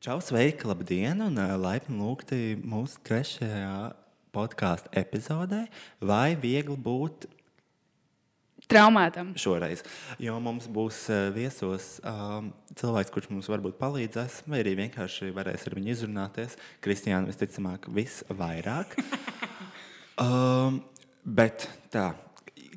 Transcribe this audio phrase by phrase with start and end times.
[0.00, 3.90] Čau, sveiki, labdien, un ā, laipni lūgti mūsu trešajā
[4.32, 5.66] podkāstu epizodē.
[6.00, 7.26] Vai viegli būt
[8.64, 9.34] Traumētam.
[9.36, 9.84] šoreiz?
[10.16, 12.48] Jo mums būs ā, viesos um,
[12.80, 16.56] cilvēks, kurš mums varbūt palīdzēs, vai arī vienkārši varēs ar viņu izrunāties.
[16.80, 18.96] Kristiāna visticamāk, visvairāk.
[20.24, 20.80] um,
[21.28, 22.14] bet tā,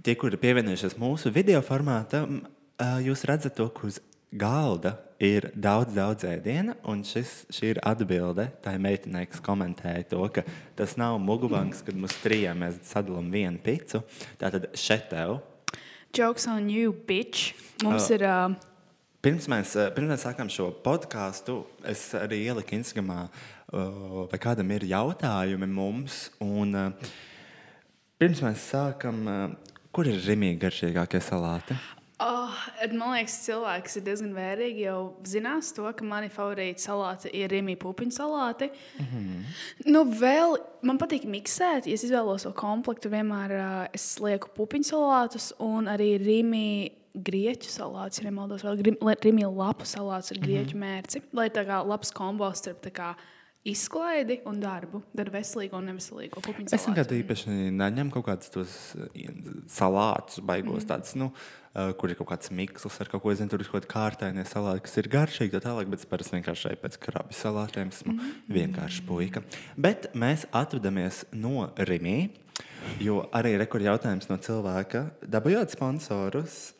[0.04, 2.42] tie, kuri pievienojušies mūsu video formātam,
[2.76, 4.04] ā, jūs redzat to, uz
[4.40, 10.26] galda ir daudz, daudz ēdiena, un šis, šī ir atbilde tai meitenei, kas komentēja to,
[10.34, 10.44] ka
[10.78, 14.04] tas nav mugubanks, kad mums trijiem mēs sadalām vienu picu.
[14.42, 15.40] Tātad šeit tev.
[16.14, 17.54] Jokes on you, bitch.
[17.84, 18.16] Mums Oh.
[18.16, 18.24] ir.
[18.24, 18.70] Uh,
[19.24, 23.30] Pirms mēs, eh, pirms mēs sākām šo podkāstu, es arī ieliku Instagramā,
[23.72, 26.30] uh, vai kādam ir jautājumi mums.
[26.44, 26.92] Un, uh,
[28.20, 29.56] pirms mēs sākam, uh,
[29.94, 31.78] kur ir rimīgi garšīgākie salāti?
[32.24, 32.56] Oh,
[32.94, 34.86] man liekas, cilvēks ir diezgan vērīgi.
[34.88, 38.70] Jau zinās to, ka mani favorīti salāti ir rīmi pupiņu salāti.
[39.00, 39.92] Mm -hmm.
[39.92, 41.88] Nu, vēl man patīk miksēt.
[41.88, 46.92] Ja es izvēlos to komplektu, vienmēr uh, es lieku pupiņu salātus un arī rīmi.
[47.14, 51.22] Grieķu salāts, ja nemaldos, vēl rīmi lapu salāts ar grieķu mērci.
[51.32, 53.16] Lai tā kā labs kombo starp tā kā
[53.68, 58.74] izklaidi un darbu, darbu veselīgu un neveselīgu pupiņu Es nekad īpaši neņemu kaut kādus tos
[59.00, 59.30] eh,
[59.72, 61.30] salātus, baigos tādus, nu,
[61.72, 64.44] eh, kur ir kaut kāds miksls ar kaut ko, zinu, tur ir kaut kāda kārtainie
[64.50, 68.18] salāti, kas ir garšīgi, tā tālāk, bet es parasti vienkārši eju pēc krabi salātiem, esmu
[68.52, 69.46] vienkārši puika.
[69.80, 72.34] Bet mēs atvedamies no Rimī,
[73.04, 76.74] jo arī rekur jautājums no cilvēka, dabūjot sponsorus.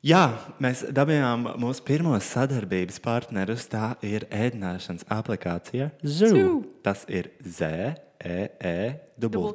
[0.00, 3.66] Jā, mēs dabūjām mūsu pirmo sadarbības partnerus.
[3.68, 6.62] Tā ir ēdināšanas aplikācija Zoo.
[6.80, 7.68] Tas ir Z,
[8.16, 9.52] E, E, W.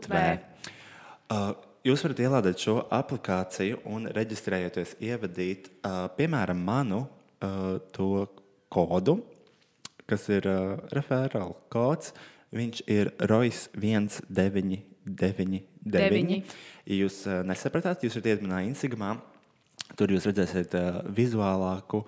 [1.33, 1.49] Uh,
[1.81, 8.29] jūs varat ielādēt šo aplikāciju un reģistrējoties, ievadīt, uh, piemēram, manu uh, to
[8.69, 9.17] kodu,
[10.05, 12.13] kas ir uh, referāla kods.
[12.53, 15.65] Viņš ir ROIS 1999.
[15.85, 16.37] Deviņi.
[16.85, 19.17] Ja jūs uh, nesapratāt, jūs varat iet manā Instagramā.
[19.93, 22.01] Tur jūs redzēsiet uh, vizuālāku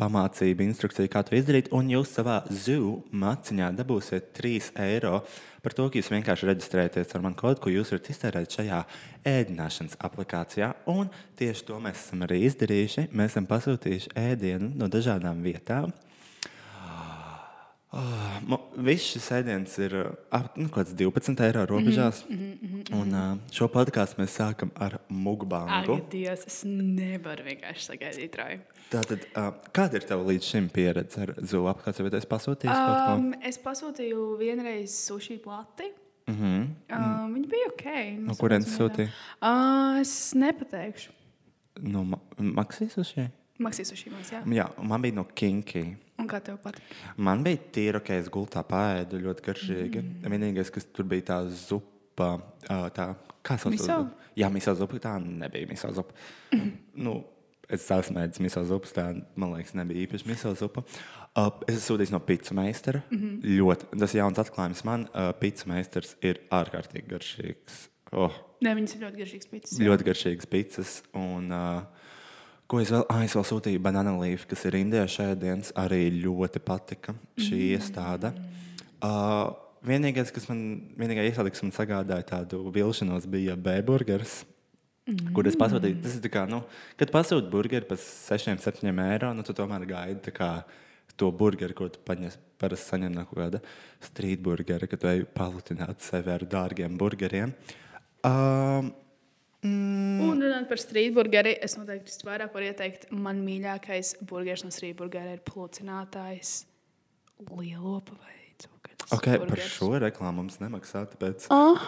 [0.00, 1.72] pamācību, instrukciju, kā to izdarīt.
[1.74, 5.18] Un jūs savā zoo maciņā dabūsiet 3 eiro
[5.64, 8.80] par to, ka jūs vienkārši reģistrējaties ar manu kodu, ko jūs varat iztērēt šajā
[9.34, 10.70] ēdināšanas aplikācijā.
[10.94, 13.08] Un tieši to mēs esam arī izdarījuši.
[13.10, 15.92] Mēs esam pasūtījuši ēdienu no dažādām vietām.
[17.94, 22.24] Oh, Viss šis ēdiens ir uh, ap nu, kaut kāds 12 eiro robežās.
[22.26, 25.94] Mm -hmm, un uh, šo podkāstu mēs sākam ar mugbangu.
[25.94, 28.60] Ak, Dievs, es nevaru vienkārši sagaidīt roju.
[28.90, 32.02] Tātad, uh, kāda ir tava līdz šim pieredze ar zoo aplikāciju?
[32.02, 33.14] Vai tu esi pasūtījis kaut ko?
[33.14, 35.92] Um, es pasūtīju vienreiz sushi plati.
[36.26, 36.66] Mm -hmm.
[36.96, 37.86] Um, viņi bija ok.
[38.18, 39.08] No kurienes sūtīji?
[39.42, 41.10] Uh, es nepateikšu.
[41.80, 43.30] No Ma Maksijas uz šeit?
[43.58, 44.42] Maksīs sushi mums, jā.
[44.50, 45.96] Jā, man bija no Kinky.
[46.20, 46.94] Un kā tev patīk?
[47.16, 50.02] Man bija tīra, ka es gultā pāēdu ļoti garšīgi.
[50.02, 50.34] Mm.
[50.34, 52.36] Vienīgais, kas tur bija tā zupa,
[52.94, 53.08] tā
[53.42, 53.98] kā sauc Miso?
[54.38, 54.98] Jā, miso zupa.
[55.02, 56.14] Tā nebija miso zupa.
[56.54, 56.74] Mm.
[57.04, 57.16] Nu,
[57.72, 59.08] es sasniedzu miso zupas, tā
[59.40, 60.84] man liekas, nebija īpaši miso zupa.
[61.34, 63.02] Uh, es esmu sūtījis no pizza meistara.
[63.10, 63.56] Mm -hmm.
[63.58, 65.08] ļoti, tas ir jauns atklājums man.
[65.10, 67.80] Uh, pizza meistars ir ārkārtīgi garšīgs.
[68.14, 68.30] Oh,
[68.62, 69.78] Nē, viņas ir ļoti garšīgas pīcis.
[69.82, 71.02] ļoti garšīgas pizzas.
[71.18, 71.82] Un, uh,
[72.74, 75.70] ko es vēl, ah, es vēl sūtīju banāna līniju, kas ir indiešu ēdiens.
[75.78, 78.32] Arī ļoti patika šī iestāde.
[79.04, 79.52] Uh,
[79.86, 80.64] vienīgais, kas man,
[80.98, 84.40] vienīgā iestāde, kas man sagādāja tādu vilšanos, bija B-burgers.
[85.04, 85.34] Mm.
[85.36, 86.62] Kur es pasūtīju, tas ir kā, nu,
[86.98, 90.50] kad pasūti burgeri par 6, 7 eiro, nu, tu tomēr gaidi kā
[91.20, 93.62] to burgeri, ko tu paņem, parasti saņem no kaut kāda
[94.02, 97.52] street burgera, kad tu ej palutināt sevi ar dārgiem burgeriem.
[98.24, 98.94] Um,
[99.64, 103.08] Un runājot par strīdburgeri, es noteikti vairāk varu ieteikt.
[103.16, 106.66] Man mīļākais burgeris no strīdburgera ir plūcinātājs
[107.48, 109.08] lielopa vai cukurs.
[109.16, 111.06] okay, par šo reklāmu mums nemaksā.
[111.14, 111.80] Tāpēc Oh.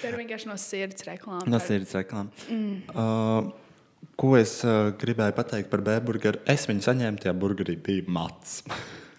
[0.00, 1.46] Tā ir vienkārši no sirds reklāma.
[1.50, 2.30] no sirds reklāma.
[2.46, 2.76] Mm.
[2.94, 6.44] Uh, ko es uh, gribēju pateikt par B-burgeru?
[6.50, 8.62] Es viņu saņēmu, tajā burgerī bija mats.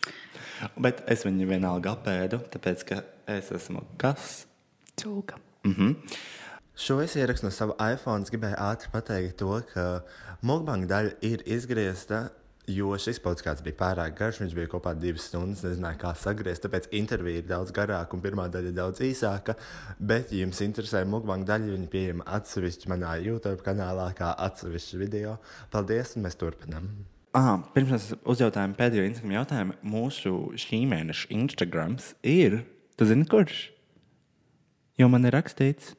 [0.84, 3.02] Bet es viņu vienalga apēdu, tāpēc ka
[3.36, 4.46] es esmu kas?
[4.96, 5.44] Cūka.
[5.66, 6.18] Mm -hmm.
[6.76, 8.26] Šo es ierakstu no sava iPhone.
[8.26, 10.04] Es gribēju ātri pateikt to, ka
[10.44, 12.28] mukbanga daļa ir izgriezta.
[12.68, 15.62] Jo šis podkāsts bija pārāk garš, viņš bija kopā divas stundas.
[15.64, 16.66] Nezināju, kā sagriezt.
[16.66, 19.56] Tāpēc intervija ir daudz garāka un pirmā daļa ir daudz īsāka.
[20.00, 25.38] Bet, ja jums interesē mukbanga daļa, viņa pieejama atsevišķi manā YouTube kanālā, kā atsevišķi video.
[25.72, 26.90] Paldies, un mēs turpinām.
[27.36, 32.66] Ah, pirms mēs uzjautājām pēdējo Instagram jautājumu, mūsu šī mēneša Instagrams ir.
[33.00, 33.70] Tu zini, kurš?
[35.00, 35.94] Jo man ir rakstīts,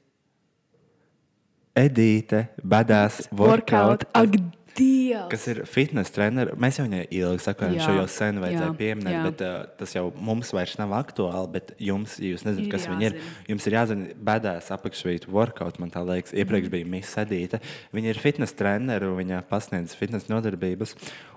[1.77, 4.07] Edīte, badās, workout.
[4.17, 4.39] Ag,
[4.77, 5.31] Dievs!
[5.33, 6.57] kas ir fitnes treneris.
[6.61, 10.53] Mēs jau viņai ilgi sakām, šo jau sen vajadzēja pieminēt, bet uh, tas jau mums
[10.57, 11.49] vairs nav aktuāli.
[11.55, 13.17] Bet jums, ja jūs nezināt, kas viņi ir,
[13.49, 15.81] jums ir jāzina, bēdās apakšvītu workout.
[15.83, 17.63] Man tā liekas, iepriekš bija Miss Edīte.
[17.97, 20.97] Viņa ir fitnes treneris, viņa pasniedz fitnes nodarbības.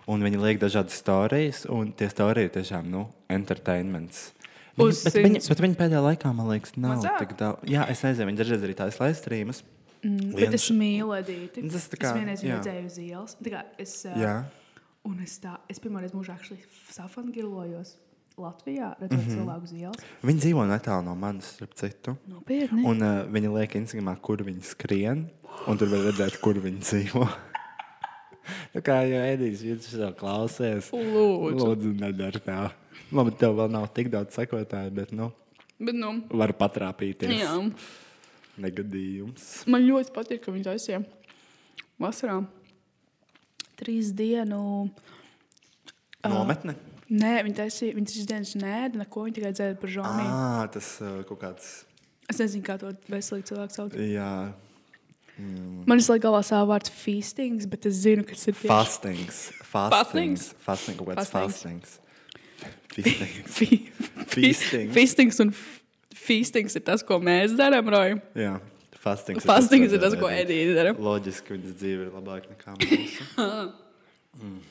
[0.09, 4.29] Un viņa liek dažādas stāstus, un tie stāsti ir tiešām nu, entertainments.
[4.79, 7.19] Viņa, Uz bet, viņa, bet viņa pēdējā laikā, man liekas, nav Mazāk?
[7.23, 7.67] tik daudz.
[7.67, 9.59] Jā, es nezinu, viņa dažreiz arī tādas laistrīmas.
[10.03, 11.63] Mm, Bet es mīlu Edīti.
[11.71, 13.35] Tas tā Es kā- vienreiz viņu redzēju uz ielas.
[13.43, 14.35] Tā kā Es, uh, Jā.
[15.05, 16.37] un es, tā, es pirmo reizi mūžā
[16.91, 17.97] safangirojos
[18.39, 19.35] Latvijā, redzot mm -hmm.
[19.35, 19.97] cilvēku uz ielas.
[20.23, 22.15] Viņa dzīvo netālu no manis, starp citu.
[22.27, 22.85] Nopietni.
[22.85, 25.29] Un uh, viņa liek Instagramā, kur viņi skrien,
[25.67, 27.27] un tur var redzēt, kur viņi dzīvo.
[28.73, 31.59] Tā kā jau Edijs viņš to klausies, Lūdzu.
[31.59, 32.71] lūdzu nedara tā.
[33.11, 35.31] Labi, tev vēl nav tik daudz sekotāju, bet nu,
[35.79, 37.29] Bet, nu, var patrāpīties.
[37.39, 37.71] jā.
[38.59, 39.49] Negadījums.
[39.71, 41.01] Man ļoti patīk, ka viņi taisīja
[42.01, 42.39] vasarā
[43.79, 44.89] trīs dienu.
[46.27, 46.75] Nometne?
[47.09, 50.33] Nē, viņi taisīja, viņi trīs dienas nēda, neko viņi tikai dzēra par žāmiju.
[50.35, 51.69] Ah, tas uh, kaut kāds.
[52.29, 53.95] Es nezinu, kā to veselīgi cilvēku sauc.
[53.97, 54.31] Jā,
[55.87, 59.37] Man ir galvā savu vārdu feastings, bet es zinu, kas ir tieši fastings.
[59.63, 59.93] Fastings.
[59.95, 60.47] Fastings?
[60.65, 61.61] Fasting, kaut kāds Fastings.
[61.63, 61.99] fastings.
[62.91, 63.45] Feasting.
[63.47, 64.91] Fe- Feastings.
[64.97, 65.78] Feastings un f-
[66.29, 68.17] feastings ir tas, ko mēs darām, Roja.
[68.37, 68.55] Jā,
[69.03, 69.45] fastings.
[69.49, 70.29] Fastings ir tas, ko.
[70.31, 70.95] Edīte dara.
[71.09, 73.29] Loģiski, viņas dzīve ir labāka nekā mūsu.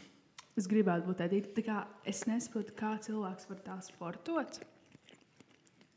[0.58, 1.52] Es gribētu būt Edīte.
[1.54, 1.76] Tā kā
[2.08, 4.58] Es nesaprotu, kā cilvēks var tā sportot.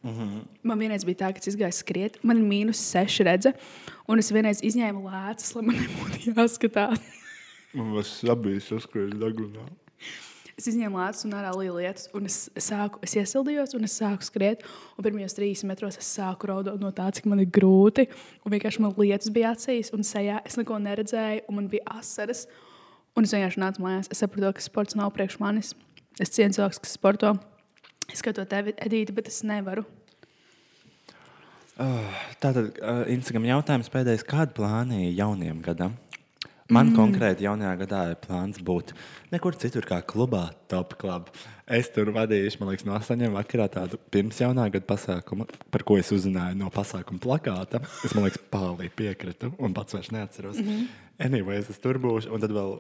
[0.04, 0.44] Mm -hmm.
[0.63, 3.54] Man vienreiz bija tā, ka es gāju skriet, man ir mīnus seši redze,
[4.07, 7.00] un es vienreiz izņēmu lēcas, lai man nebūtu jāskatās.
[7.74, 9.66] Man tas sabijis uzskrēja dagunā.
[10.59, 14.27] Es izņēmu lēcas un ārā lielu lietas, un es, sāku, es iesildījos, un es sāku
[14.27, 14.65] skriet.
[15.01, 18.07] Pirmajos trīs metros es sāku raudāt no tā, cik man ir grūti.
[18.45, 22.45] Un vienkārši man lietas bija acīs, un sejā es neko neredzēju, un man bija asaras.
[23.18, 24.12] Un es vienkārši nācu mājās.
[24.13, 25.74] Es sapratu, ka sports nav priekš manis.
[26.21, 27.33] Es cienu cilvēkus, kas sporto.
[28.12, 29.86] Es skatos tevi, Edīti, bet es nevaru.
[32.42, 34.25] Tātad uh, Instagram jautājums pēdējais.
[34.27, 35.95] Kādi plāni jaunajam gadam?
[36.71, 36.95] Man mm.
[36.95, 38.94] konkrēti jaunajā gadā ir plāns būt
[39.33, 41.27] nekur citur kā klubā, Top Club.
[41.71, 45.97] Es tur vadīju, man liekas, no 8 vakarā tādu pirms jaunā gada pasākumu, par ko
[46.00, 47.83] es uzzināju no pasākuma plakāta.
[48.07, 50.57] Es man liekas, pāri piekritu, un pats vairs neatceros.
[50.59, 50.88] Mm -hmm.
[51.27, 52.79] Anyways, es tur būšu, un tad vēl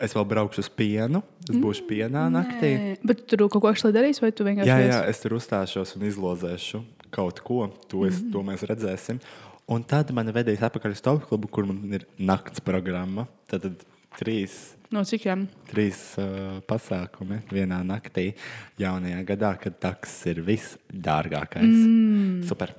[0.00, 1.22] es vēl braukšu uz pienu.
[1.48, 2.72] Es būšu pienā naktī.
[2.76, 5.36] Nē, bet tu tur kaut ko šādu darīsi, vai tu vienkārši Jā, jā, es tur
[5.38, 7.70] uzstāšos un izlozēšu kaut ko.
[7.88, 8.32] To, es, Mhm.
[8.32, 9.20] to mēs redzēsim.
[9.66, 13.24] Un tad man vedīs atpakaļ uz Top klubu, kur man ir nakts programma.
[13.50, 13.82] Tad, tad
[14.20, 15.48] trīs, No cikiem?
[15.66, 18.28] trīs uh, pasākumi vienā naktī,
[18.78, 21.66] jaunajā gadā, kad taks ir visdārgākais.
[21.66, 22.44] Mm.
[22.46, 22.76] Super.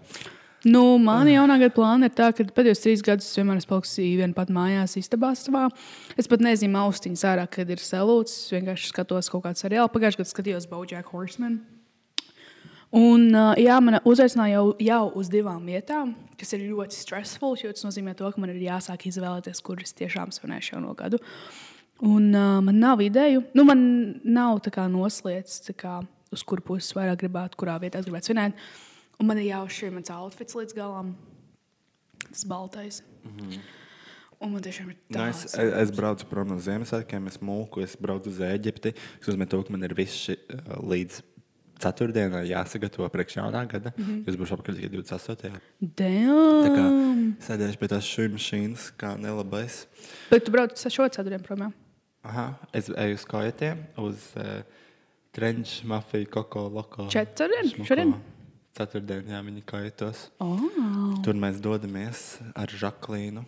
[0.67, 3.99] Nu, Mana jaunā gada plāna ir tā, ka pēdējos trīs gadus es vienmēr esmu palicis
[3.99, 5.67] viena pat mājās, istabā savā.
[6.17, 8.33] Es pat nezinu, austiņas ārā, kad ir salūts.
[8.47, 9.91] Es vienkārši skatos kaut kādu seriālu.
[9.93, 11.59] Pagājušajā gadā skatījos Bojack Horseman.
[12.95, 13.29] Un,
[13.59, 18.13] jā, man uzaicināja jau, jau uz divām vietām, kas ir ļoti stressful, jo tas nozīmē,
[18.15, 21.19] to, ka man ir jāsāk izvēlēties, kuras tiešām svinēšu jau no gadu.
[22.07, 23.81] Un uh, man nav ideju, nu, man
[24.23, 25.97] nav tā kā noslēdz, tā kā,
[26.31, 28.69] uz kuru pusi vairāk gribētu, kurā vietā es gribētu svinēt.
[29.17, 31.15] Un man ir jāuzšķir mans outfits līdz galam.
[32.27, 33.01] Tas baltais.
[33.25, 33.59] Mm -hmm.
[34.39, 37.81] Un man tiešām ir Nu, tāds es, es, es braucu prom no Ziemassvētkiem, es mūku,
[37.83, 38.93] es braucu uz Eģipti.
[38.93, 40.37] Tas nozīmē, to, ka man ir viss šis
[40.83, 41.21] līdz
[41.81, 43.91] ceturtdienai jāsagatavo priekš jaunā gada.
[43.95, 44.29] Mm -hmm.
[44.29, 45.51] Es būšu apakaļ tikai 28.
[45.97, 47.35] Tā kā Damn!
[47.47, 49.85] sēdēšu pie tās šūnu mašīnas, kā nelabais.
[50.31, 51.73] Bet tu brauc ar šo ceturtdienu prom.
[52.23, 54.63] Aha, es eju uz kājām, uz uh,
[55.31, 57.07] treniņu, mafiju, koko, loko.
[57.09, 57.85] Četrdien?
[57.85, 58.13] Šodien?
[58.73, 60.29] Ceturtdien, jā, viņi kājos.
[60.39, 60.59] Oh.
[61.23, 63.45] Tur mēs dodamies ar Žaklīnu.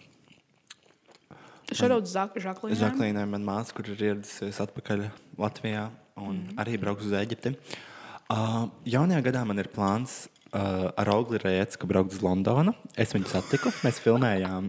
[1.70, 2.76] Šādi Žaklīna.
[2.76, 6.58] Žaklīnai man māsa, kur ir ieradusies atpakaļ Latvijā un mm.
[6.58, 7.54] arī brauks uz Eģipti.
[7.54, 7.90] Uh,
[8.30, 12.76] jaunajā gadā man ir plāns uh, ar Ogli Rēcu braukt uz Londonu.
[12.94, 14.68] Es viņu satiku, mēs filmējām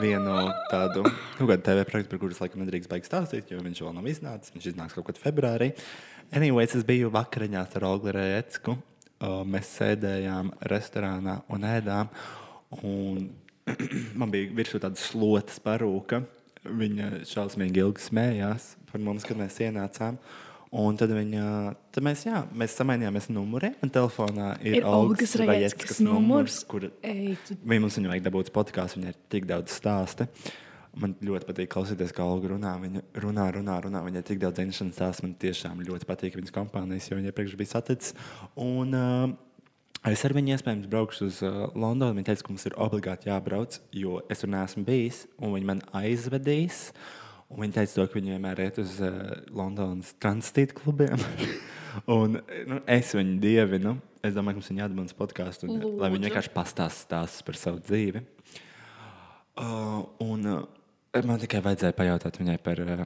[0.00, 0.36] vienu
[0.70, 4.08] tādu nu, gadu TV projektu, par kurus laikam nedrīkst baigt stāstīt, jo viņš vēl nav
[4.08, 4.54] iznācis.
[4.54, 5.74] Viņš iznāks kaut kad februārī.
[6.32, 8.78] Anyways, es biju vakariņās ar Ogli Rēcu.
[9.22, 12.08] Uh, mēs sēdējām restorānā un ēdām.
[12.80, 13.26] Un
[14.22, 16.22] man bija virsū tāda slotas parūka.
[16.64, 20.16] Viņa šausmīgi ilgi smējās par mums, kad mēs ienācām.
[20.72, 21.46] Un tad, viņa,
[21.92, 23.74] tad mēs, jā, mēs samainījāmies numuriem.
[23.82, 26.62] Man telefonā ir, Ir Olgas Rajeckas numurs.
[26.64, 26.86] kur
[27.68, 30.28] Vai mums viņu vajag dabūt podkāstu, viņai ir tik daudz stāstu.
[30.96, 32.72] Man ļoti patīk klausīties, kā Olga runā.
[32.80, 34.00] Viņa runā, runā, runā.
[34.04, 35.26] Viņai ir tik daudz zināšanas stāstu.
[35.28, 38.16] Man tiešām ļoti patīk viņas kompānijas, jo viņa iepriekš bija saticis.
[38.60, 39.32] Un, uh,
[40.02, 42.16] Es ar viņu iespējams braukšu uz uh, Londonu.
[42.16, 45.82] Viņa teica, ka mums ir obligāti jābrauc, jo es tur neesmu bijis, un viņi man
[45.94, 46.88] aizvedīs.
[47.52, 51.20] Un viņi teica, to, ka viņi vienmēr iet uz uh, Londonas tranzīta klubiem.
[52.16, 53.96] un, nu, es viņu dievinu.
[54.22, 55.98] Es domāju, ka mums viņa atbalsta podkāstu, un, Lūdzu.
[55.98, 58.22] lai viņi vienkārši pastāstītu stāstus par savu dzīvi.
[59.58, 60.62] Uh, un uh,
[61.26, 63.02] man tikai vajadzēja pajautāt viņai par uh,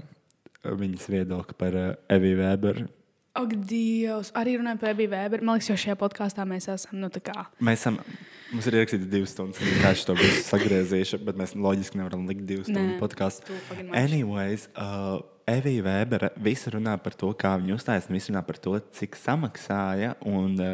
[0.66, 2.86] viņas viedokli par uh, Eviju Weberu.
[3.36, 5.44] Ak, Dievs, arī runājot par Ebiju Vēberu.
[5.44, 7.00] Man liekas, jau šajā podkāstā mēs esam.
[7.00, 7.98] Nu, kā, Mēs esam,
[8.52, 12.44] mums ir ierakstīts divas stundas, un vienkārši to visu sagriezīšu, bet mēs loģiski nevaram likt
[12.48, 13.40] divas stundu podkāstu.
[13.90, 15.16] Anyways, uh,
[15.50, 19.12] Evija Vēbera visi runā par to, kā viņa uzstājas, un visi runā par to, cik
[19.20, 20.10] samaksāja.
[20.26, 20.68] Un uh,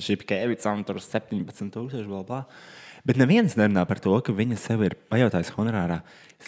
[0.00, 2.40] šī Kevicam tur 17,000 bla bla.
[3.04, 5.98] Bet neviens nerunā par to, ka viņa sev ir pajautājusi honorārā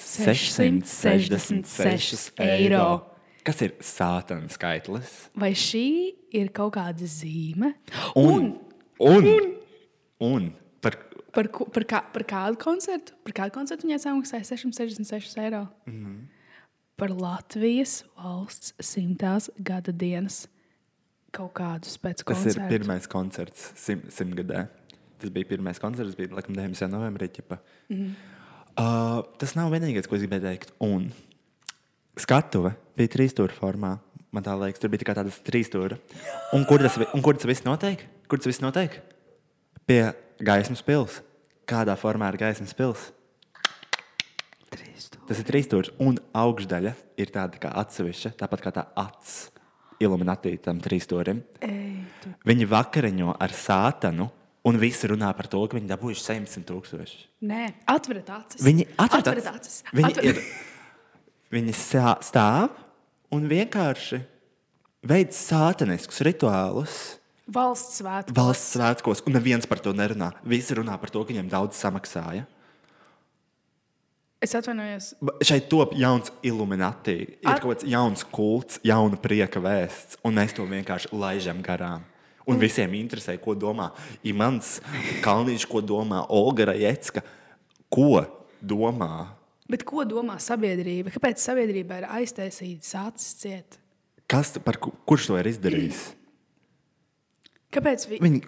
[0.00, 2.88] 666 eiro.
[3.47, 5.30] Kas ir sātana skaitlis?
[5.38, 5.87] vai šī
[6.35, 7.75] ir kaut kāda zīme?
[8.18, 8.59] Un,
[8.99, 9.23] un,
[10.18, 10.66] un, un par,
[11.37, 13.12] Par, ko- par, kā, par kādu koncertu?
[13.26, 15.66] Par kādu koncertu viņai samaksāja 666 eiro?
[15.87, 16.19] Mm -hmm.
[16.97, 20.47] Par Latvijas valsts simtās gada dienas
[21.31, 22.61] kaut kādus pēc Tas koncertu.
[22.62, 24.66] ir pirmais koncerts sim, simtgadē.
[25.19, 26.88] Tas bija pirmais koncerts, bija laikam 9.
[26.88, 27.28] novembrī.
[27.88, 28.14] Mm -hmm.
[28.78, 30.73] uh, tas nav vienīgais, ko es gribēju teikt.
[30.81, 31.12] Un
[32.16, 33.99] skatuve bija trīs stūra formā.
[34.33, 35.99] Man tā liekas, tur bija tikai tādas trīs stūra.
[36.52, 38.07] Un kur tas, un kur tas viss notiek?
[38.28, 39.00] Kur tas viss notiek?
[39.87, 41.21] Pie gaismas pils.
[41.66, 43.11] Kādā formā ir gaismas pils?
[45.26, 49.49] Tas ir trīs stūris, un augšdaļa ir tāda kā atsevišķa, tāpat kā tā acis
[50.02, 51.40] iluminatītam trīs stūrim.
[52.47, 54.28] Viņi vakariņo ar sātanu,
[54.66, 57.19] un visi runā par to, ka viņi dabūjuši 700 tūkstoši.
[57.49, 58.62] Nē, atveriet acis.
[58.66, 59.81] Viņi Atveriet acis.
[59.95, 60.40] Viņi, Atver- ir,
[61.55, 61.75] viņi
[62.26, 62.75] stāv
[63.35, 64.21] un vienkārši
[65.07, 67.16] veic sātaniskus rituālus
[67.47, 68.35] Valsts svētku.
[68.35, 70.33] valsts svētkos, un neviens par to nerunā.
[70.45, 72.45] Visi runā par to, ka viņiem daudz samaksāja.
[74.43, 75.15] Es atvainojos.
[75.47, 80.53] Šeit top jauns illuminati, ir At- kaut kāds jauns kults, jauna prieka vēsts, un mēs
[80.55, 82.03] to vienkārši laižam garām.
[82.47, 83.91] Un visiem interesē, ko domā
[84.23, 84.81] Imants
[85.23, 87.23] Kalniņš, ko domā Olga Rajecka.
[87.91, 88.26] Ko
[88.62, 89.29] domā?
[89.69, 91.11] Bet ko domā sabiedrība?
[91.11, 93.79] Kāpēc sabiedrība ir aiztaisīta acis ciet?
[94.29, 96.12] Kas, par, ku- kurš to ir izdarījis?
[97.75, 98.21] Kāpēc vi...
[98.23, 98.41] Viņi...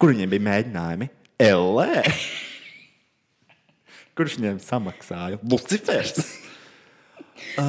[0.00, 1.10] Kur viņiem bija mēģinājumi?
[1.40, 2.04] Elē!
[4.18, 5.38] Kurš viņiem samaksāja?
[5.46, 6.40] Lucifers!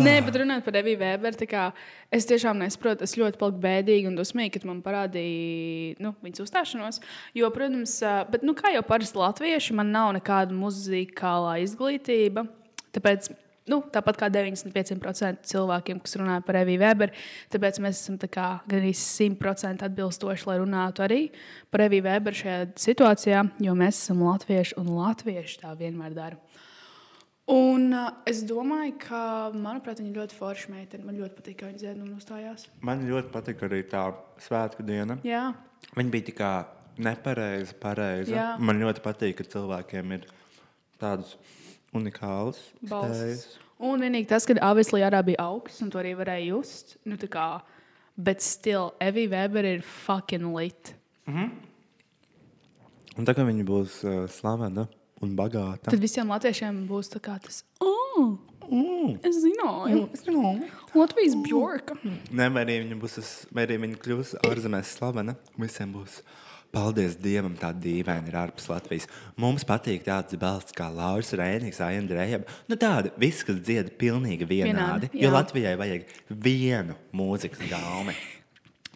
[0.02, 1.70] Nē, bet runājot par Eviju Vēberu, kā
[2.14, 7.00] es tiešām nesaprotu, es ļoti paliku bēdīgi un dusmīgi, kad man parādīja nu, viņas uzstāšanos.
[7.38, 7.96] Jo, protams,
[8.34, 12.46] bet, nu, kā jau parasti latvieši, man nav nekāda muzikālā izglītība.
[12.96, 13.32] Tāpēc,
[13.72, 17.16] nu, tāpat kā 95% cilvēkiem, kas runā par Eviju Vēberu,
[17.54, 21.22] tāpēc mēs esam tā kā gandrīz 100% atbilstoši, lai runātu arī
[21.74, 26.40] par Eviju Vēberu šajā situācijā, jo mēs esam latvieši un latvieši tā vienmēr dara.
[27.52, 31.04] Un uh, es domāju, ka, manuprāt, viņa ļoti forša meitene.
[31.04, 32.70] Man ļoti patīk, kā viņa dzied un uzstājās.
[32.86, 34.06] Man ļoti patīk arī tā
[34.46, 35.18] svētku diena.
[35.28, 35.50] Jā,
[35.98, 36.54] Viņa bija tikai
[37.02, 38.36] nepareiza, pareiza.
[38.36, 38.48] Jā.
[38.62, 40.28] Man ļoti patīk, ka cilvēkiem ir
[41.02, 41.36] tādas
[41.98, 43.18] unikālas balss.
[43.20, 43.44] spējas.
[43.82, 46.98] Un vienīgi tas, ka Avislī arī bija augsts, un to arī varēja just.
[47.06, 47.62] Nu, kā,
[48.18, 50.94] bet still, Evija Weber ir fucking lit.
[53.18, 54.86] Un tā kā viņa būs uh, slavena
[55.22, 55.90] un bagāta.
[55.90, 58.38] Tad visiem latviešiem būs tas, oh,
[58.72, 59.18] Mm.
[59.26, 60.62] es zināju, Es zinu.
[60.96, 61.96] Latvijas bjorka.
[62.32, 63.18] Nē, vai arī viņa būs,
[63.52, 65.36] vai arī viņa kļūs ārzemēs slavena.
[65.60, 66.22] Visiem būs.
[66.72, 69.08] Paldies Dievam, tā dīvaina ir ārpus Latvijas.
[69.40, 72.40] Mums patīk tāds balsts kā Lauris Rēnīgs, Aindrēja.
[72.72, 74.72] Nu tāda, viss, kas dzied pilnīgi vienādi.
[74.72, 75.34] Vienādi, jo jā.
[75.36, 78.16] Latvijai vajag vienu mūzikas gaumu.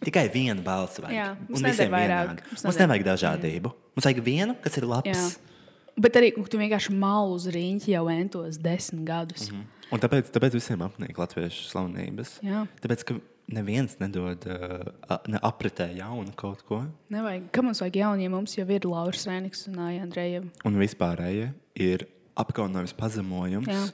[0.04, 1.16] Tikai vienu balsi vajag.
[1.16, 2.32] Jā, mums Un visiem vairāk.
[2.32, 2.48] vienādi.
[2.50, 3.74] Mums Mums nevajag dažādību.
[3.96, 5.12] Mums vajag vienu, kas ir labs.
[5.12, 5.54] Jā.
[6.00, 9.50] Bet arī tu vienkārši malu uz rīņķi jau entos desmit gadus.
[9.50, 9.72] Mm -hmm.
[9.92, 12.38] Un tāpēc, tāpēc visiem apnīk latviešu slavenības.
[12.42, 12.66] Jā.
[12.82, 13.20] Tāpēc, ka
[13.52, 16.82] neviens nedod uh, ne apritē jaunu kaut ko.
[17.12, 17.48] Nevajag.
[17.54, 20.42] Kā mums vajag jaunu, ja mums jau ir Lauris Rēniks un Aija Andreja?
[20.66, 21.50] Un vispārējie
[21.86, 23.90] ir apkaunojums, pazemojums.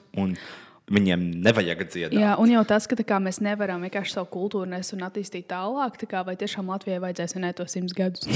[0.93, 2.17] Viņiem nevajag dziedāt.
[2.19, 5.95] Jā, un jau tas, ka kā, mēs nevaram vienkārši savu kultūru nes un attīstīt tālāk,
[6.01, 8.27] tā kā, vai tiešām Latvijai vajadzēs vienēt to simts gadus.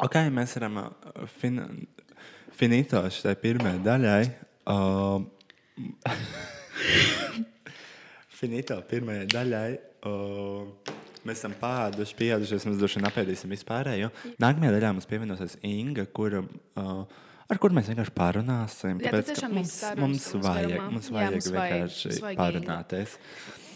[0.00, 1.58] Ok, mēs varam uh, fin
[2.56, 4.22] finito šai pirmajai daļai.
[4.72, 5.20] Uh,
[8.40, 9.70] finito pirmajai daļai.
[10.08, 10.94] Uh,
[11.28, 14.08] mēs esam pāduši, pieaugušies, mēs droši vien apēdīsim vispārējo.
[14.40, 16.40] Nākamajā daļā mums pievienosies Inga, kura.
[16.80, 17.02] Uh,
[17.50, 19.00] Ar kur mēs vienkārši pārunāsim.
[19.02, 23.16] Jā, tāpēc, mums, mums vajag, mums vajag mums vajag- vienkārši vajag pārunāties.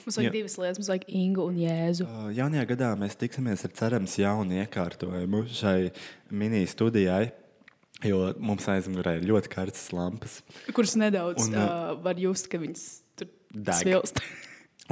[0.05, 0.33] Mums vajag Jā.
[0.37, 2.07] divas lietas, mums vajag Ingu un Jēzu.
[2.37, 5.91] Jaunajā gadā mēs tiksimies ar cerams jaunu iekārtojumu šai
[6.31, 7.33] mini studijai.
[8.05, 10.39] Jo mums aizmugurē ir ļoti karstas lampas.
[10.77, 12.87] Kuras nedaudz un, uh, var just, ka viņas
[13.19, 13.75] tur Deg.
[13.81, 14.23] svilst.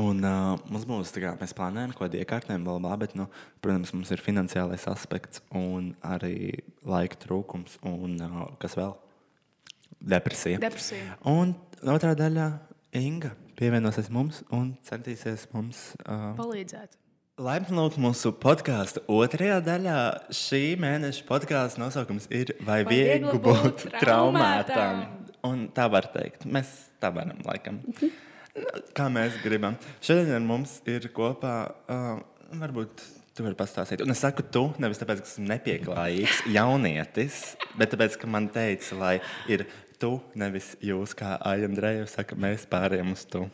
[0.00, 3.26] Un uh, mums būs, tā kā mēs plānojam, ko iekārtējam vēl labi, bet, nu,
[3.60, 8.94] protams, mums ir finansiālais aspekts un arī laika trūkums un uh, kas vēl?
[10.00, 10.62] Depresija.
[10.62, 11.18] Depresija.
[11.28, 11.52] Un
[11.84, 12.48] otrā daļā
[12.98, 16.96] Inga pievienosies mums un centīsies mums uh, Palīdzēt.
[17.42, 19.98] Laipni lūgt mūsu podkāstu otrajā daļā.
[20.36, 24.68] Šī mēneša podkāstu nosaukums ir Vai, Vai viegli būt traumētam?
[24.72, 25.30] traumētam?
[25.48, 26.44] Un tā var teikt.
[26.44, 26.68] Mēs
[27.02, 27.80] tā varam, laikam.
[27.86, 28.10] Nu,
[28.92, 29.78] Kā mēs gribam.
[30.04, 31.56] Šodien ar mums ir kopā,
[31.88, 32.18] uh,
[32.60, 34.02] varbūt tu vari pastāstīt.
[34.04, 37.38] Un es saku, tu nevis tāpēc, ka esmu nepieklājīgs jaunietis,
[37.80, 39.14] bet tāpēc, ka man teica, lai
[39.48, 39.64] ir
[40.02, 43.46] tu, nevis jūs, kā Aija Andreja saka, mēs pārējām uz tu.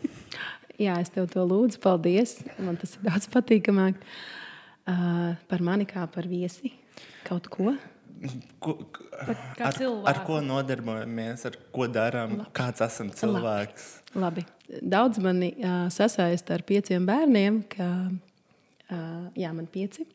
[0.78, 1.80] Jā, es tev to lūdzu.
[1.82, 2.36] Paldies.
[2.62, 4.02] Man tas ir daudz patīkamāk.
[4.88, 6.72] Uh, par mani kā par viesi.
[7.26, 7.74] Kaut ko.
[8.58, 8.74] Ko,
[9.62, 10.06] ar, cilvēku.
[10.10, 13.90] ar ko nodarbojamies, ar ko darām, kāds esam cilvēks.
[14.16, 14.44] Labi.
[14.80, 17.60] Daudz mani uh, sasaista ar pieciem bērniem.
[17.72, 17.88] Ka,
[18.88, 20.06] uh, jā, man pieci.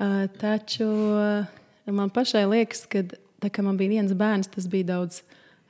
[0.00, 1.46] Uh, taču uh,
[1.86, 5.22] man pašai liekas, ka tā, kad man bija viens bērns, tas bija daudz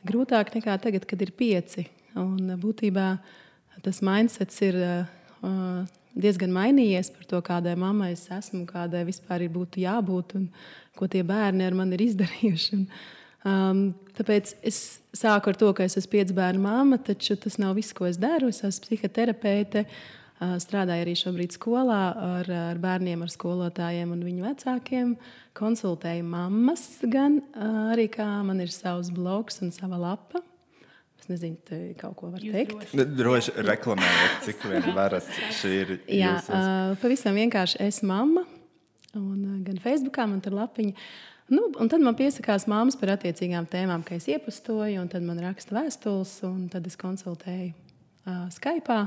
[0.08, 1.84] grūtāk nekā tagad, kad ir pieci.
[2.16, 3.12] Un, uh, būtībā
[3.84, 5.84] tas mindsets ir uh,
[6.16, 10.48] diezgan mainījies par to, kādai mammai es esmu, kādai vispār ir būtu jābūt un
[10.96, 12.76] ko tie bērni ar mani ir izdarījuši.
[12.76, 12.86] Un,
[13.44, 13.82] um,
[14.18, 17.94] tāpēc es sāku ar to, ka es esmu piecu bērnu māma, taču tas nav viss,
[17.96, 18.50] ko es daru.
[18.52, 19.86] Es esmu psihoterapeite.
[20.40, 25.10] Uh, strādāju arī šobrīd skolā ar, ar bērniem, ar skolotājiem un viņu vecākiem.
[25.58, 30.40] Konsultēju mammas, gan uh, arī kā man ir savs blogs un sava lapa.
[31.20, 32.72] Es nezinu, te kaut ko var Jūs teikt.
[32.94, 33.04] droši.
[33.18, 35.28] Droši reklamējot, cik vien varat.
[35.58, 35.90] Šī ir
[36.22, 36.54] Jā, jūsu.
[36.56, 38.46] uh, pavisam vienkārši es mamma.
[39.18, 40.96] Un, uh, gan Facebookā man tur lapiņa.
[41.50, 45.40] Nu, un tad man piesakās māmas par attiecīgām tēmām, ka es iepastoju, un tad man
[45.42, 48.98] raksta vēstules, un tad es konsultēju uh, Skype.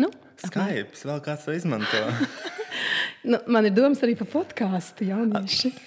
[0.00, 0.08] Nu,
[0.40, 2.00] Skype, vēl kāds to izmanto.
[3.30, 5.74] nu, man ir domas arī par podkāstu jaunieši.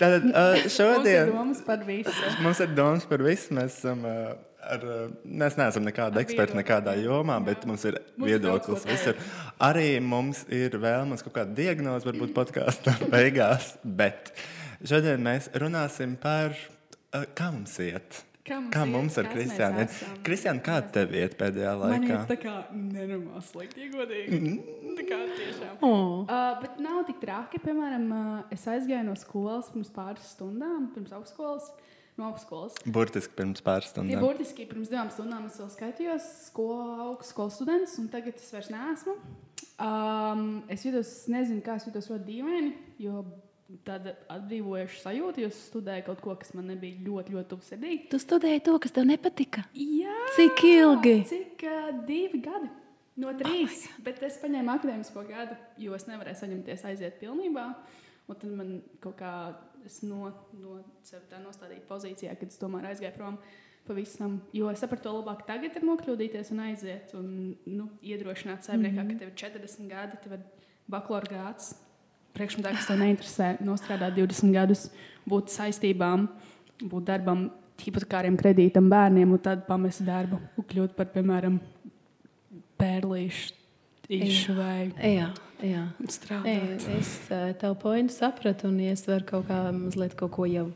[0.00, 2.14] Tātad uh, Mums ir šodien domas par visu.
[2.40, 3.50] mums ir domas par visu.
[3.58, 6.62] Mēs, esam, uh, ar, uh, mēs neesam nekāda eksperta viedokli.
[6.62, 9.20] nekādā jomā, bet mums ir Mums ir daudz viedoklis visur.
[9.60, 13.74] Arī mums ir vēlams kaut kāda diagnoze, varbūt podkāstā beigās.
[13.84, 14.32] Bet
[14.82, 18.24] šodien mēs runāsim par uh, kā mums iet.
[18.50, 19.82] Kā mums kā mums ar kas mēs Kristiānu?
[20.26, 22.20] Kristiāna, kā tev iet pēdējā Man ir laikā?
[22.30, 24.54] tā kā nenormāli slikti, godīgi.
[24.96, 25.76] Tā kā tiešām.
[25.86, 26.24] Oh.
[26.24, 27.60] Uh, bet nav tik traki.
[27.62, 31.68] Piemēram, uh, es aizgāju no skolas pirms pāris stundām, pirms augstskolas.
[32.20, 32.74] No augstskolas.
[32.84, 34.20] Burtiski pirms pāris Ja stundām.
[34.26, 39.14] burtiski pirms divām stundām es vēl skaitījos skolu, augstskolas students, un tagad es vairs neesmu.
[39.80, 43.22] Um, es jutos, nezinu, kā es jutos ļoti dīvaini, jo
[43.86, 47.96] tāda atbrīvojoša sajūta, jo es studēju kaut ko, kas man nebija ļoti, ļoti tuvu sirdī.
[48.12, 49.64] Tu studēji to, kas tev nepatika.
[49.78, 51.16] Jā, Cik ilgi?
[51.30, 52.68] Cik uh, divi gadi?
[53.20, 53.86] No trīs.
[53.88, 57.66] Oh bet es paņēmu akadēmisko gadu, jo es nevarēju saņemties aiziet pilnībā.
[58.30, 59.32] Un tad man kaut kā
[59.86, 63.38] es no, no sevis tā nostādīju pozīcijā, kad es tomēr aizgāju prom.
[63.88, 67.14] Pavisam, jo es sapratu, to labāk tagad ir nokļūdīties un aiziet.
[67.16, 67.30] Un
[67.66, 69.18] nu, iedrošināt saimniekā, mm -hmm.
[69.18, 70.42] ka tev ir 40 gadi, tev ir
[70.86, 71.72] bakalaura grāts.
[72.36, 74.90] Priekšmetā, kas tev neinteresē, nostrādāt 20 gadus,
[75.26, 76.28] būt saistībām,
[76.82, 81.58] būt darbam, hipotekāriem kredītam, bērniem, un tad pamest darbu un kļūt par, piemēram,
[82.78, 83.54] pērlīšu
[84.10, 85.30] īšu vai Jā,
[85.64, 85.84] jā.
[86.10, 86.48] strādāt.
[86.50, 90.48] Ei, es eh, tev pointu sapratu, un ja es varu kaut kā mazliet kaut ko
[90.48, 90.68] jau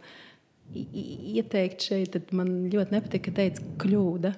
[0.75, 4.35] ieteikt šeit, tad man ļoti nepatika, ka teica kļūda.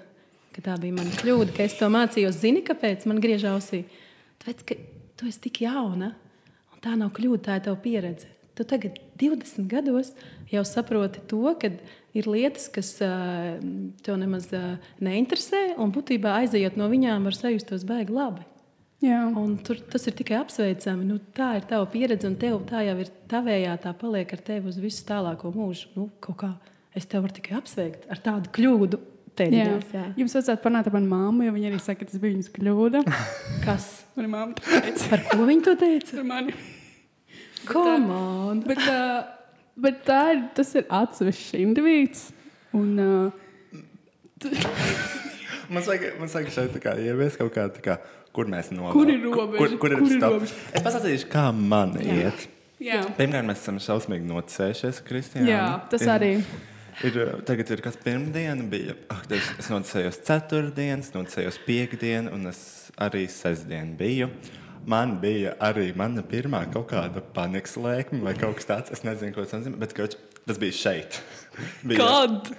[0.57, 2.41] Ka tā bija mana kļūda, ka es to mācījos.
[2.41, 3.85] Zini, kāpēc man griež ausī?
[4.41, 4.79] Tāpēc, ka
[5.21, 6.15] tu esi tik jauna,
[6.73, 8.33] un tā nav kļūda, tā ir tava pieredze.
[8.57, 10.15] Tu tagad, 20 gados,
[10.49, 11.69] jau saproti to, ka
[12.17, 13.59] ir lietas, kas uh,
[14.05, 18.47] tev nemaz uh, neinteresē, un būtībā aizejot no viņām, var sajusties baigi labi.
[19.67, 21.05] Tur, tas ir tikai apsveicami.
[21.07, 23.75] Nu, tā ir tava pieredze, un tev, tā jau ir tavējā.
[23.85, 25.91] Tā paliek ar tevi uz visu tālāko mūžu.
[25.99, 26.55] Nu, kā
[26.97, 29.03] es tev varu tikai apsveikt ar tādu kļūdu.
[29.53, 29.67] jā.
[29.93, 30.05] Jā.
[30.17, 33.03] Jums vajadzētu parunāt ar manu māmu, jo viņa arī saka, ka tas bija viņas kļūda.
[33.67, 33.89] Kas?
[34.17, 36.15] Mana māma tā teica Par ko viņi to teica?
[36.17, 36.55] par mani.
[37.69, 38.63] Come on!
[38.65, 39.27] Bet, uh,
[39.83, 42.31] bet tā ir, tas ir atsevišķs indivīds.
[42.77, 43.45] Un, uh,
[45.67, 47.95] Mums vajag, mums vajag šeit tā kā ieviest kaut kādu, tā kā,
[48.37, 48.95] kur mēs nonākam.
[49.01, 49.59] Kur ir robeža?
[49.59, 50.37] Kur, kur ir, Kur ir stop?
[50.37, 50.61] robeža?
[50.77, 52.17] Es pasakīšu, kā man jā.
[52.29, 52.47] iet.
[52.85, 53.01] jā.
[53.19, 55.49] Pirmkārt, mēs esam šausmīgi nocējušies, Kristiāna.
[55.51, 56.31] jā, tas ir, arī.
[57.05, 57.17] Ir,
[57.49, 58.95] tagad ir kas pirmdiena, bija.
[59.13, 62.61] Ak, es, es nocējos ceturtdienas, nocējos piekdienu, un es
[62.97, 64.31] arī sestdienu biju.
[64.87, 68.93] man bija arī mana pirmā kaut kāda panikas lēkme vai kaut kas tāds.
[68.95, 70.15] Es nezinu, ko tas nozīmē, bet kaut,
[70.47, 71.21] tas bija šeit.
[71.91, 72.53] bija Kad?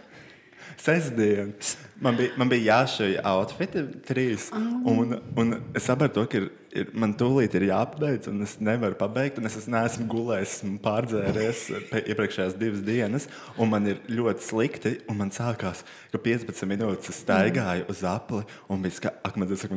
[0.77, 1.53] Sestdien.
[2.01, 4.51] Man bija, man bija jāšauj outfiti trīs.
[4.53, 6.43] Un, un es sapratu, ka ir,
[6.77, 9.39] ir, man tūlīt ir jāpabeidz, un es nevaru pabeigt.
[9.49, 11.63] Es esmu- neesmu gulējis, esmu pārdzēries
[12.03, 13.25] iepriekšējās divas dienas,
[13.57, 14.93] un man ir ļoti slikti.
[15.09, 15.81] Man sākās,
[16.13, 19.73] ka 15 minūtes es staigāju uz apli, un bija ska- ak, man tas ir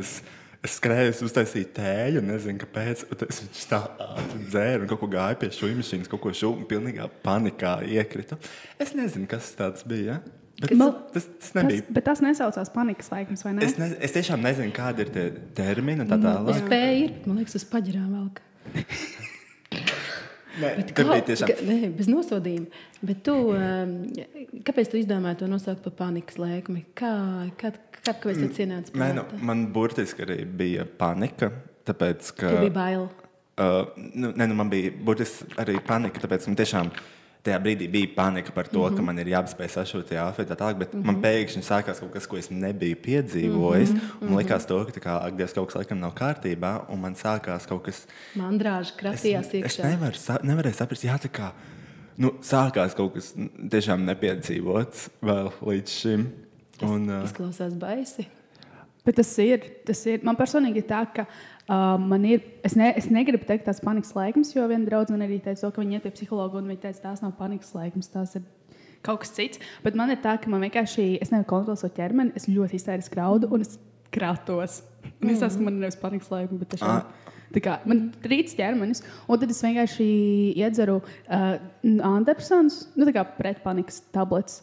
[0.00, 0.22] es.
[0.62, 3.06] Es skrēju, es uztaisīju tēju, nezinu, kāpēc.
[3.30, 6.58] Es viņš tā ātri dzēru un kaut ko gāju pie šūnu mašīnas, kaut ko šūnu,
[6.58, 8.36] un pilnīgā panikā iekritu.
[8.78, 10.18] Es nezinu, kas tas bija.
[10.60, 11.82] Bet Man- tas, tas Tas, nebija.
[11.88, 13.64] bet tas nesaucās panikas laikams, vai ne?
[13.64, 16.58] Es, ne, es tiešām nezinu, kādi ir tie termini un tā Es tālāk.
[16.66, 18.26] spēju, ir, bet man liekas, tas paģirā vēl.
[20.60, 21.48] Nē, kā- bija tiešām.
[21.48, 22.66] ka- Nē, bez nosodījuma.
[23.06, 23.92] Bet tu, um,
[24.66, 26.82] kāpēc tu izdomāji to nosaukt par panikas lēkmi?
[26.98, 27.12] Kā,
[27.56, 31.52] kā, kā, kāpēc tas ienāca Nē, nu, man burtiski arī bija panika.
[31.86, 33.08] Tāpēc, ka, Tev bija bail.
[33.60, 36.90] Uh, nu, ne, nu, man bija burtiski arī panika, tāpēc man tiešām
[37.44, 38.96] tajā brīdī bija panika par to, mm -hmm.
[38.96, 41.06] ka man ir jāapspēj sašūt jāfēt tā tālāk, bet mm -hmm.
[41.06, 43.92] man pēkšņi sākās kaut kas, ko es nebiju piedzīvojis.
[43.92, 44.28] Mm -hmm.
[44.28, 47.68] Man likās, to, ka kā, ak, Dievs, kaut kas laikam nav kārtībā, un man sākās
[47.68, 48.06] kaut kas.
[48.36, 49.90] Mandrāža kratījās es, es iekšā.
[49.90, 51.50] nevaru, sa- nevarēju saprast, jā, tā kā
[52.16, 53.34] nu, sākās kaut kas
[53.70, 56.32] tiešām nepiedzīvots vēl līdz šim.
[56.82, 58.26] Un, uh, Izklausās baisi.
[59.04, 60.20] Bet tas ir, tas ir.
[60.22, 61.28] Man personīgi ir tā, ka uh,
[61.70, 62.42] man ir.
[62.66, 65.62] Es, ne, es negribu teikt, tas ir panikas laikums, jo viena draudzene man arī teica,
[65.62, 68.44] to, ka viņi iet pie psihologa un viņi teica, tās nav panikas laikums, tās ir
[69.06, 69.62] kaut kas cits.
[69.84, 73.16] Bet man ir tā, ka man vienkārši es nevaru kontrolēt savu ķermeni, es ļoti iztēriski
[73.16, 73.78] graudu un es
[74.12, 74.82] kratos.
[75.22, 77.00] Un es saprotu, ka man ir nevis panikas laikums, bet tiešām.
[77.00, 77.30] Ah.
[77.50, 80.06] Tā kā man trīc ķermenis, un tad es vienkārši
[80.60, 84.60] iedzeru uh, antidepresantus, nu, tā kā pretpanikas tabletes.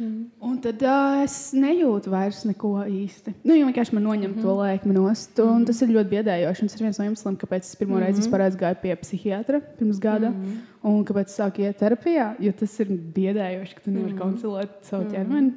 [0.00, 3.34] Un tad uh, es nejūtu vairs neko īsti.
[3.44, 5.40] Nu, jo vienkārši man noņem mm to lēkmi nost.
[5.44, 6.68] Un tas ir ļoti biedējoši.
[6.68, 10.30] Tas ir viens no iemesliem, kāpēc es pirmo reizi vispār aizgāju pie psihiatra pirms gada.
[10.32, 10.60] Mm.
[10.90, 12.30] Un kāpēc es sāku iet terapijā?
[12.40, 15.52] Jo tas ir biedējoši, ka tu nevari kontrolēt savu ķermeni.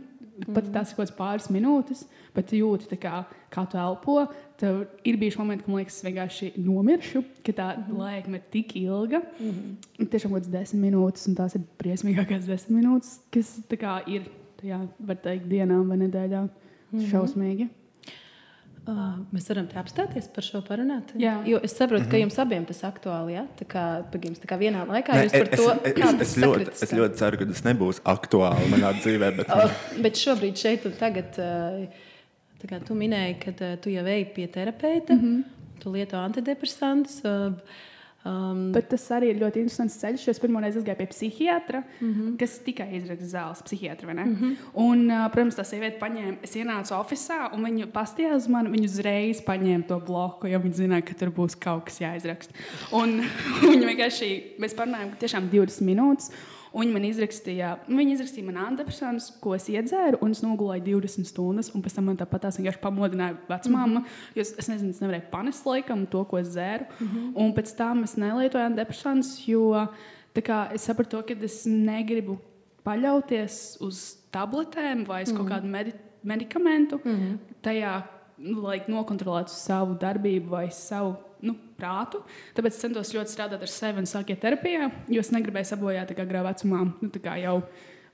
[0.50, 4.24] Pat tas ir kaut kāds pāris minūtes, bet tu jūti, kā, kā tu elpo.
[4.60, 8.76] Tev ir bijuši momenti, kad man liekas, es vienkārši nomiršu, ka tā lēkme ir tik
[8.80, 9.22] ilga.
[9.40, 10.10] Mm -hmm.
[10.10, 14.30] Tiešām kaut kāds desmit minūtes, un tās ir briesmīgākās desmit minūtes, kas kā, ir
[14.62, 16.42] tajā, var teikt, dienām vai nedēļā.
[16.42, 17.10] Mm -hmm.
[17.12, 17.70] Šausmīgi.
[18.84, 21.14] Uh, mēs varam te apstāties par šo parunāt.
[21.16, 21.38] Jā.
[21.48, 23.38] Jo es saprotu, ka jums abiem tas aktuāli.
[23.38, 23.46] Ja?
[23.56, 26.24] Tā kā, pagaidām, tā kā vienā laikā Nē, jūs par es, to es, kā es,
[26.26, 29.30] es, ļoti, es ļoti ceru, ka tas nebūs aktuāli manā dzīvē.
[29.38, 29.70] Bet, O,
[30.04, 32.12] Bet šobrīd, šeit un tagad, uh,
[32.64, 35.44] tā kā tu minēji, ka uh, tu jau ej pie terapeita, mm -hmm.
[35.84, 37.22] tu lieto antidepresantus.
[37.26, 37.54] uh,
[38.24, 40.22] Um, Bet tas arī ir ļoti interesants ceļš.
[40.24, 42.38] jo Es pirmo reizi gāju pie psihiatra, mm -hmm.
[42.40, 44.14] kas tikai izraksta zāles, psihiatra.
[44.14, 44.56] Mm -hmm.
[44.74, 48.70] un, uh, protams, tā sieviete paņēma, es ienācu oficiālā, un viņa pastījās uz mani.
[48.70, 52.54] Viņa uzreiz paņēma to bloku, jo viņa zināja, ka tur būs kaut kas jāizraksta.
[53.02, 53.22] Un
[53.62, 56.32] viņa vienkārši, mēs parunājām tiešām 20 minūtes.
[56.74, 61.30] Un Viņa man izrakstīja, viņa izrakstīja man antidepresantus, ko es iedzēru, un es nogulēju 20
[61.30, 61.70] stundas.
[61.78, 64.00] Un pēc tam man tāpat tās vienkārši pamodināja vecmāma.
[64.00, 64.42] Mm -hmm.
[64.42, 66.86] Es, es nezinu, es nevarēju panest laikam to, ko es dzēru.
[67.00, 67.32] Mm -hmm.
[67.36, 69.88] Un pēc tam es nelietoju antidepresantus, jo
[70.34, 72.38] tā kā, es sapratu, to, ka es negribu
[72.84, 75.38] paļauties uz tabletēm vai uz mm -hmm.
[75.38, 77.00] kaut kādu medi medikamentu.
[77.04, 77.38] Mm -hmm.
[77.64, 78.02] Tajā
[78.38, 82.22] nu, lai nokontrolētu savu darbību vai savu nu, prātu.
[82.58, 86.44] Tāpēc es centos ļoti strādāt ar sevi un sākt terapijā, jo es negribēju sabojāt agrā
[86.48, 87.12] vecumā, nu,
[87.44, 87.58] jau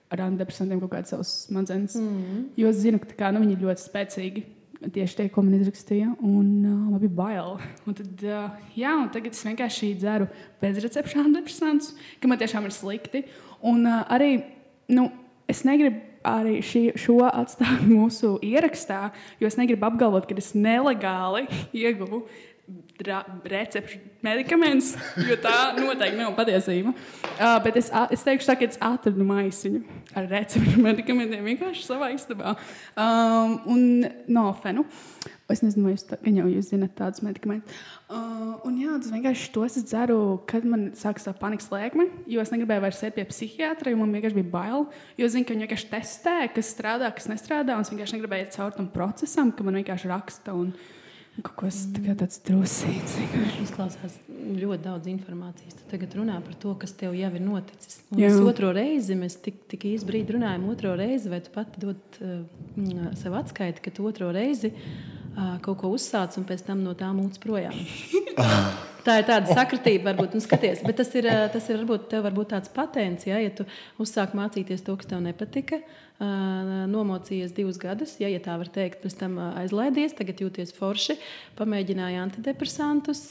[0.10, 1.96] ar antidepresantiem kaut kādas savas smadzenes.
[1.96, 2.46] Mm -hmm.
[2.58, 4.44] Jo es zinu, ka kā, nu, viņi ir ļoti spēcīgi.
[4.80, 7.58] Tieši tie, ko man izrakstīja, un uh, man bija bail.
[7.86, 10.28] Un tad, uh, jā, un tagad es vienkārši dzeru
[10.62, 13.24] bezrecepšu antidepresantus, ka man tiešām ir slikti.
[13.62, 14.44] Un uh, arī
[14.88, 15.12] nu,
[15.48, 21.48] es negribu arī šī, šo atstāt mūsu ierakstā, jo es negribu apgalvot, ka es nelegāli
[21.86, 22.26] ieguvu
[23.50, 24.94] recepšu medikamentus,
[25.30, 26.94] jo tā noteikti nav patiesība.
[27.40, 29.82] Uh, bet es, es teikšu, tā, ka es atradu maisiņu
[30.20, 32.58] ar recepšu medikamentiem vienkārši savā istabā.
[33.00, 33.86] Um, un
[34.28, 34.86] nofenu.
[35.50, 37.74] Es nezinu, vai jūs, tā, jau jūs zinat tādus medikamentus.
[38.06, 42.44] Uh, un jā, tas vienkārši tos es dzeru, kad man sākas tā panikas lēkme, jo
[42.44, 44.86] es negribēju vairs iet pie psihiatra, jo man vienkārši bija bail.
[45.18, 48.46] Jo es zinu, ka viņi vienkārši testē, kas strādā, kas nestrādā, un es vienkārši negribēju
[48.46, 50.74] iet cauri tam procesam, ka man vienkārši raksta un un
[51.46, 52.40] kaut kas tā tāds
[53.20, 53.64] vienkārši.
[53.66, 55.78] Izklausās ļoti daudz informācijas.
[55.78, 58.02] Tu tagad runā par to, kas tev jau ir noticis.
[58.16, 62.20] Mēs otro reizi, mēs tik, tik īsi brīdi runājam, otro reizi, vai tu pati dod
[62.24, 66.96] uh, sev atskaiti, ka tu otro reizi uh, kaut ko uzsāc un pēc tam no
[66.98, 67.76] tā mūc projām.
[69.06, 72.26] tā ir tāda sakritība, varbūt, nu, skaties, bet tas ir, ā, tas ir varbūt, tev
[72.28, 73.68] varbūt tāds patents, ja, ja tu
[74.02, 79.02] uzsāk mācīties to, kas tev nepatika, ā, nomocījies divus gadus, ja, ja tā var teikt,
[79.04, 81.16] pēc tam aizlaidies, tagad jūties forši,
[81.60, 83.24] pamēģināji antidepresantus,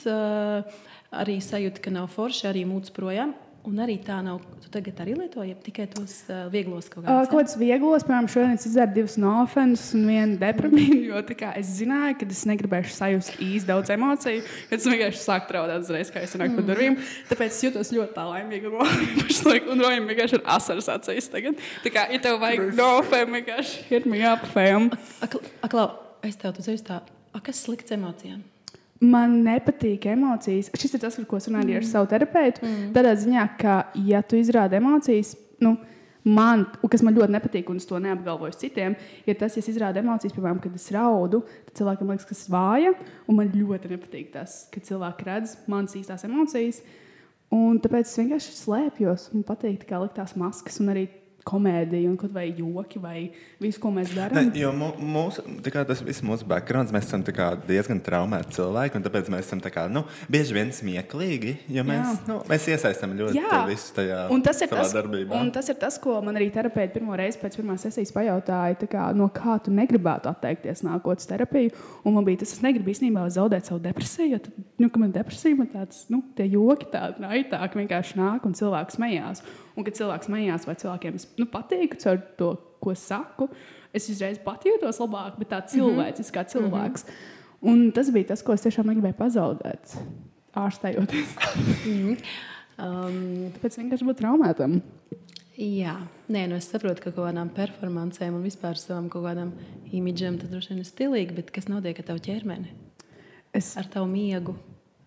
[1.13, 3.37] arī sajūti, ka nav forši, arī mūcis projām.
[3.67, 4.39] Un arī tā nav.
[4.63, 7.29] Tu tagad arī lietoji tikai tos uh, vieglos kaut Uh, kādus.
[7.31, 11.73] Kaut kāds viegls, piemēram, šodien es izdzēru divas nofens un vienu deprimīnu, jo kā es
[11.79, 16.23] zināju, ka es negribēšu sajust īsti daudz emociju, kad es vienkārši sāku traudēt uzreiz, kā
[16.25, 16.99] es nāku pa durvīm.
[17.31, 18.75] Tāpēc es jūtos ļoti tā laimīga
[19.23, 21.65] pašlaik, un rojam vienkārši ar asaras acīs tagad.
[21.85, 24.93] Tā kā, ja tev vajag nofem, vienkārši hit me up, fam.
[25.25, 25.91] Aklau,
[26.25, 28.45] es tev uzreiz tā, a, kas slikts emocijām?
[28.99, 30.73] Man nepatīk emocijas.
[30.75, 31.79] Šis ir tas, ar ko es runāju mm.
[31.79, 32.65] ar savu terapeitu.
[32.65, 32.89] Mm.
[32.97, 33.77] Tādā ziņā, ka,
[34.09, 35.77] ja tu izrādi emocijas, nu,
[36.27, 38.97] man, kas man ļoti nepatīk, un es to neapgalvoju citiem,
[39.29, 42.45] ir tas, ja es izrādu emocijas, piemēram, kad es raudu, tad cilvēkam liekas, ka es
[42.53, 42.95] vāja,
[43.31, 46.83] un man ļoti nepatīk tas, kad cilvēki redz manas īstās emocijas.
[47.55, 51.07] Un tāpēc es vienkārši slēpjos un patīk kā likt tās maskas un arī
[51.47, 53.19] komēdija, un kaut vai joki, vai
[53.63, 54.51] visu, ko mēs darām.
[54.59, 57.25] jo mūsu, tas viss mūsu backgrounds, mēs esam
[57.69, 62.23] diezgan traumēti cilvēki, un tāpēc mēs esam tā kā, nu, bieži vien smieklīgi, jo mēs,
[62.29, 63.63] nu, mēs iesaistām ļoti Jā.
[63.69, 65.39] visu tajā Un tas, tas, darbībā.
[65.41, 68.91] un tas ir tas, ko man arī terapeiti pirmo reizi pēc pirmās sesijas pajautāja, tā
[68.91, 71.73] kā, no kā tu negribētu atteikties nākotnes terapiju.
[72.07, 75.57] Un man bija tas, es negribu īstenībā zaudēt savu depresiju, jo, tad, nu, man depresija,
[75.59, 79.43] man tāds, nu, tie joki tādi raitāki vienkārši nāk un cilvēks smējās.
[79.79, 83.47] Un, kad cilvēks smējās vai cilvēkiem es, nu, patīku caur to, ko saku,
[83.95, 87.07] es uzreiz pat jūtos labāk, bet tā cilvēcis, kā cilvēks.
[87.07, 87.35] Mm -hmm.
[87.71, 89.97] Un tas bija tas, ko es tiešām negribēju pazaudēt,
[90.55, 91.35] ārstējoties.
[92.79, 94.77] Um, Tāpēc vienkārši būt traumētam.
[95.59, 95.97] jā,
[96.31, 99.51] nē, nu es saprotu, ka kaut kādām performancēm un vispār savam kaut kādam
[99.91, 102.71] imidžam tas droši vien ir stilīgi, bet kas notiek ar tavu ķermeni?
[103.53, 104.55] Es Ar tavu miegu,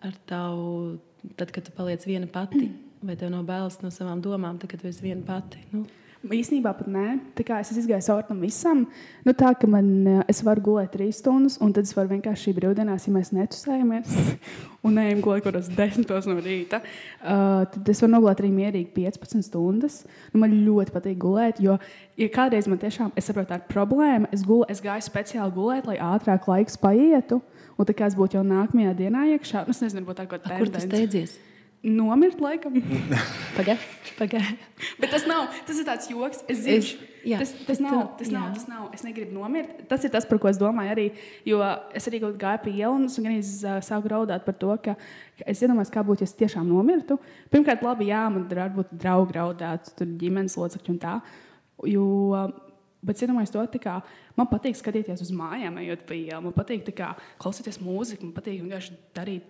[0.04, 0.98] ar tavu,
[1.38, 2.68] tad, kad tu paliec viena pati,
[3.02, 5.60] vai tev nav bailes no savām domām, tad, kad tu esi viena pati.
[5.72, 5.84] Nu,
[6.30, 7.06] īstenībā pat nē.
[7.34, 8.84] Tā kā es izgājis cauri tam visam,
[9.26, 12.54] nu, tā ka man, eh, es varu gulēt trīs stundas, un tad es varu vienkārši
[12.54, 14.14] brīvdienās, ja mēs netusējamies
[14.86, 16.82] un ejam gulēt kaut kādos desmitos no rīta,
[17.22, 20.02] uh, tad es varu nogulēt arī mierīgi 15 stundas.
[20.32, 21.78] Nu, man ļoti patīk gulēt, jo,
[22.20, 26.78] ja kādreiz man tiešām, ir problēma, es, gulu, es gāju speciāli gulēt, lai ātrāk laiks
[26.78, 27.42] paietu.
[27.80, 30.44] Un tā kā es būtu jau nākamajā dienā iekšā, nu, es nezinu, varbūt tā kaut
[30.44, 31.40] a, kāda kur tu steidzies?
[31.82, 32.76] Nomirt, laikam.
[33.56, 33.82] Pagaidi,
[34.14, 34.54] pagaidi.
[35.02, 36.44] Bet tas nav, tas ir tāds joks.
[36.46, 38.54] Es Es- zinu, jā, tas, tas, nav, tu- tas, nav, jā.
[38.54, 38.84] tas nav.
[38.94, 39.80] Es negribu nomirt.
[39.90, 41.06] Tas ir tas, par ko es domāju arī.
[41.48, 41.58] Jo
[41.92, 44.94] es arī kaut kā gāju pie ielas un arī uh, sāku raudāt par to, ka,
[45.40, 47.18] ka es iedomājos, kā būtu, ja es tiešām nomirtu.
[47.50, 51.16] Pirmkārt, labi, jā, man varbūt draugi raudāt, tur ģimenes locekļi un tā.
[51.90, 52.68] Jo, uh,
[53.02, 53.96] Bet es iedomājos to, kā
[54.38, 56.38] man patīk skatīties uz mājām, ejot pa ielu.
[56.44, 57.08] Man patīk tā kā,
[57.42, 59.48] klausīties mūziku, man patīk vienkārši darīt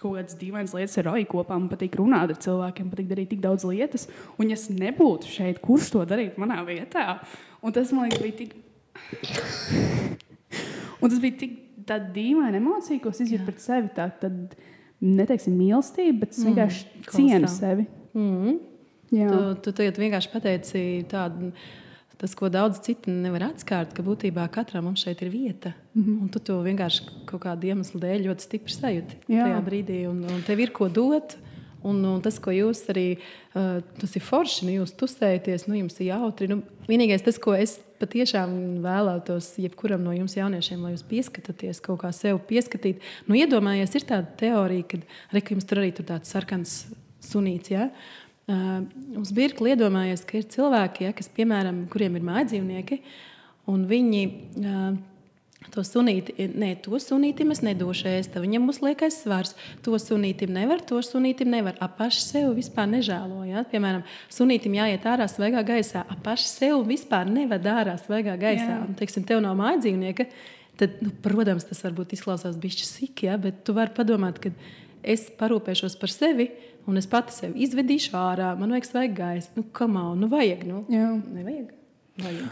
[0.00, 1.56] kaut kādas dīvainas lietas ar roju kopā.
[1.58, 4.08] Man patīk runāt ar cilvēkiem, patīk darīt tik daudz lietas.
[4.38, 7.18] Un, ja es nebūtu šeit, kurš to darītu manā vietā?
[7.62, 8.56] Un tas man liekas, bija tik.
[11.02, 11.58] Un tas bija tik
[12.14, 13.90] dīvaina emocija, ko es izjūtu pret sevi.
[13.96, 14.56] Tā tad
[15.02, 17.86] neteiksim mīlestība, bet es vienkārši mm, cienu sevi.
[18.14, 18.58] Mm.
[19.12, 19.28] Jā.
[19.28, 21.52] Tu, tu tagad vienkārši pateici tādu.
[22.20, 25.72] Tas, ko daudz citu nevar atklāt, ka būtībā katram mums šeit ir vieta.
[25.94, 26.20] Mm -hmm.
[26.22, 29.44] Un tu to vienkārši kaut kādu iemeslu dēļ ļoti stipri sajūti Jā.
[29.46, 30.08] tajā brīdī.
[30.08, 31.36] Un, un tev ir ko dot.
[31.84, 33.18] Un, un tas, ko jūs arī,
[33.54, 36.46] uh, tas ir forši, nu, jūs tusējaties, nu, jums ir jautri.
[36.48, 42.00] Nu, vienīgais, tas, ko es patiešām vēlētos jebkuram no jums jauniešiem, lai jūs pieskatāties kaut
[42.04, 43.02] kā sev pieskatīt.
[43.26, 44.96] Nu, iedomājieties, ir tāda teorija, ka
[45.32, 46.86] arī ka jums tur arī tur tāds sarkans
[47.20, 47.74] sunīts.
[47.74, 47.90] Ja?
[47.90, 52.98] Uh, uz birkli iedomājies, ka ir cilvēki, ja, kas, piemēram, kuriem ir mājdzīvnieki,
[53.70, 54.96] un viņi uh,
[55.70, 59.54] to sunīti, nē, to sunītim es nedošu ēst, viņam būs liekais svars.
[59.86, 61.76] To sunītim nevar, to sunītim nevar.
[61.82, 63.42] Ap paši sev vispār nežēlo.
[63.48, 63.62] Ja?
[63.68, 64.02] Piemēram,
[64.32, 68.68] sunītim jāiet ārā svaigā gaisā, ap paši sev vispār nevad ārā svaigā gaisā.
[68.68, 68.80] Jā.
[68.88, 70.28] Un, teiksim, tev nav mājdzīvnieka.
[70.80, 73.38] Tad, nu, protams, tas varbūt izklausās bišķi sīki, ja?
[73.40, 74.54] bet tu vari padomāt, ka
[75.02, 76.50] es parūpēšos par sevi,
[76.86, 78.52] un es pati sevi izvedīšu ārā.
[78.58, 79.52] Man vajag svaigu gaisu.
[79.58, 80.12] Nu, kam jau?
[80.18, 80.66] Nu, vajag.
[80.68, 80.84] Nu.
[80.92, 81.12] Jā.
[81.36, 81.81] Nevajag.
[82.12, 82.48] Vajag.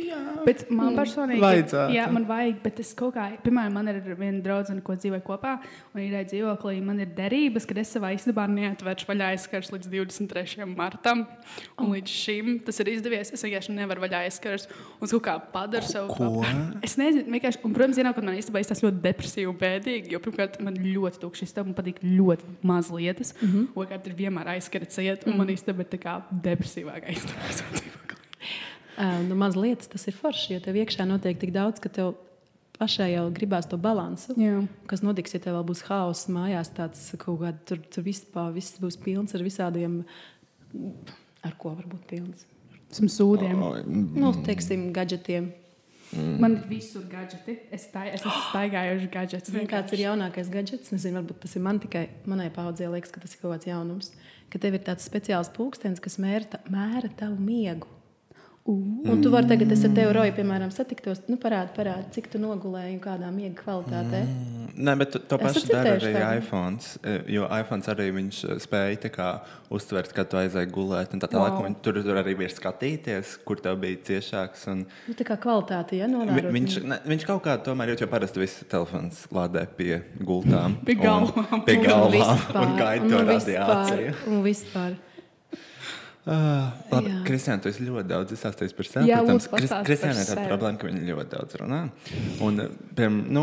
[0.00, 1.92] Jā, Bet man personīgi Vajadzētu.
[1.92, 5.58] Jā, man vajag, bet es kaut kā, piemēram, man ir viena draudzene, ko dzīvoju kopā,
[5.92, 10.64] un ir dzīvoklī, man ir derības, ka es savā istabā neatvēršu vaļā aizskars līdz 23.
[10.72, 11.26] martam.
[11.76, 13.34] Un līdz šim tas ir izdevies.
[13.36, 16.30] Es vienkārši nevaru vaļā aizskars un kaut kā padaru savu Ko?
[16.84, 20.56] Es nezinu, vienkārši, un, protams, ienākot man istabā, tas ļoti depresīvi un bēdīgi, jo, pirmkārt,
[20.64, 23.34] man ļoti tukšs istaba, man patīk ļoti maz lietas.
[23.40, 23.68] Mm -hmm.
[23.76, 25.38] Otrkārt, ir vienmēr aizskars iet, un mm -hmm.
[25.38, 27.12] man istaba ir tā kā depresīvākā
[29.28, 32.14] nu, maz lietas tas ir forši, jo tev iekšā notiek tik daudz, ka tev
[32.78, 34.34] pašai jau gribās to balansu.
[34.40, 34.62] Jā.
[34.90, 38.80] Kas notiks, ja tev vēl būs haoss mājās, tāds kaut kāds tur, tur vispār, viss
[38.82, 40.00] būs pilns ar visādiem,
[41.44, 42.48] ar ko var būt pilns.
[42.94, 43.62] Esmu sūdiem.
[44.14, 45.52] Nu, teiksim, gadgetiem.
[46.14, 47.56] Man ir visur gadgeti.
[47.74, 49.50] Es, tā, es esmu staigājuši gadgetus.
[49.50, 50.92] Zini, kāds ir jaunākais gadgets?
[50.94, 54.12] Nezinu, varbūt tas ir man tikai manai paudzei, liekas, ka tas ir kaut kāds jaunums.
[54.52, 57.90] Ka tev ir tāds speciāls pulkstenis, kas mēra, ta, mēra tavu miegu.
[58.66, 62.38] Un tu vari tagad, es ar tevi roju, piemēram, satiktos, nu, parādi, parādi, cik tu
[62.40, 64.22] nogulēji un kādā miega kvalitātē.
[64.24, 64.70] Mm.
[64.88, 66.38] Nē, bet to, to pašu dara arī tādu?
[66.40, 66.78] iPhone.
[67.30, 69.28] Jo iPhone arī viņš eh, spēja tā kā
[69.70, 71.12] uztvert, kad tu aizēji gulēt.
[71.12, 71.76] un Tā tālāk, Wow.
[71.84, 74.64] tur, tur arī bija skatīties, kur tev bija ciešāks.
[74.72, 76.50] Un, Nu, tā kā kvalitāte, ja vi, novērot.
[76.56, 80.80] viņš, ne, viņš kaut kā tomēr jo parasti viss telefons lādē pie gultām.
[80.88, 81.64] Pie un- galvām.
[81.68, 82.12] Pie Un galvām.
[82.16, 84.14] vispār, Un gaida un to vispār, radiāciju.
[84.32, 84.96] Un vispār.
[86.24, 87.18] Uh, labi, Jā.
[87.26, 89.10] Kristiāna, tu esi ļoti daudz izstāstījis par sevi.
[89.10, 91.80] Jā, Protams, par ir tāda problēma, ka viņa ļoti daudz runā.
[92.46, 93.42] Un, uh, piemēram, nu,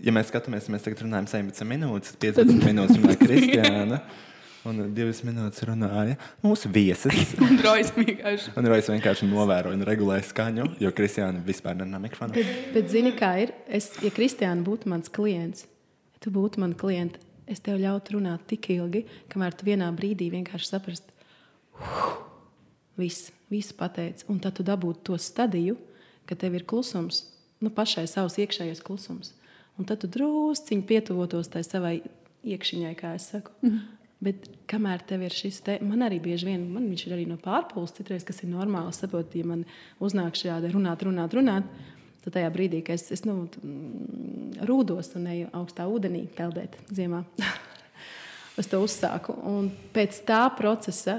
[0.00, 4.00] ja mēs skatāmies, mēs tagad runājam 17 minūtes, 15 minūtes runāja Kristiāna.
[4.62, 7.34] Un divas minūtes runāja mūsu viesis.
[7.42, 8.52] Un droši vienkārši.
[8.56, 12.36] Un Rojas vienkārši novēroja un regulēja skaņu, jo Kristiāna vispār nerunā mikrofonu.
[12.38, 13.52] Bet, bet zini, kā ir?
[13.66, 15.66] Es, ja Kristiāna būtu mans klients,
[16.14, 17.18] ja tu būtu mans klients,
[17.50, 19.02] es tev ļautu runāt tik ilgi,
[19.34, 21.11] kamēr tu vienā brīdī vienkārši saprastu,
[22.98, 24.26] viss, viss pateicis.
[24.30, 25.78] Un tad tu dabūtu to stadiju,
[26.28, 27.24] ka tev ir klusums,
[27.62, 29.32] nu, pašai savs iekšējais klusums.
[29.80, 32.00] Un tad tu drusciņi pietuvotos tai savai
[32.44, 33.54] iekšķiņai, kā es saku.
[33.64, 33.80] Mm.
[34.22, 37.38] Bet kamēr tev ir šis te, man arī bieži vien, man viņš ir arī no
[37.42, 38.92] pārpūles, citreiz, kas ir normāli.
[38.94, 39.64] Saprot, ja man
[40.02, 41.66] uznāk šādi runāt, runāt, runāt,
[42.22, 47.24] tad tajā brīdī, kad es, es nu, mm, rūdos un eju augstā ūdenī peldēt ziemā,
[48.62, 49.34] es to uzsāku.
[49.50, 51.18] Un pēc tā procesa,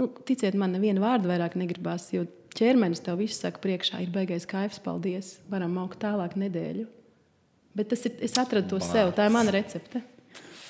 [0.00, 4.48] nu, ticiet man, nevienu vārdu vairāk negribās, jo ķermenis tev viss saka priekšā, ir baigais
[4.48, 6.86] kaifs, paldies, varam augt tālāk nedēļu.
[7.76, 10.00] Bet tas ir, es atradu to sev, tā ir mana recepte.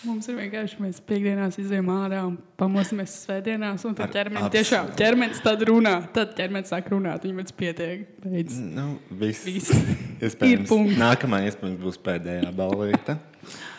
[0.07, 3.87] Mums ir vienkārši, mēs piekdienās izējām ārā un pamosimies svētdienās.
[3.89, 5.97] Un tad ķermenis tiešām ķermenis tad runā.
[6.15, 7.25] Tad ķermenis sāk runāt.
[7.27, 8.05] Viņam pēc pietiek.
[8.23, 8.61] Beidz.
[8.61, 9.47] Nu, viss.
[9.49, 10.05] Viss.
[10.23, 10.71] Iespējams.
[11.01, 13.19] Nākamā iespējams būs pēdējā balvīta.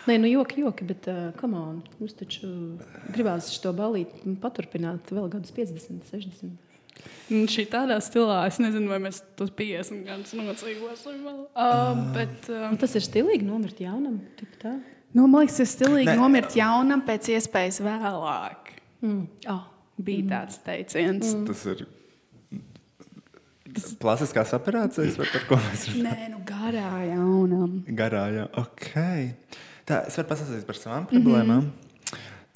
[0.08, 2.48] Nē, nu joki, joki, bet uh, come on, mums taču
[3.12, 6.54] gribās šo balīti paturpināt vēl gadus 50, 60.
[7.36, 11.42] Un šī tādā stilā, es nezinu, vai mēs tos 50 gadus nocīvosim vēl.
[11.52, 14.22] Uh, bet, uh, Nu, tas ir stilīgi nomirt jaunam.
[14.40, 14.78] tik tā.
[15.14, 16.16] nu, man liekas, ir stilīgi Ne.
[16.22, 18.72] nomirt jaunam pēc iespējas vēlāk.
[19.04, 19.26] Mm.
[19.52, 19.66] Oh.
[19.98, 21.32] Bija tāds teiciens.
[21.34, 21.46] Mm.
[21.50, 21.80] Tas ir
[24.02, 26.08] klasiskās operācijas, vai par ko mēs runājam?
[26.08, 27.76] Nē, nu garā jaunam.
[28.00, 28.94] Garā, jā, ok.
[29.88, 31.64] Tā, es varu pastāstīt par savām problēmām.
[31.64, 31.88] Mm -hmm.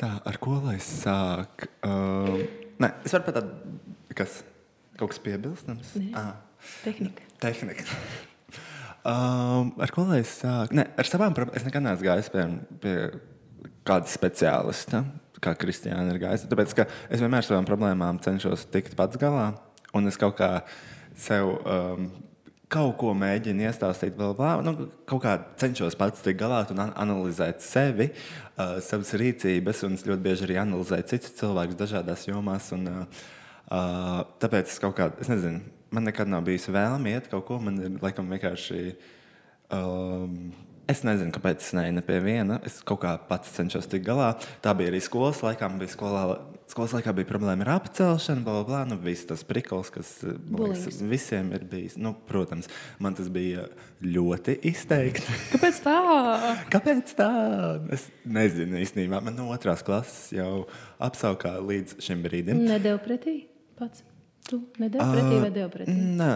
[0.02, 1.68] Tā, ar ko lai sāk?
[1.86, 2.42] Uh,
[2.82, 3.52] nē, es varu pateikt,
[4.18, 4.44] kas
[4.98, 5.94] kaut kas piebilstams.
[6.14, 6.34] Ah,
[6.84, 7.24] Tehnika.
[7.42, 7.84] tehnika.
[9.02, 10.78] Um, ar ko lai es sāku?
[10.78, 11.58] Nē, ar savām problēmām.
[11.58, 12.44] Es nekad neesmu gājis pie,
[12.84, 12.96] pie
[13.88, 15.04] kāda speciālista,
[15.42, 16.50] kā Kristiāna ir gājusi.
[16.52, 16.76] Tāpēc,
[17.10, 19.56] es vienmēr ar savām problēmām cenšos tikt pats galā.
[19.98, 20.52] Un es kaut kā
[21.18, 22.08] sev um,
[22.72, 24.74] kaut ko mēģinu iestāstīt, vēl nu,
[25.10, 28.12] kaut kā cenšos pats tikt galā un an analizēt sevi,
[28.56, 29.84] uh, savas rīcības.
[29.88, 32.72] Un es ļoti bieži arī analizēju citus cilvēkus dažādās jomās.
[32.78, 33.22] Un, uh,
[33.68, 37.60] uh, tāpēc es kaut kā, es nezinu, man nekad nav bijis vēlme iet kaut ko.
[37.64, 38.92] Man ir laikam vienkārši.
[39.72, 40.52] Um,
[40.90, 42.58] Es nezinu, kāpēc es neju ne pie viena.
[42.68, 44.34] Es kaut kā pats cenšos tikt galā.
[44.66, 45.70] Tā bija arī skolas laikā.
[45.70, 46.24] Man bija skolā,
[46.72, 48.82] skolas laikā bija problēma ar apcelšanu, bla, bla, bla.
[48.90, 51.98] Nu, viss tas prikals, kas man liekas, visiem ir bijis.
[52.00, 52.70] Nu, protams,
[53.04, 53.68] man tas bija
[54.04, 55.38] ļoti izteikti.
[55.54, 55.96] Kāpēc tā?
[56.74, 57.32] Kāpēc tā?
[57.96, 59.22] Es nezinu īstenībā.
[59.24, 60.66] Man no otrās klases jau
[61.02, 62.64] apsaukā līdz šim brīdim.
[62.72, 63.36] Nedēļ pretī
[63.80, 64.06] pats.
[64.48, 65.98] Tu nedēļ pretī vai devu pretī?
[66.18, 66.32] Nē,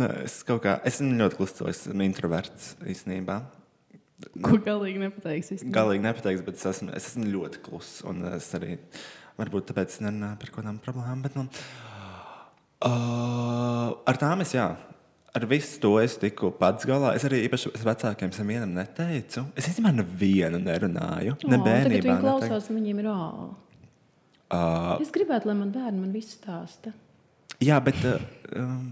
[0.00, 3.42] nē, es kaut kā esmu ļoti kluss, cilvēks, esmu introverts īstenībā.
[4.42, 5.50] Ko galīgi nepateiks.
[5.56, 5.74] īstenībā.
[5.74, 8.02] Galīgi nepateiks, bet es esmu, es esmu ļoti kluss.
[8.08, 8.76] Un es arī
[9.42, 11.22] varbūt tāpēc es nerunāju par kaut kādām problēmām.
[11.26, 11.44] Bet, nu,
[12.86, 14.70] uh, ar tām es jā.
[15.32, 17.14] Ar visu to es tiku pats galā.
[17.16, 19.46] Es arī īpaši vecākiem sam vienam neteicu.
[19.56, 21.38] Es īstenībā nevienu nerunāju.
[21.46, 22.02] Ne tagad bērnībā.
[22.10, 23.20] viņi klausās, un viņiem ir ā.
[24.52, 26.92] Uh, Es gribētu, lai man bērni man visu stāsta.
[27.64, 28.20] jā, bet uh,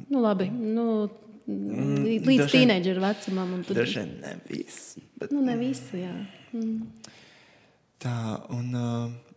[0.08, 0.48] Nu, labi.
[0.48, 0.86] Nu,
[1.50, 3.56] Mm, līdz teenageru vecumam.
[3.66, 4.92] Tad, daži vien ne viss.
[5.18, 6.12] Bet, nu, ne visu, jā.
[6.54, 6.84] Mm.
[8.00, 8.12] Tā,
[8.54, 9.29] un uh,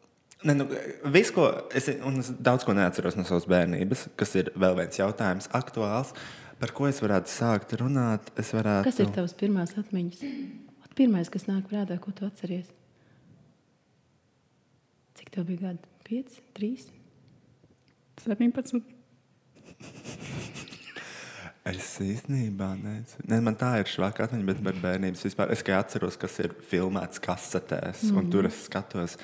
[0.47, 0.67] ne, nu,
[1.13, 4.99] viss, ko es, un es daudz ko neatceros no savas bērnības, kas ir vēl viens
[4.99, 6.13] jautājums, aktuāls,
[6.61, 8.31] par ko es varētu sākt runāt.
[8.39, 10.23] Es varētu, Kas ir tavs pirmās atmiņas?
[10.83, 12.69] Ot, Pirmais, kas nāk prātā, ko tu atceries?
[15.19, 15.89] Cik tev bija gadi?
[16.09, 16.89] 5, 3.
[18.23, 18.83] 17.
[21.63, 23.23] Es īstenībā nezinu.
[23.31, 25.53] Ne, man tā ir švaka atmiņa, bet par bērnības vispār.
[25.53, 28.17] Es tikai atceros, kas ir filmēts kasetēs, mm.
[28.19, 29.15] un tur es skatos.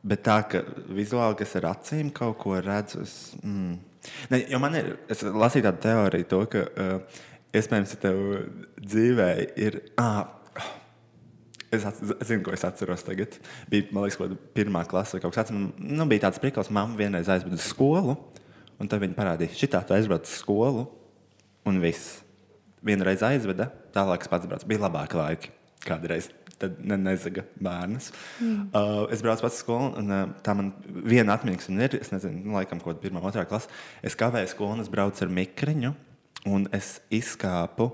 [0.00, 3.74] Bet tā, ka vizuāli, kas ar acīm kaut ko redzu, es, mm.
[4.32, 7.18] ne, jo man ir, es lasīju tādu teoriju, to, ka uh,
[7.56, 8.20] iespējams, ka tev
[8.80, 9.82] dzīvē ir.
[10.00, 10.36] Ah,
[11.70, 13.36] Es, at, es zinu, ko es atceros tagad.
[13.70, 15.68] Bija, man liekas, kaut kāda pirmā klase vai kaut kas tāds.
[15.78, 18.16] Nu, bija tāds prikals, mamma vienreiz aizveda uz skolu,
[18.82, 20.88] un tad viņa parādīja, šitā tu aizbrauc uz skolu,
[21.70, 22.24] un viss.
[22.82, 24.66] Vienreiz aizveda, tālāk pats braucu.
[24.66, 25.54] Bija labāki laiki
[25.86, 26.32] kādreiz.
[26.60, 28.10] Tad ne, nezaga bērnus.
[28.42, 28.66] Mm.
[28.76, 31.96] Uh, es braucu pats uz skolu, un uh, tā man viena atmiņa, kas man ir,
[32.02, 33.70] es nezinu, nu, laikam, kāda pirmā, otrā klase.
[34.04, 35.94] Es kavēju skolu, un es braucu ar mikriņu,
[36.52, 37.88] un es izkāpu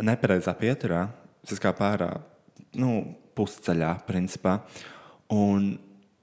[0.00, 1.04] nepareizā pieturā.
[1.44, 2.14] Es izkāpu ārā
[2.80, 2.94] nu,
[3.36, 4.58] pusceļā, principā.
[5.36, 5.74] Un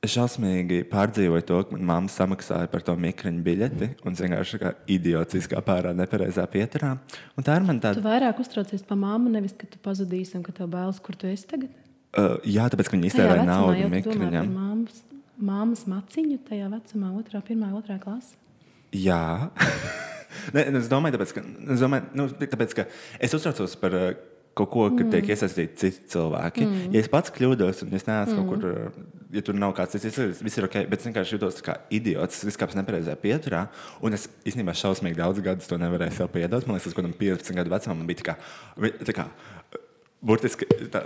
[0.06, 3.90] šausmīgi pārdzīvoju to, ka manā mamma samaksāja par to mikroņu biļeti.
[4.06, 6.94] Un vienkārši kā idiots izkāpu ārā nepareizā pieturā.
[7.38, 7.98] Un tā ir man tāda.
[7.98, 11.30] Tu vairāk uztraucies par māmu, nevis ka tu pazudīsi un ka tev bailes, kur tu
[11.30, 11.74] esi tagad.
[12.18, 14.54] Uh, jā, tāpēc, ka viņi iztērē naudu mikroņam.
[14.54, 15.02] Māmas,
[15.38, 18.38] māmas maciņu tajā vecumā, otrā, pirmā, otrā klasē.
[18.96, 19.50] Jā.
[20.56, 22.88] ne, es domāju, tāpēc, ka, es, domāju, nu, tāpēc, ka
[23.20, 24.10] es uztraucos par uh,
[24.58, 25.14] kaut ko, kad mm.
[25.14, 26.66] tiek iesaistīti citi cilvēki.
[26.66, 26.96] Mm.
[26.96, 28.48] Ja es pats kļūdos, un es neesmu mm.
[28.48, 31.78] kaut kur, ja tur nav kāds cits, viss ir ok, bet es vienkārši jūtos kā
[31.94, 32.44] idiots.
[32.48, 33.66] Es kāpju nepareizajā pieturā,
[34.06, 36.68] un es īstenībā šausmīgi daudz gadus to nevarēju sev piedot.
[36.68, 38.38] Man liekas, ka 15 gadu vecumā man bija tā kā.
[39.08, 39.30] Tā kā
[40.28, 41.04] Burtiski tā,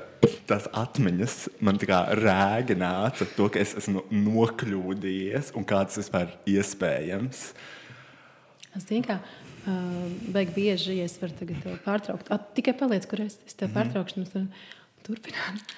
[0.47, 1.33] tās atmiņas
[1.67, 7.49] man tā kā rēga nāca to, ka es esmu nokļūdījies un kā tas vispār iespējams.
[8.71, 9.19] Es zinu, kā
[10.33, 12.31] Beig bieži, ja es varu tagad pārtraukt.
[12.33, 13.77] At, tikai paliec, kur es, es tev mm -hmm.
[13.77, 14.65] pārtraukšu, un es
[15.05, 15.75] turpināt.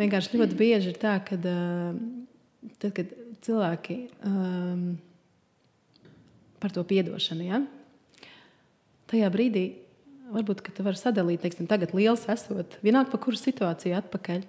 [0.00, 3.12] Vienkārši ļoti bieži ir tā, ka tad, kad
[3.44, 4.86] cilvēki um,
[6.60, 7.60] par to piedošanu, ja?
[9.10, 9.64] tajā brīdī
[10.30, 14.44] varbūt tu vari sadalīt, teiksim, tagad liels esot, vienalga par kuru situāciju atpakaļ,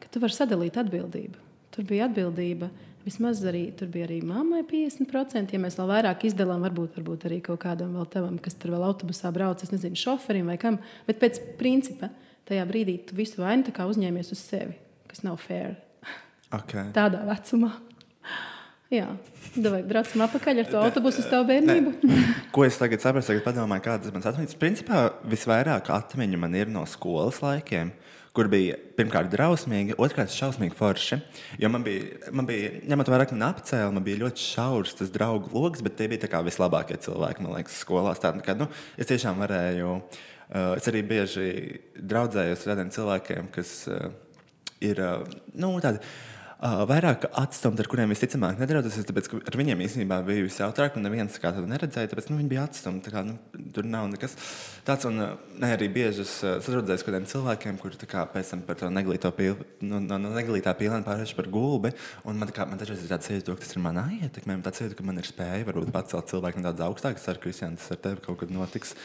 [0.00, 1.40] ka tu vari sadalīt atbildību.
[1.74, 2.70] Tur bija atbildība
[3.04, 5.52] Vismaz arī tur bija arī mammai 50%.
[5.52, 8.84] Ja mēs vēl vairāk izdalām, varbūt, varbūt arī kaut kādam vēl tavam, kas tur vēl
[8.86, 10.78] autobusā brauc, es nezinu, šoferim vai kam.
[11.04, 12.08] Bet pēc principa
[12.48, 14.78] tajā brīdī tu visu vainu uzņēmies uz sevi,
[15.14, 15.76] kas nav fair.
[16.54, 16.90] Okay.
[16.94, 17.72] Tādā vecumā.
[18.92, 19.08] Jā,
[19.56, 21.94] vai braucam atpakaļ ar to autobusu uz tavu bērnību?
[22.54, 24.58] Ko es tagad saprotu, tagad padomāju, kādas manas atmiņas.
[24.60, 27.94] Principā visvairāk atmiņu man ir no skolas laikiem
[28.34, 31.20] kur bija pirmkārt drausmīgi, otrkārt šausmīgi forši.
[31.62, 35.12] Jo man bija, man bija ņemot vērā, ka man apcēla, man bija ļoti šaurs tas
[35.14, 38.22] draugu lokus, bet tie bija vislabākie cilvēki, man liekas, skolās.
[38.22, 38.66] Tā, kā, nu,
[38.98, 41.46] es tiešām varēju, uh, es arī bieži
[41.94, 44.10] draudzējos ar tādiem cilvēkiem, kas uh,
[44.82, 45.26] ir uh,
[45.60, 50.96] nu, tādi uh, vairāk atstumti, ar kuriem visticamāk nedraudzēsies, tāpēc ar viņiem īstenībā bija visjautrāk,
[50.96, 53.12] un neviens kā tādu neredzēja, tāpēc nu, viņi bija atstumti.
[53.12, 53.36] Kā, nu,
[53.74, 54.36] tur nav nekas
[54.86, 58.80] tāds, un ne, arī bieži es sadraudzējos ar kādiem cilvēkiem, kuri kā, pēc tam par
[58.80, 61.92] to neglīto pīli, no, no, no neglītā pīlēna pārējuši par gulbi,
[62.24, 64.80] un man, kā, man dažreiz ir tāds sajūta, ka tas ir manā ietekmē, man tāds
[64.80, 67.98] sajūta, ka man ir spēja varbūt pacelt cilvēku nedaudz augstāk, es ceru, ka Kristians tas
[67.98, 68.96] ar tevi kaut kad notiks.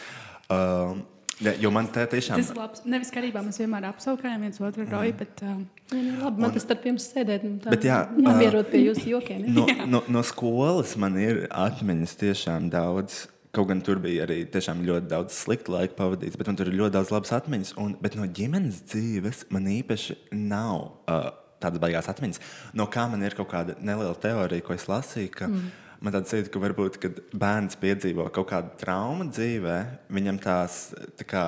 [0.50, 1.02] Uh,
[1.40, 2.44] Ja, jo man tā tiešām ir.
[2.44, 2.82] Tas ir labs.
[2.90, 5.44] Nevis karībā mēs vienmēr apsaukājam viens otru roju, bet.
[5.46, 5.62] Uh,
[5.94, 7.46] jā, nu, labi, man un, tas starp jums sēdēt.
[7.64, 9.48] Tā, bet, jā, jāmierot pie jūsu jokiem.
[9.48, 9.56] Ja?
[9.56, 13.26] No, no, no skolas man ir atmiņas tiešām daudz.
[13.56, 16.94] Kaut gan tur bija arī ļoti daudz slikta laika pavadīts, bet man tur ir ļoti
[17.00, 17.76] daudz labas atmiņas.
[17.82, 20.76] Un, bet no ģimenes dzīves man īpaši nav
[21.10, 21.32] uh,
[21.64, 22.44] tādas baigās atmiņas.
[22.78, 25.32] No kā man ir kaut kāda neliela teorija, ko es lasīju.
[25.40, 29.78] Ka, mm man tāds jūtas, ka varbūt, kad bērns piedzīvo kaut kādu traumu dzīvē,
[30.16, 30.82] viņam tās
[31.20, 31.44] tā kā,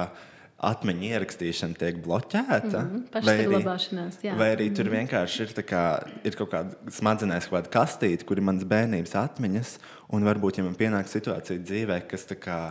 [0.61, 2.81] atmiņu ierakstīšana tiek bloķēta.
[2.83, 4.97] Mm -hmm, vai, arī, vai arī tur mm -hmm.
[4.97, 5.85] vienkārši ir, kā,
[6.23, 9.79] ir kaut kāda smadzenēs, kaut kāda kastīte, kur ir manas bērnības atmiņas.
[10.09, 12.61] Un varbūt, ja man pienāk situācija dzīvē, kas tā kā.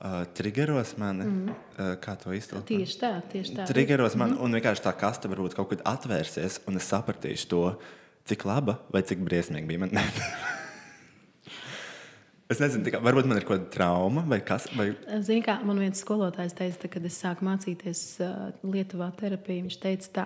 [0.00, 1.50] Uh, triggeros mani, mm -hmm.
[1.92, 2.66] uh, kā to izteikt.
[2.66, 3.66] Tieši tā, tieši tā.
[3.66, 4.42] Triggeros man, mm -hmm.
[4.44, 7.78] un vienkārši tā kaste varbūt kaut kad atvērsies, un es sapratīšu to,
[8.24, 9.78] cik laba vai cik briesmīga bija.
[9.78, 9.90] Man
[12.50, 14.64] Es nezinu, kā, varbūt man ir kaut kāda trauma vai kas.
[14.74, 14.88] Vai...
[15.22, 18.00] Zini, kā man viens skolotājs teica, kad es sāku mācīties
[18.66, 20.24] Lietuvā terapiju, viņš teica tā,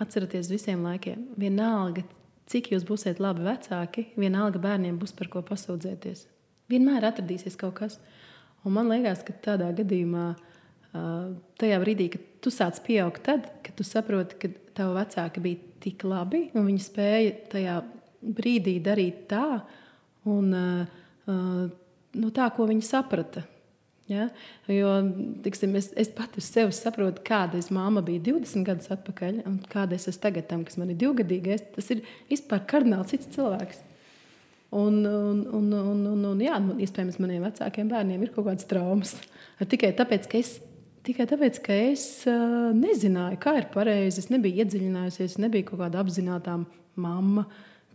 [0.00, 2.06] atcerieties visiem laikiem, vienalga,
[2.48, 6.24] cik jūs būsiet labi vecāki, vienalga bērniem būs par ko pasūdzēties.
[6.72, 8.00] Vienmēr atradīsies kaut kas.
[8.64, 10.30] Un man liekas, ka tādā gadījumā,
[11.60, 16.08] tajā brīdī, kad tu sāc pieaugt, tad, kad tu saproti, ka tavi vecāki bija tik
[16.08, 17.80] labi un viņi spēja tajā
[18.24, 19.48] brīdī darīt tā.
[20.26, 23.44] Un, uh, no tā, ko viņi saprata.
[24.06, 24.28] Ja?
[24.70, 24.92] Jo
[25.42, 29.98] tiksim, es, es pati sev saprotu, kāda es māma biju 20 gadus atpakaļ, un kāda
[29.98, 31.66] es esmu tagad, tam, kas man ir divgadīgais.
[31.74, 33.82] Tas ir vispār kardināli cits cilvēks.
[34.76, 38.66] Un, un, un, un, un, un jā, man- iespējams, maniem vecākiem bērniem ir kaut kādas
[38.68, 39.14] traumas.
[39.62, 40.56] Tikai tāpēc, ka es,
[41.06, 44.22] tikai tāpēc, ka es uh, nezināju, kā ir pareizi.
[44.24, 46.58] Es nebiju iedziļinājusies, nebiju kaut kāda apzināta
[46.98, 47.46] mamma,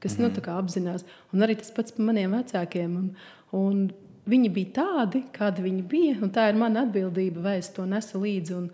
[0.01, 0.23] kas mm.
[0.27, 1.05] nu, kā apzinās.
[1.33, 2.95] Un arī tas pats par maniem vecākiem.
[2.99, 3.11] Un,
[3.57, 3.83] un
[4.31, 6.31] viņi bija tādi, kādi viņi bija.
[6.35, 8.57] Tā ir mana atbildība, vai es to nesu līdzi.
[8.63, 8.71] Un,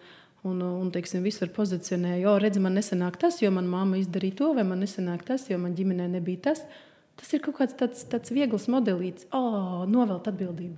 [0.48, 4.52] Un, un teiksim, visur pozicionēju, jo, redzi, man nesanāk tas, jo manā mamma izdarīja to,
[4.56, 6.62] vai man nesanāk tas, jo manā ģimenē nebija tas.
[7.20, 10.78] Tas ir kaut kāds tāds, tāds viegls modelīts, oh, novelt atbildību.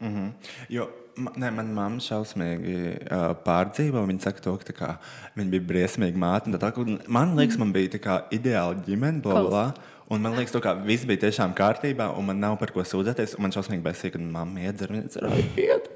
[0.00, 0.32] Mm -hmm.
[0.72, 4.04] Jo ne, manā mamma šausmīgi uh, pārdzīvo.
[4.10, 4.90] Viņa saka, to, ka kā,
[5.38, 6.50] viņa bija briesmīga māte.
[6.50, 6.72] un tā.
[6.82, 9.92] Un Man liekas, man bija kā ideāla ģimene, bla, bla, bla.
[10.12, 13.38] Un man liekas, ka viss bija tiešām kārtībā, un man nav par ko sūdzēties.
[13.38, 15.08] un Man šausmīgi baisīja, ka mamma iedzer, viņa
[15.56, 15.88] ir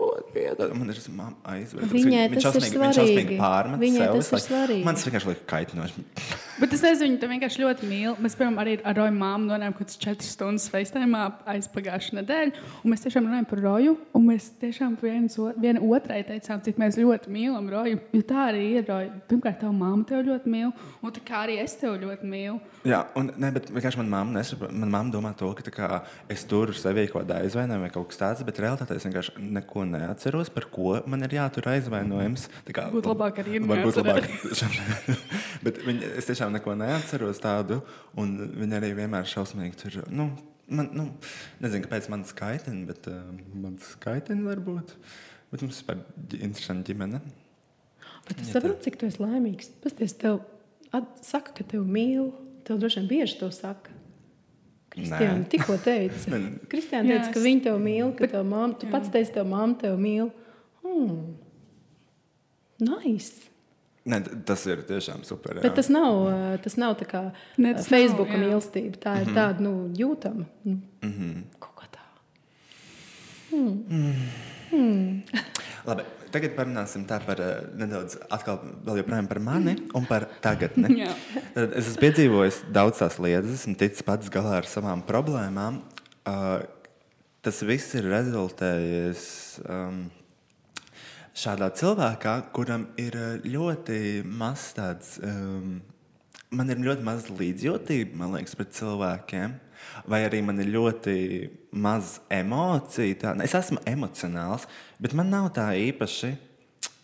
[0.72, 0.98] Un Man ir
[1.78, 3.38] tāpēc Viņai viņa- tas viņa ir šausmīgi- viņa šausmīgi svarīgi.
[3.38, 4.84] pārmet Viņai sev tas ir svarīgi.
[4.84, 6.04] Man tas vienkārši liekas kaitinoši.
[6.58, 8.16] Bet es nezinu, viņi to vienkārši ļoti mīl.
[8.18, 12.52] Mēs, piemēram, arī ar Roju māmu nonācām kaut kādas četras stundas FaceTime aizpagājušā nedēļa.
[12.84, 13.96] Un mēs tiešām runājam par Roju.
[14.14, 14.96] Un mēs tiešām
[15.62, 18.00] viena otrai teicām, cik mēs ļoti mīlam Roju.
[18.12, 19.10] Jo tā arī ir Roja.
[19.30, 20.72] Pirmkārt, tava mamma tevi ļoti mīl.
[21.02, 22.60] Un tā kā arī es tevi ļoti mīlu.
[22.84, 24.72] Jā, un ne, bet vienkārši manā mamā nesaprot.
[24.72, 28.18] Manā mamā domā to, ka kā, es tur sevi kaut kādā aizvainojumu vai kaut kas
[28.18, 30.17] tāds, bet realitātē es vienkārši neko neatceros,
[30.54, 32.48] par ko man ir jātur aizvainojums.
[32.66, 34.28] Tā kā- Būtu labāk arī Varbūt labāk.
[35.64, 37.82] bet viņa, es tiešām neko neatceros tādu,
[38.16, 40.04] un viņa arī vienmēr šausmīgi tur.
[40.10, 40.30] Nu,
[40.68, 41.04] Man, nu,
[41.64, 43.22] nezinu, kāpēc man skaitina, bet uh,
[43.56, 44.90] man skaitina varbūt.
[45.48, 46.02] Bet mums ir
[46.44, 47.22] interesanti ģimene.
[48.28, 49.70] Bet es saprotu, cik tu esi laimīgs.
[49.80, 50.42] Pasties, tev
[51.24, 52.34] saka, ka tev mīl.
[52.68, 53.94] Tev droši vien bieži to saka.
[54.98, 58.86] Kristiāna tikko teica, Man- Kristiāna Jā, teica ka viņa tev mīl, ka tev mamma, tu
[58.92, 60.30] pats teici, ka mamma tev mīl.
[60.82, 61.36] Hmm.
[62.80, 63.44] Nice.
[64.08, 65.58] Nē, t- tas ir tiešām super.
[65.58, 65.62] jā.
[65.62, 67.22] Bet tas nav, uh, tas nav tā kā
[67.58, 68.44] Ne, ne, tas Facebook nav, jā.
[68.46, 68.96] mīlestība.
[69.02, 70.46] Tā ir tāda nu, jūtama.
[70.64, 71.42] Nu, Mm -hmm.
[71.60, 72.02] kaut kā tā.
[75.86, 76.02] Labi,
[76.34, 81.04] tagad parunāsim tā par uh, nedaudz atkal vēl joprojām par mani un par tagadni.
[81.58, 85.82] Es esmu piedzīvojis daudz tās lietas, esmu ticis pats galā ar savām problēmām.
[86.28, 86.60] Uh,
[87.44, 89.22] tas viss ir rezultējies
[89.64, 90.02] um,
[91.38, 95.16] šādā cilvēkā, kuram ir uh, ļoti maz tāds.
[95.24, 95.78] Um,
[96.50, 99.56] man ir ļoti maz līdzjūtība, man liekas, pret cilvēkiem.
[100.08, 101.14] Vai arī man ir ļoti
[101.84, 103.16] maz emociju.
[103.22, 104.68] Tā, es esmu emocionāls,
[105.02, 106.34] bet man nav tā īpaši.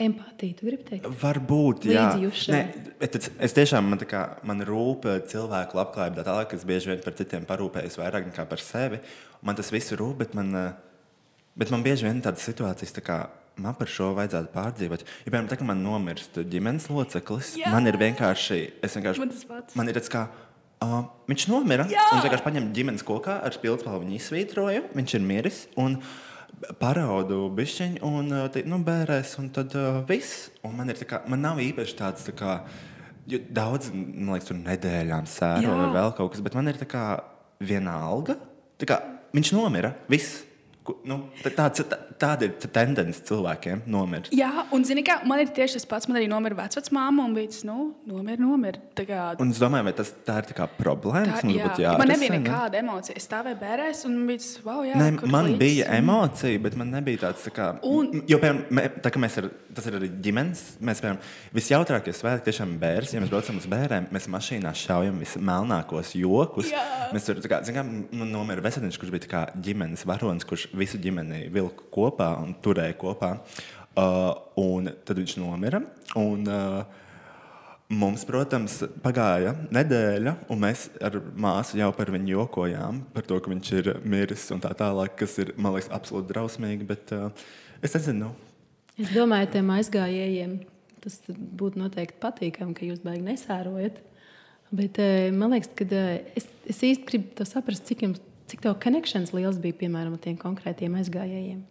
[0.05, 1.07] Empātija, tu gribi teikt?
[1.21, 2.09] Varbūt, jā.
[2.51, 2.63] Nē,
[3.07, 7.15] es, es tiešām man, kā, man rūp cilvēku labklājība, tā tālāk, es bieži vien par
[7.19, 8.99] citiem parūpējos vairāk nekā par sevi.
[9.47, 10.51] Man tas viss rūp, bet man,
[11.55, 13.21] bet man bieži vien tādas situācijas, tā kā
[13.61, 15.05] man par šo vajadzētu pārdzīvot.
[15.07, 17.71] Ja, piemēram, tā, kad man nomirst ģimenes loceklis, Jā.
[17.75, 20.27] man ir vienkārši, vienkārši, Man tas man ir tāds kā.
[20.85, 21.87] Uh, viņš nomira.
[21.91, 22.05] Jā!
[22.17, 24.87] Es vienkārši paņēmu ģimenes kokā ar spilgspalvu, viņu izsvītroju.
[24.99, 25.61] Viņš ir miris.
[25.81, 25.99] Un
[26.81, 30.49] paraudu bišķiņu, un uh, nu, bērēs, un tad uh, viss.
[30.67, 32.57] Un man, kā, man nav īpaši tāds, tā kā,
[33.31, 36.89] jo daudz, man liekas, tur nedēļām sēro vai vēl kaut kas, bet man ir tā
[36.91, 37.05] kā
[37.65, 38.39] vienalga.
[38.81, 39.01] Tā kā,
[39.37, 40.43] viņš nomira, viss.
[41.09, 44.29] Nu, tā- tāds, tā, tāda ir tendence cilvēkiem nomirt.
[44.37, 46.09] Jā, un zini, kā man ir tieši tas pats.
[46.09, 48.79] Man arī nomira vecmāma, un tas, nu, nomira, nomira.
[48.95, 51.41] Kā, Un es domāju, vai tas tā ir tā problēma.
[51.41, 51.99] tā, jā, jārisina?
[51.99, 53.17] man nebija nekāda emocija.
[53.17, 57.19] Es stāvēju bērēs, un tas, wow, jā, kur man līdz- bija emocija, bet man nebija
[57.19, 57.79] tāds, tā kā.
[57.83, 61.19] Un- Jo, piemēram, mē, tā kā mēs ar, tas ir arī ģimenes, mēs, piemēram,
[61.55, 66.71] visjautrākie svētki tiešām bērns, ja mēs braucam uz bērniem, mēs mašīnā šaujam vismelnākos jokus.
[66.71, 66.85] Jā.
[67.13, 71.01] Mēs tur, kā, zin kā, man nomira veseliņš, kurš bija kā ģimenes varonis, kurš visu
[71.01, 73.37] ģimeni vilka kopā un turēja kopā.
[73.95, 75.83] Uh, un tad viņš nomira.
[76.19, 77.01] Un, uh,
[77.95, 83.53] Mums, protams, pagāja nedēļa, un mēs ar māsu jau par viņu jokojām, par to, ka
[83.53, 86.89] viņš ir miris un tā tālāk, kas ir, man liekas, absolūti drausmīgi.
[86.89, 87.29] Bet uh,
[87.85, 88.33] es nezinu,
[88.95, 90.59] Es domāju, tiem aizgājējiem
[91.03, 93.97] tas būtu noteikti patīkami, ka jūs baigi nesērojat.
[94.75, 98.77] Bet eh, man liekas, ka eh, es, es īsti gribu saprast, cik, jums, cik tev
[98.83, 101.63] konekšņs liels bija piemēram ar tiem konkrētiem aizgājējiem.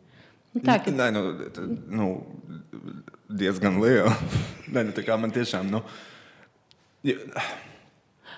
[0.53, 2.07] Nu, tā, ka, Nē, nu, t- nu,
[3.41, 4.13] diezgan liela.
[4.73, 5.71] Nē, nu, tā kā man tiešām.
[5.73, 5.81] Nu,
[7.07, 7.17] ja,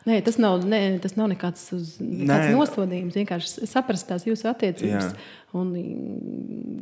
[0.07, 2.55] nē, tas, nav, nē, tas nav nekāds, uz, nekāds Nē.
[2.55, 3.19] nosodījums.
[3.19, 5.11] Vienkārši saprast tās jūsu attiecības.
[5.11, 5.27] Jā.
[5.55, 5.75] Un,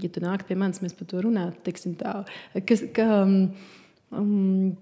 [0.01, 2.14] ja tu nāk pie manis, mēs par to runājam, teiksim, tā,
[2.70, 4.74] kas, ka, um,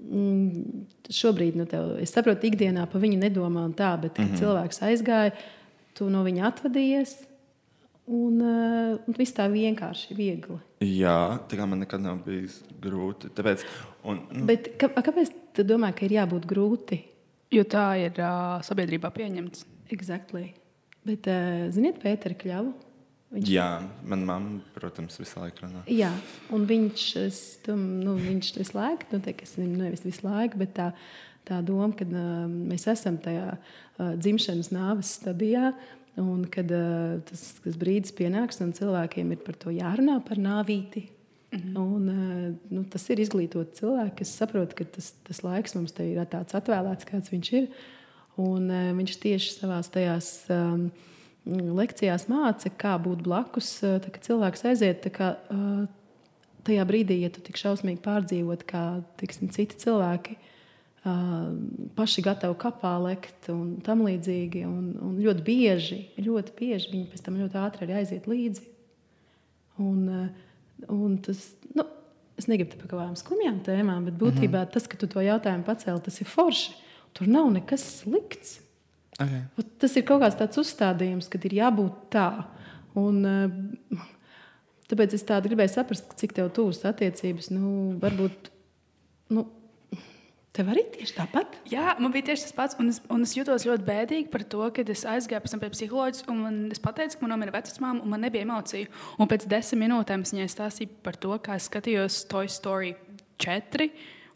[0.00, 0.82] mm,
[1.20, 4.40] šobrīd nu, tev, es saprotu, ikdienā par viņu nedomā tā, bet mm -hmm.
[4.40, 5.32] cilvēks aizgāja,
[5.96, 7.18] tu no viņa atvadījies.
[8.10, 10.56] Un, uh, un viss tā vienkārši, viegli.
[10.82, 13.30] jā, tā kā man nekad nav bijis grūti.
[13.36, 13.62] Tāpēc,
[14.02, 16.98] un, nu, Bet kā, kāpēc tu domā, ka ir jābūt grūti?
[17.54, 19.62] Jo tā ir uh, sabiedrībā pieņemts.
[19.94, 20.48] Exactly.
[21.06, 22.74] Bet, uh, ziniet, Pētera Kļavu?
[23.30, 23.46] Viņš...
[23.46, 23.68] Jā,
[24.10, 25.84] manā mamā, protams, visu laiku runā.
[25.86, 26.10] Jā,
[26.50, 30.72] un viņš, es, tam, nu, viņš visu laiku, nu, te, es, nevis visu laiku, bet
[30.80, 30.88] tā,
[31.48, 35.72] tā doma, ka uh, mēs esam tajā uh, dzimšanas nāves stadijā,
[36.20, 41.08] un kad uh, tas, tas brīdis pienāks, un cilvēkiem ir par to jārunā, par nāvīti.
[41.50, 41.78] Mm -hmm.
[41.82, 46.26] un, uh, nu, tas ir izglītots cilvēks, kas saprot, ka tas, tas laiks mums ir
[46.30, 47.68] tāds atvēlēts, kāds viņš ir.
[48.36, 50.90] Un, uh, viņš tieši savā tajās um,
[51.80, 55.10] lekcijās māca, kā būt blakus, uh, tā, kad cilvēks aiziet.
[55.10, 55.88] Kā, uh,
[56.62, 60.49] tajā brīdī, ja tu tik šausmīgi pārdzīvot, kā tiksim, citi cilvēki, uh,
[61.96, 64.66] paši gatavi kapā lekt un tam līdzīgi.
[64.68, 68.68] Un, un ļoti bieži, ļoti bieži viņi pēc tam ļoti ātri arī aiziet līdzi.
[69.80, 70.06] Un,
[70.88, 71.84] Un tas, nu,
[72.38, 74.72] es negribu par kaut kādām skumjām tēmām, bet būtībā mm -hmm.
[74.72, 76.72] tas, ka tu to jautājumu pacēli, tas ir forši.
[77.12, 78.60] Tur nav nekas slikts.
[79.18, 79.42] Okay.
[79.78, 82.44] Tas ir kaut kāds tāds uzstādījums, kad ir jābūt tā.
[82.94, 83.22] Un,
[84.90, 87.50] tāpēc es gribēju saprast, cik tev tuvas attiecības.
[87.50, 88.50] Nu, varbūt
[89.30, 89.46] nu,
[90.50, 91.52] Tev arī tieši tāpat?
[91.70, 92.76] Jā, man bija tieši tas pats.
[92.82, 96.40] Un es, un es jutos ļoti bēdīgi par to, ka es aizgāju pie psiholoģijas, un
[96.42, 98.90] man, es pateicu, ka man ir vecmāma, un man nebija emociju.
[99.22, 102.96] Un pēc desmit minūtēm es viņai stāstīju par to, kā es skatījos Toy Story
[103.38, 103.86] 4.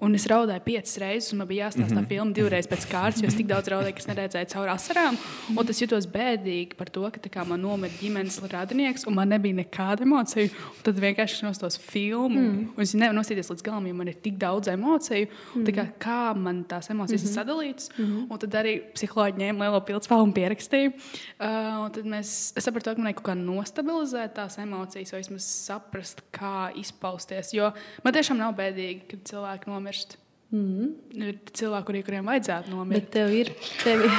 [0.03, 2.09] Un es raudāju piecas reizes, un man bija jāstāsta mm -hmm.
[2.09, 5.17] filma divreiz pēc kārtas, jo es tik daudz raudāju, ka es neredzēju caur asarām.
[5.57, 10.03] Un tas jutos bēdīgi par to, ka man nomira ģimenes radinieks, un man nebija nekāda
[10.03, 10.45] emocija.
[10.45, 12.69] Un tad vienkārši no tos filmu, mm.
[12.77, 15.27] un es nevaru nostīties līdz galam, jo man ir tik daudz emociju.
[15.55, 15.65] Mm.
[15.75, 17.31] Kā, kā man tās emocijas mm -hmm.
[17.31, 18.27] ir sadalītas, mm -hmm.
[18.31, 20.93] un tad arī psiholoģi ņēma lielo pildspēlu un pierakstīja.
[21.41, 25.21] Uh, un tad mēs, es sapratu, ka man ir kaut kā nostabilizēt tās emocijas, vai
[25.21, 27.55] vismaz saprast, kā izpausties.
[27.55, 27.73] Jo
[28.05, 30.19] man tiešām nav bēdīgi, kad cilvēki nomira nomirst.
[30.51, 31.29] Mm -hmm.
[31.29, 33.01] Ir cilvēki, kuriem, kuriem vajadzētu nomirt.
[33.01, 33.51] Bet tev ir.
[33.83, 34.11] Tev ir...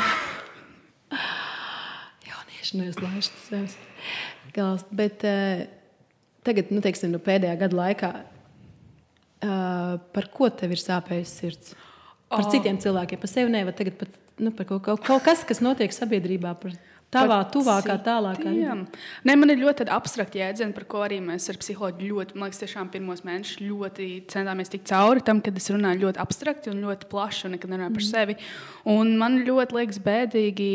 [2.28, 3.78] Jaunieši neuzlaiž tas
[4.54, 4.86] gals.
[4.92, 5.66] Bet uh,
[6.44, 8.12] tagad, nu, teiksim, nu, pēdējā gada laikā,
[9.46, 11.76] uh, par ko tev ir sāpējusi sirds?
[12.30, 12.52] Par oh.
[12.52, 15.94] citiem cilvēkiem, par sevi nevar tagad pat nu, par kaut, kaut, kaut kas, kas notiek
[15.94, 16.56] sabiedrībā.
[16.60, 16.72] Par
[17.14, 18.52] Tavā tuvākā, tālākā.
[19.28, 22.62] Nē, man ir ļoti abstrakti jēdzieni, par ko arī mēs ar psiholoģiju ļoti, man liekas,
[22.64, 27.10] tiešām pirmos mēnešus ļoti centāmies tikt cauri tam, kad es runāju ļoti abstrakti un ļoti
[27.12, 28.10] plaši un nekad nerunāju par mm.
[28.10, 28.38] sevi.
[28.96, 30.72] Un man ļoti liekas bēdīgi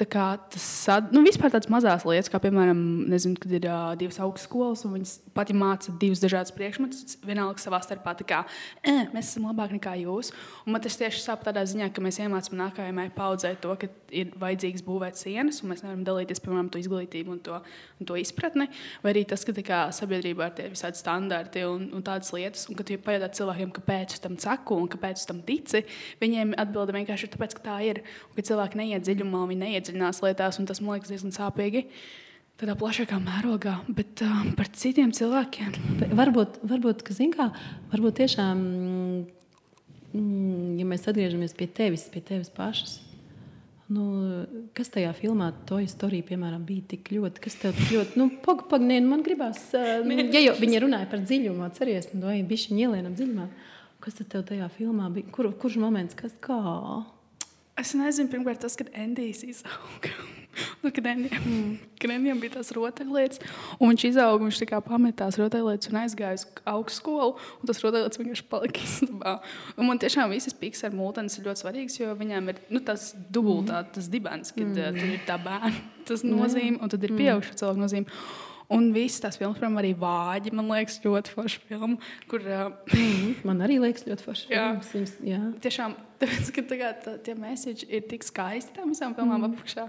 [0.00, 0.66] tas
[1.12, 2.78] nu, vispār tādas mazas lietas, kā piemēram,
[3.12, 7.82] nezinu, kad ir uh, divas augstskolas, un viņas pati māca divus dažādus priekšmetus, vienalga savā
[7.84, 8.14] starpā.
[8.28, 8.42] Kā,
[8.80, 10.30] e, mēs esam labāki nekā jūs.
[10.64, 14.32] Un man tas tieši sāp tādā ziņā, ka mēs iemācām nākamajai paudzei to, ka ir
[14.40, 17.60] vajadzīgs būvēt sienas, un mēs nevaram dalīties piemēram to izglītību un to,
[18.00, 18.68] un to izpratni.
[19.04, 22.78] Vai arī tas, ka kā, sabiedrībā ir tie visādi standarti un, un tādas lietas, un
[22.78, 25.84] kad jūs pajautājat cilvēkiem, kāpēc tam ceku un kāpēc tam tici,
[26.22, 28.02] viņiem atbilde vienkārši ir tāpēc, ka tā ir.
[28.30, 31.86] Un, ka cilvēki neiet dziļumā, viņi neiet iedziļinās lietās, un tas man liekas diezgan sāpīgi.
[32.62, 35.72] Tādā plašākā mērogā, bet uh, par citiem cilvēkiem.
[36.14, 37.46] Varbūt, varbūt ka, kā,
[37.90, 38.60] varbūt tiešām,
[40.12, 43.00] mm, ja mēs atgriežamies pie tevis, pie tevis pašas,
[43.92, 44.04] nu,
[44.76, 48.66] kas tajā filmā, Toy Story, piemēram, bija tik ļoti, kas tev tik ļoti, nu, pag,
[48.70, 52.84] pag, nē, man gribās, uh, ja jau viņi runāja par dziļumu, atceries, nu, vai bišķiņ
[52.84, 53.48] ielienam dziļumā,
[54.04, 56.60] kas tad tev tajā filmā bija, kur, kurš moments, kas, kā?
[57.80, 60.12] Es nezinu, pirmkārt, tas, kad Endijs izauga.
[60.82, 62.10] nu, kad Endijam, mm.
[62.12, 63.40] Endijam bija tas rotaļlietas,
[63.78, 68.20] un viņš izauga, viņš tikai pamet tās rotaļlietas un aizgāja uz augstskolu, un tas rotaļlietas
[68.20, 69.34] vienkārši palika istabā.
[69.78, 73.80] Un man tiešām visas Pixar mūtenes ir ļoti svarīgas, jo viņām ir nu, tas dubultā,
[73.80, 73.92] mm.
[73.96, 74.78] tas dibens, kad mm.
[74.78, 75.74] uh, tur ir tā bērna,
[76.08, 77.24] tas nozīme, un tad ir mm.
[77.24, 78.22] pieauguša cilvēka nozīme.
[78.72, 82.10] Un visas tās filmas, piemēram, arī vāģi, man liekas, ļoti forša filma.
[82.30, 82.96] Kur, uh,
[83.48, 84.48] man arī liekas, ļoti forša.
[84.52, 85.42] Jā, films, jā.
[85.64, 89.52] tiešām, tāpēc, ka tagad tie mēsīči ir tik skaisti tam visām filmām mm.
[89.52, 89.88] apakšā.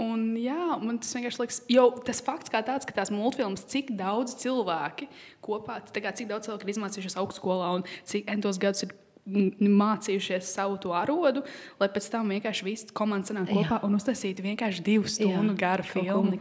[0.00, 3.90] Un, jā, man tas vienkārši liekas, jo tas fakts, kā tāds, ka tās multfilmas, cik
[3.98, 5.10] daudz cilvēki
[5.44, 10.80] kopā, kā, cik daudz cilvēku ir izmācījušies augstskolā un cik entos gadus ir mācījušies savu
[10.82, 11.44] to arodu,
[11.78, 13.84] lai pēc tam vienkārši visi komanda sanāk kopā jā.
[13.86, 16.40] un uztaisītu vienkārši divu stundu jā, garu filmu,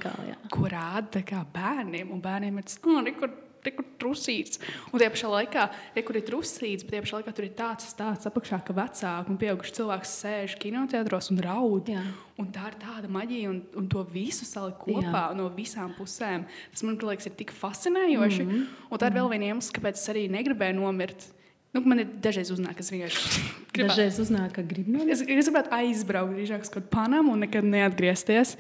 [0.50, 2.10] ko rāda bērniem.
[2.10, 4.58] Un bērniem ir tas, oh, kur, kur trusīts.
[4.90, 7.86] Un tie pašā laikā, ja kur ir trusīts, bet tie pašā laikā tur ir tāds
[7.94, 11.92] stāsts apakšā, ka vecāki un pieauguši cilvēki sēž kinoteātros un raud.
[11.94, 12.02] Jā.
[12.42, 15.38] Un tā ir tāda maģija, un, un to visu salikt kopā Jā.
[15.38, 16.48] no visām pusēm.
[16.74, 18.42] Tas man liekas, ir tik fascinējoši.
[18.48, 18.90] Mm -hmm.
[18.90, 21.30] Un tā ir vēl viena iemesls, kāpēc es arī negribēju nomirt
[21.72, 23.42] Nu, man ir dažreiz uznāk, kas vienkārši
[23.72, 23.88] grib.
[23.88, 28.58] Dažreiz uznāk, ka grib no es, es gribētu aizbraukt drīzāk uz Panamu un nekad neatgriezties.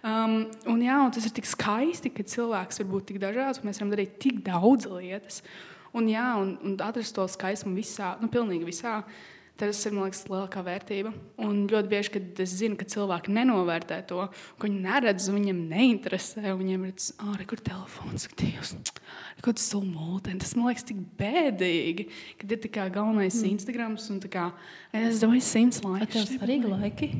[0.00, 3.68] Um, un, jā, un tas ir tik skaisti, ka cilvēks var būt tik dažāds, un
[3.68, 5.40] mēs varam darīt tik daudz lietas.
[5.96, 9.00] Un, jā, un, un atrast to skaistumu visā, nu, pilnīgi visā.
[9.60, 11.10] Tas ir liekas, lielākā vērtība.
[11.44, 14.22] Un ļoti bieži, kad es zinu, ka cilvēki nenovērtē to,
[14.56, 18.72] ka viņi neredz, viņiem neinteresē, viņiem ir tas, ah, kur telefons, Dievs,
[19.44, 20.46] kaut kas tāds mūtens.
[20.46, 22.06] Tas man liekas tik bēdīgi,
[22.40, 23.50] kad ir tikai galvenais mm.
[23.58, 24.46] Instagram un kā,
[24.96, 26.14] es domāju, simts laiks.
[26.14, 27.10] Tas ir svarīgi laiki.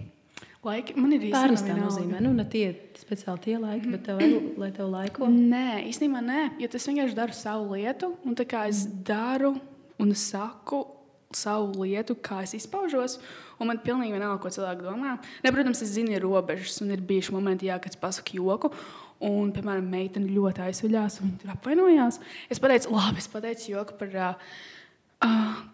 [0.64, 2.22] Laiki, man ir īstenībā tā nozīmē.
[2.24, 2.70] Nu, ne tie
[3.00, 5.28] speciāli tie laiki, bet tev vajag, lai tev laiko.
[5.32, 8.10] Nē, īstenībā nē, jo tas vienkārši daru savu lietu.
[8.28, 9.54] Un tā kā es daru
[10.00, 10.82] un saku
[11.36, 13.18] savu lietu, kā es izpaužos,
[13.60, 15.18] man ir pilnīgi vienalga, ko cilvēki domā.
[15.44, 18.72] Ne, protams, es zinu, ir robežas, un ir bijuši momenti, jā, kad es pasaku joku.
[19.20, 22.22] Un, piemēram, meitene ļoti aizvaļās, un apvainojās.
[22.48, 24.79] Es pateicu, labi, es pateicu joku par Uh,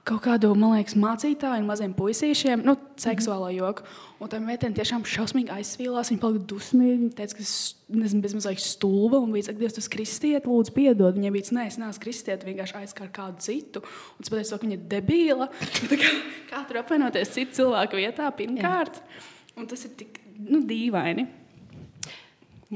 [0.06, 3.84] kaut kādu, man liekas, mācītāju un maziem puisīšiem, nu, seksuālo joku.
[4.22, 6.10] Un tā meitene tiešām šausmīgi aizsvīlās.
[6.10, 6.96] Viņa palika dusmīga.
[7.02, 7.54] Viņa teica, ka es
[7.92, 9.20] nezinu, bezmazliet stulba.
[9.22, 11.18] Un viņa teica, tas kristiet, lūdzu, piedod.
[11.18, 13.82] Viņai bija, nē, es neesmu kristiet, vienkārši aizskāra kādu citu.
[14.16, 15.50] Un es pateicu, ka viņa ir debīla.
[16.04, 16.12] kā,
[16.52, 19.02] kā tur apvienoties citu cilvēku vietā, pirmkārt.
[19.02, 19.26] Jā.
[19.60, 21.26] Un tas ir tik nu, dīvaini.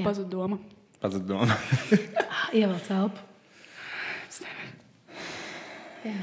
[0.05, 0.61] Pazud doma.
[1.01, 1.57] Pazud doma.
[2.59, 3.27] Ievelc elpu.
[6.01, 6.21] Jā.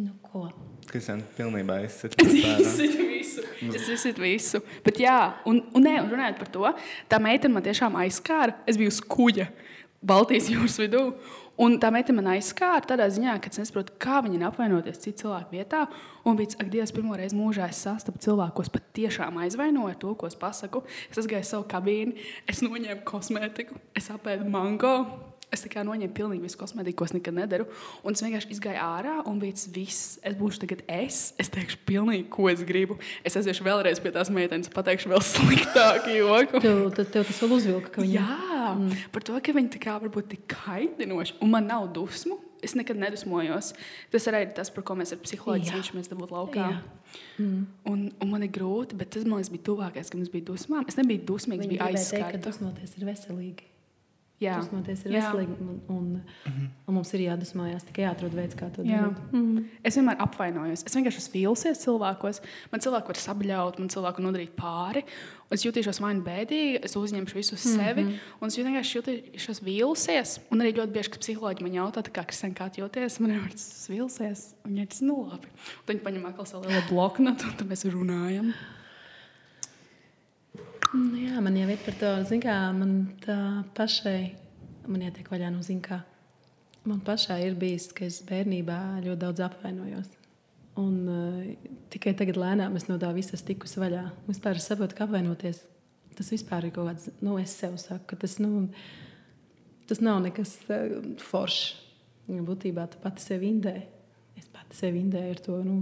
[0.00, 0.46] Nu, ko?
[0.88, 3.42] Kristian, pilnībā izsaka visu.
[3.68, 4.62] Es izsaka visu.
[4.86, 5.16] Bet, jā,
[5.48, 6.70] un, un, nē, un runājot par to,
[7.10, 8.56] tā meitene man tiešām aizskāra.
[8.70, 9.50] Es biju uz kuģa
[10.00, 11.04] Baltijas jūras vidū.
[11.60, 15.58] Un tā meitene man aizskāra tādā ziņā, ka es nesaprotu, kā viņa apvainoties citu cilvēku
[15.58, 15.82] vietā.
[16.24, 19.98] Un bija ak, Dievs, pirmo reizi mūžā es sastapu cilvēku, ko es patiešām aizvainoju ar
[20.00, 20.80] to, ko es pasaku.
[21.12, 22.16] Es aizgāju savu kabīni,
[22.48, 24.94] es noņēmu kosmētiku, es apēdu mango.
[25.50, 27.64] Es tikai noņēmu pilnīgi visu kosmētiku, ko es nekad nedaru.
[28.06, 30.12] Un es vienkārši izgāju ārā un bija tas viss.
[30.26, 31.18] Es būšu tagad es.
[31.42, 33.00] Es teikšu, pilnīgi, ko es gribu.
[33.26, 36.62] Es aiziešu vēlreiz pie tās meitenes, pateikšu vēl sliktāku joku.
[36.62, 38.20] Tev, tev, tev tas vēl uzvilka, ka viņa.
[38.20, 39.08] Jā, mm.
[39.16, 41.40] par to, ka viņi tā kā varbūt tik kaitinoši.
[41.42, 42.38] Un man nav dusmu.
[42.62, 43.72] Es nekad nedusmojos.
[44.12, 46.68] Tas arī ir tas, par ko mēs ar psiholoģiju cenšamies dabūt laukā.
[47.40, 47.64] Mm.
[47.88, 50.86] Un, un man ir grūti, bet tas man liekas, bija tuvākais, kad mums bija dusmām.
[50.86, 52.36] Es nebiju dusmīgs, bija aizskarta.
[52.36, 53.69] Teikt, ka dusmoties ir veselīgi.
[54.40, 55.54] Jā, dusmoties ir veselīgi.
[55.60, 56.04] Un, un,
[56.46, 56.68] -hmm.
[56.88, 59.18] un mums ir jādusmojas, tikai jāatrod veids, kā to darīt.
[59.32, 59.66] Mm -hmm.
[59.84, 60.84] Es vienmēr apvainojos.
[60.86, 62.40] Es vienkārši esmu vīlusies cilvēkos.
[62.72, 65.04] Man cilvēki var sabļaut, man cilvēku nodarīt pāri.
[65.50, 68.02] Es jutīšos vai nu bēdīgi, es uzņemšu visu uz sevi.
[68.02, 68.18] Mm -hmm.
[68.40, 70.38] Un es vienkārši jutīšos vīlusies.
[70.50, 73.88] Un arī ļoti bieži, kad psiholoģi man jautā, kā Kristēn, kā jūties, man ir tas
[73.90, 74.54] vīlusies.
[74.64, 75.46] Un viņi ir tas nu labi.
[75.46, 78.54] Un tad viņi paņem atkal savu lielo bloknotu, un tad mēs runājam.
[80.90, 82.08] Nu, jā, man jau ir par to,
[82.42, 82.94] kā man
[83.76, 84.32] pašai,
[84.90, 86.00] man jātiek vaļā no zina,
[86.82, 90.08] man pašai ir bijis, ka es bērnībā ļoti daudz apvainojos.
[90.80, 94.02] Un uh, tikai tagad lēnām es no tā visas tikusi vaļā.
[94.26, 95.62] Vispār es saprotu, ka apvainoties
[96.18, 98.66] tas vispār ir kaut kāds, nu, es sev saku, ka tas, nu,
[99.88, 101.86] tas nav nekas uh, foršs.
[102.30, 103.76] Būtībā tu pati sevi indē.
[104.38, 105.56] Es pati sevi indēju ar to.
[105.66, 105.78] Nu,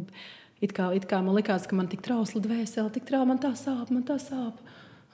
[0.64, 3.54] it kā, it kā man likās, ka man tik trausla dvēsele, tik trauma, man tā
[3.56, 4.60] sāp, man tā sāp.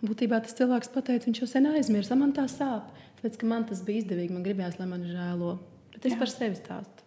[0.04, 2.90] Būtībā tas cilvēks pateica, viņš jau sen aizmirsa, man tā sāp.
[3.18, 5.54] Tāpēc, ka man tas bija izdevīgi, man gribējās, lai man žēlo.
[5.94, 6.20] Bet es Jā.
[6.20, 7.06] par sevi stāstu.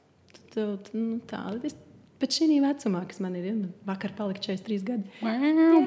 [0.56, 1.76] Tad, nu, tā, es,
[2.18, 5.14] pēc šī vecumā, kas man ir, ja, vakar palika 43 gadi.
[5.22, 5.86] Jā,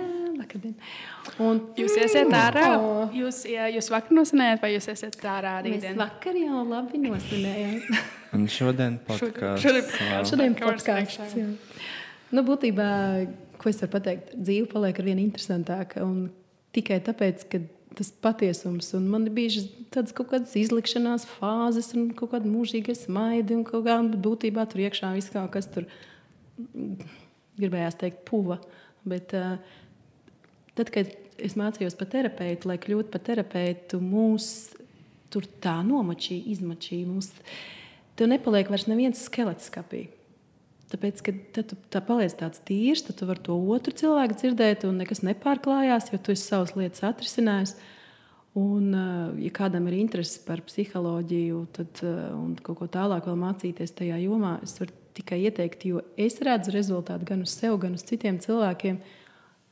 [1.42, 2.64] Un, jūs iesiet ārā?
[2.78, 3.12] Oh.
[3.14, 5.96] Jūs, jā, jūs vakar nosinājāt, vai jūs iesiet ārā rītdien?
[5.96, 8.00] Mēs vakar jau labi nosinājām.
[8.36, 9.64] Un šodien podkāsts.
[9.66, 11.36] Šodien, šodien podkāsts.
[12.30, 12.90] Nu, būtībā,
[13.60, 16.04] ko es varu pateikt, dzīve paliek ar vien interesantāka.
[16.06, 16.28] Un
[16.76, 17.62] tikai tāpēc, ka
[17.98, 23.56] tas patiesums, un man bija tādas kaut kādas izlikšanās fāzes, un kaut kāda mūžīga smaida,
[23.56, 25.88] un kaut kāda būtībā tur iekšā viss kaut kas tur
[27.60, 28.60] gribējās teikt, puva.
[29.08, 31.10] Bet, tad, kad
[31.40, 34.46] es mācījos par terapeitu, lai kļūtu par terapeitu, mūs
[35.32, 37.08] tur tā nomačīja, izmačīja.
[37.08, 37.32] Mums,
[38.18, 40.06] tev nepaliek vairs neviens skelets skapī.
[40.90, 44.98] Tāpēc, kad tu tā paliec tāds tīrs, tad tu vari to otru cilvēku dzirdēt, un
[44.98, 47.76] nekas nepārklājās, jo tu esi savas lietas atrisinājis.
[48.58, 53.94] Un, eh, ja kādam ir interese par psiholoģiju tad, eh, un kaut ko tālāk mācīties
[53.94, 58.02] tajā jomā, es varu tikai ieteikt, jo es redzu rezultātu gan uz sevi, gan uz
[58.02, 58.98] citiem cilvēkiem,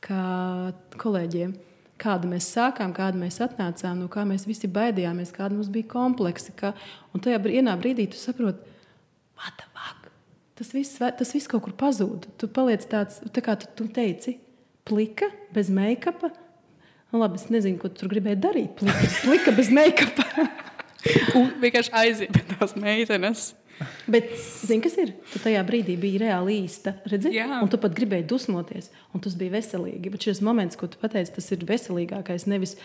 [0.01, 1.57] kā kolēģiem.
[1.99, 6.55] Kāda mēs sākām, kāda mēs atnācām, no kā mēs visi baidījāmies, kāda mums bija kompleksi.
[6.55, 6.73] Kā,
[7.13, 8.63] un tajā brīdī tu saproti,
[9.35, 9.98] what the fuck?
[10.59, 12.27] Tas viss, tas viss kaut kur pazūd.
[12.39, 14.35] Tu paliec tāds, tā kā tu, tu teici,
[14.87, 16.33] plika, bez make-upa.
[17.09, 18.75] Nu, labi, es nezinu, ko tu tur gribēji darīt.
[18.81, 20.27] Plika, plika bez make-upa.
[21.39, 23.53] Un vienkārši aiziet tās meitenes.
[24.11, 25.13] Bet, zini, kas ir?
[25.31, 26.97] Tu tajā brīdī biji reāli īsta.
[27.07, 27.31] Redzi?
[27.37, 27.47] Jā.
[27.63, 30.11] Un tu pat gribēji dusmoties, un tas bija veselīgi.
[30.11, 32.47] Bet šis moments, ko tu pateici, tas ir veselīgākais.
[32.51, 32.75] Nevis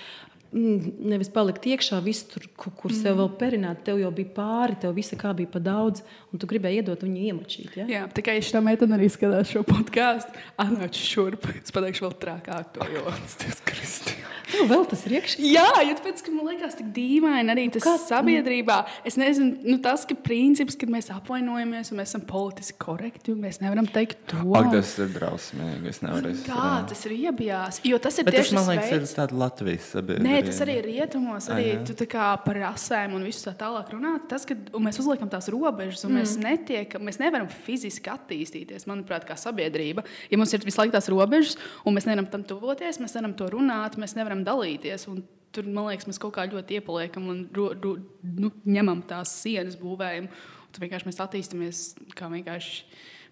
[0.54, 3.00] nevis palikt iekšā, visu tur, kur, kur mm.
[3.00, 3.82] sev vēl perināt.
[3.86, 7.24] Tev jau bija pāri, tev viss kā bija pa daudz, un tu gribēji iedot viņu
[7.30, 7.78] iemočīt.
[7.80, 7.88] Ja?
[7.90, 10.34] Jā, tikai šī meitene arī skatās šo podkāstu.
[10.62, 14.14] Atnāc šurp, es pateikšu vēl trakāk to joku.
[14.54, 15.40] Nu, vēl tas ir iekšā.
[15.42, 18.76] Jā, jo tāpēc, ka man liekas, tik dīvaini arī tas Kāds- sabiedrībā.
[19.08, 23.40] Es nezinu, nu, tas, ka princips, kad mēs apvainojamies un mēs esam politiski korekti, un
[23.42, 24.42] mēs nevaram teikt to.
[24.58, 25.90] Ak, tas ir drausmīgi.
[25.90, 27.80] Es nevaru Kā tas ir iebijās?
[27.88, 30.43] Jo tas ir Bet tas, tieši man liekas, ir veids- tāda Latvijas sabiedrība.
[30.48, 31.82] Tas arī ir rietumos, arī jā.
[31.88, 34.14] tu tā kā par rasēm un visu tā tālāk runā.
[34.30, 36.20] Tas, ka mēs uzliekam tās robežas, un mm.
[36.20, 40.06] mēs, netiekam, mēs nevaram fiziski attīstīties, manuprāt, kā sabiedrība.
[40.32, 43.48] Ja mums ir visu laiku tās robežas, un mēs nevaram tam tuvoties, mēs nevaram to
[43.54, 45.08] runāt, mēs nevaram dalīties.
[45.12, 45.24] Un
[45.54, 47.92] Tur, man liekas, mēs kaut kā ļoti iepaliekam un ro, ro,
[48.26, 50.26] nu, ņemam tās sienas, būvējam.
[50.26, 51.80] Un Tad vienkārši mēs attīstāmies
[52.18, 52.80] kā vienkārši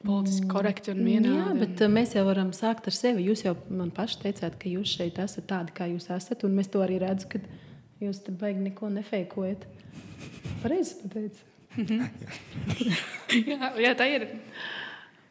[0.06, 1.36] politiski korekti un vienādi.
[1.38, 3.26] Jā, bet uh, mēs jau varam sākt ar sevi.
[3.28, 6.44] Jūs jau man paši teicāt, ka jūs šeit esat tādi, kā jūs esat.
[6.46, 7.40] Un mēs to arī redzam, ka
[8.02, 9.66] jūs te baigi neko nefeikojat.
[10.62, 11.48] Pareizi pateicu.
[13.50, 14.26] jā, jā, tā ir.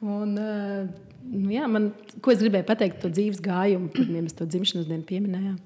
[0.02, 0.88] Un, uh,
[1.28, 1.92] nu, jā, man,
[2.24, 5.60] ko es gribēju pateikt, to dzīves gājumu, kad mēs to dzimšanas dienu pieminējām.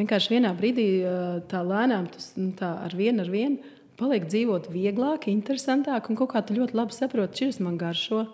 [0.00, 4.70] Vienkārši vienā brīdī uh, tā lēnām, tas nu, tā ar vienu ar vienu paliek dzīvot
[4.72, 8.24] vieglāk, interesantāk, un kaut kā tu ļoti labi saproti, šis man garšo,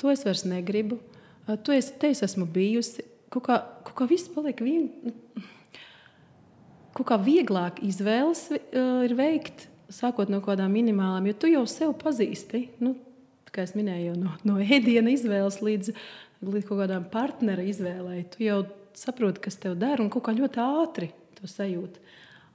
[0.00, 0.98] to es vairs negribu,
[1.66, 3.04] to es, te es esmu bijusi.
[3.34, 4.88] Kaut kā, kaut kā viss paliek vien,
[6.94, 11.64] kaut kā vieglāk izvēles uh, ir veikt, sākot no kaut kādām minimālām, jo tu jau
[11.70, 12.68] sev pazīsti.
[12.82, 12.94] Nu,
[13.54, 15.92] kā jau minēju, no, no ēdiena izvēles līdz,
[16.44, 18.24] līdz kaut kādām partneru izvēlei.
[18.34, 18.62] Tu jau
[18.98, 22.02] saproti, kas tev dara, un kaut kā ļoti ātri to sajūti.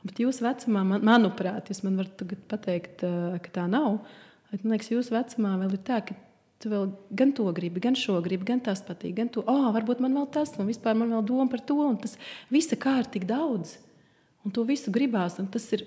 [0.08, 4.00] Bet jūsu vecumā, man, manuprāt, jūs man varat pateikt, ka tā nav.
[4.50, 6.16] Bet, man liekas, jūsu vecumā vēl ir tā, ka
[6.60, 10.02] tu vēl gan to gribi, gan šo gribi, gan tas patīk, gan to, oh, varbūt
[10.04, 12.18] man vēl tas, un vispār man vēl doma par to, un tas
[12.52, 13.78] visa kā ir tik daudz.
[14.48, 15.86] Un to visu gribās, tas ir,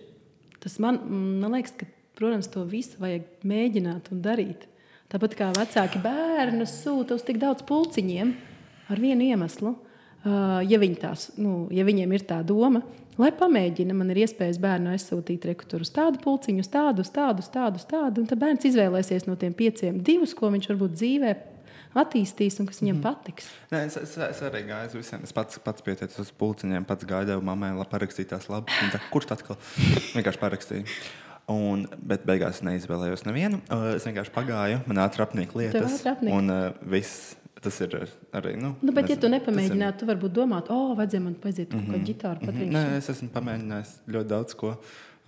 [0.60, 1.00] tas man,
[1.42, 1.88] man liekas, ka,
[2.18, 4.68] protams, to visu vajag mēģināt un darīt.
[5.12, 8.32] Tāpat kā vecāki bērni sūta uz tik daudz pulciņiem
[8.92, 9.74] ar vienu iemeslu.
[10.22, 12.84] Uh, ja, viņi tās, nu, ja viņiem ir tā doma,
[13.18, 17.42] lai pamēģina, man ir iespējas bērnu aizsūtīt rekrutūru uz tādu pulciņu, uz tādu, uz tādu,
[17.42, 18.22] uz tādu, uz tādu.
[18.22, 21.32] Un tad bērns izvēlēsies no tiem pieciem divus, ko viņš varbūt dzīvē
[21.98, 23.04] attīstīs un kas viņam mm.
[23.04, 23.50] patiks.
[23.72, 25.26] Nē, es, es, es arī gāju uz visiem.
[25.26, 28.78] Es pats, pats pieteicu uz pulciņiem, pats gāju mammai, lai parakstītu tās labas.
[28.78, 29.58] Viņa tā, Kurš tad atkal
[30.16, 30.96] vienkārši parakstīja?
[31.52, 33.58] Un, bet beigās neizvēlējos nevienu.
[33.66, 35.98] Uh, Es vienkārši pagāju, man ātri apnika lietas.
[36.22, 37.94] Un uh, viss tas ir
[38.34, 38.52] arī.
[38.60, 41.22] Nu, Nu, bet, ja tu nezinu, tas ir- nepamēģinātu, tu varbūt domātu, o, oh, vajadzēja
[41.22, 42.46] man paziet kaut ko ģitāru Mhm.
[42.50, 42.72] patriņš.
[42.76, 44.76] Nē, es esmu pamēģinājis ļoti daudz ko.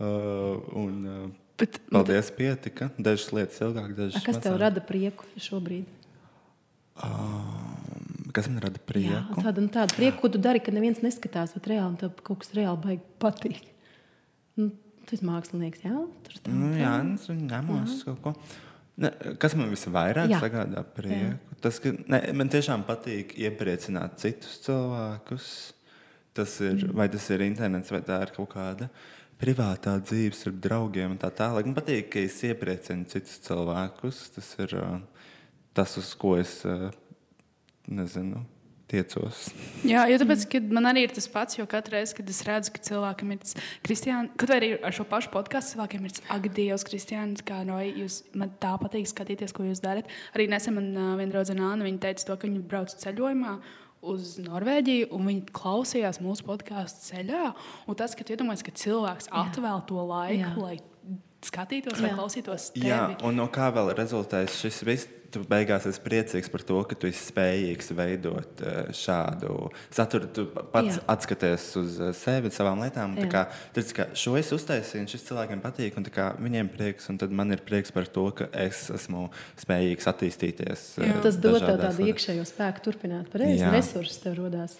[0.01, 2.91] Uh, un, uh, Bet, paldies, pietika.
[2.99, 4.61] Dažas lietas ilgāk, dažas Kas tev mazāk.
[4.61, 5.85] rada prieku šobrīd?
[7.03, 9.43] Um, kas man rada Jā, prieku?
[9.43, 12.53] tāda, nu, tāda prieka, ko tu dari, kad neviens neskatās, bet reāli tev kaut kas
[12.55, 13.63] reāli baigi patīk.
[14.57, 14.69] Nu,
[15.07, 15.95] tas ir mākslinieks, jā?
[16.27, 16.79] Tur tā, Nu, tā.
[16.79, 18.35] jā, es ņemos kaut ko.
[19.03, 19.11] Ne,
[19.43, 20.39] kas man visvairāk Jā.
[20.43, 21.57] sagādā prieku?
[21.65, 25.49] Tas, ka ne, man tiešām patīk iepriecināt citus cilvēkus.
[26.35, 26.95] Tas ir, mm.
[26.99, 28.89] Vai tas ir internets, vai tā ir kaut kāda
[29.39, 31.67] privātā dzīve ar draugiem un tā tālāk.
[31.67, 34.21] Man patīk, ka es iepriecinu citus cilvēkus.
[34.37, 34.99] Tas ir uh,
[35.75, 36.89] tas, uz ko es uh,
[37.91, 38.45] nezinu,
[38.95, 39.45] tiecos.
[39.85, 42.73] Jā, jo tāpēc, kad man arī ir tas pats, jo katru reizi, kad es redzu,
[42.75, 46.49] ka cilvēkam ir tas kristiāns, kaut arī ar šo pašu podkāstu cilvēkiem ir tas, ak,
[46.55, 50.11] Dievs, kristiāns, kā no jūs, man tā patīk skatīties, ko jūs darat.
[50.37, 53.59] Arī nesen man uh, viena draudzene Anna, viņa teica to, ka viņa brauc ceļojumā.
[54.05, 57.55] Uz Norvēģiju, un viņi klausījās mūsu podkāstu ceļā.
[57.89, 60.51] Un tas, ka tu iedomājies, ka cilvēks atvēl to laiku, Jā.
[60.61, 60.77] lai
[61.51, 62.17] skatītos vai Jā.
[62.19, 62.89] klausītos tevi.
[62.91, 65.11] Jā, un no kā vēl rezultēs šis viss?
[65.35, 69.57] Tu beigās esi priecīgs par to, ka tu esi spējīgs veidot eh, šādu
[69.91, 70.29] saturu.
[70.31, 71.01] Tu pats Jā.
[71.11, 73.17] Atskaties uz eh, sevi, savām lietām.
[73.17, 73.31] un tā Jā.
[73.33, 73.41] Kā,
[73.75, 77.19] tad, kā, šo es uztaisīju, un šis cilvēkiem patīk, un tā kā, viņiem prieks, un
[77.19, 79.25] tad man ir prieks par to, ka es esmu
[79.59, 80.85] spējīgs attīstīties.
[81.03, 81.17] eh, Jā.
[81.27, 83.27] Tas dod tev tādu iekšējo spēku turpināt.
[83.35, 84.79] Pareizi, resursi tev rodās.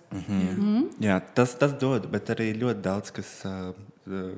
[1.03, 3.75] Jā, tas, tas dod, bet arī ļoti daudz kas uh,
[4.09, 4.35] uh,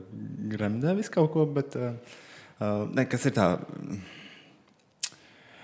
[0.53, 1.47] gremdē visu kaut ko.
[1.49, 1.97] Bet, uh,
[2.61, 3.51] uh, ne, kas ir tā?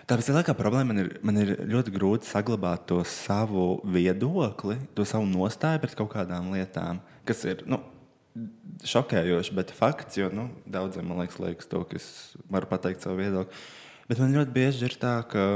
[0.09, 5.29] Tā vislielākā problēma man ir, man ir ļoti grūti saglabāt to savu viedokli, to savu
[5.31, 6.99] nostāju pret kaut kādām lietām,
[7.29, 7.79] kas ir nu,
[8.89, 12.09] šokējoši, bet fakts, jo nu, daudziem man liekas, liekas to, ka es
[12.51, 13.63] varu pateikt savu viedokli.
[14.11, 15.47] Bet man ļoti bieži ir tā, ka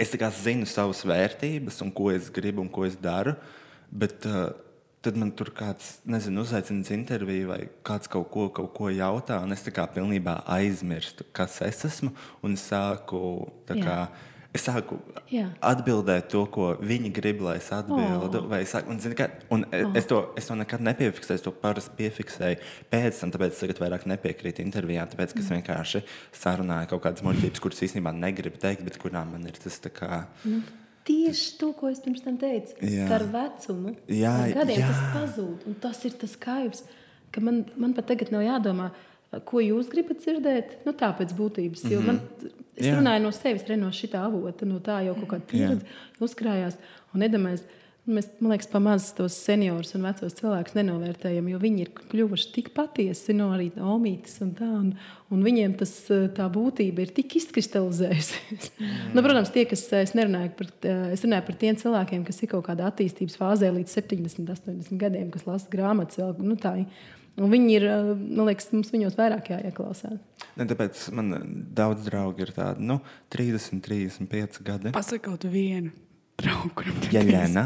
[0.00, 3.36] es tā zinu savas vērtības un ko es gribu un ko es daru,
[3.92, 4.48] bet uh,
[5.04, 9.40] tad man tur kāds, nezinu, uzaicina uz interviju vai kāds kaut ko, kaut ko jautā,
[9.44, 13.24] un es tā kā pilnībā aizmirstu, kas es esmu, un sāku
[13.68, 13.98] tā kā.
[14.54, 15.00] Es sāku
[15.34, 15.48] Jā.
[15.66, 18.38] atbildēt to, ko viņi grib, lai es atbildu.
[18.44, 18.52] Oh.
[18.70, 19.96] Sāku, un, zini, kā, un oh.
[19.98, 21.40] es, to, es to nekad nepiefiksēju.
[21.40, 22.60] Es to parasti piefiksēju
[22.92, 25.10] pēc tam, tāpēc es tagad vairāk nepiekrītu intervijām.
[25.10, 26.04] Tāpēc, ka es vienkārši
[26.38, 30.22] sarunāju kaut kādas muļķības, kuras īstenībā negribu teikt, bet kurām man ir tas tā kā.
[30.46, 30.62] Nu,
[31.04, 32.76] tieši to, ko es pirms tam teicu.
[32.80, 33.06] Jā.
[33.10, 33.94] Par vecumu.
[34.08, 34.90] Jā, ar gadiem jā.
[34.90, 35.66] tas pazūd.
[35.68, 36.84] Un tas ir tas kaivs,
[37.34, 38.90] ka man, man pat tagad nav jādomā,
[39.48, 40.76] ko jūs gribat dzirdēt.
[40.86, 41.84] Nu, tā pēc būtības.
[41.84, 42.06] Mm -hmm.
[42.06, 42.20] man,
[42.76, 42.98] es Jā.
[42.98, 45.86] runāju no sevis, no šī avota, no tā jau kaut kāda pieredze
[46.20, 46.78] uzkrājās.
[47.14, 47.66] Un iedomājieties,
[48.04, 52.66] Mēs, man liekas, pamazs tos seniorus un vecos cilvēkus nenovērtējam, jo viņi ir kļuvuši tik
[52.76, 54.68] patiesi, no arī omītas un tā.
[54.68, 54.90] Un,
[55.32, 58.68] un viņiem tas, eh, tā būtība ir tik izkristalizējusies.
[58.76, 58.92] Mm.
[59.16, 62.52] nu, protams, tie, kas es nerunāju par, eh, es runāju par tiem cilvēkiem, kas ir
[62.52, 66.36] kaut kādā attīstības fāzē līdz 70, 80 gadiem, kas lasa grāmatas vēl.
[66.44, 66.76] Nu, tā,
[67.34, 70.20] Un viņi ir, eh, man liekas, mums viņos vairāk jāieklausās.
[70.54, 71.32] Ne, tāpēc man
[71.74, 73.00] daudz draugi ir tādi nu,
[73.34, 74.92] 30, 35 gadi.
[74.94, 75.90] Pasakot vienu
[76.38, 77.64] draugu, kuram tur Jeļena,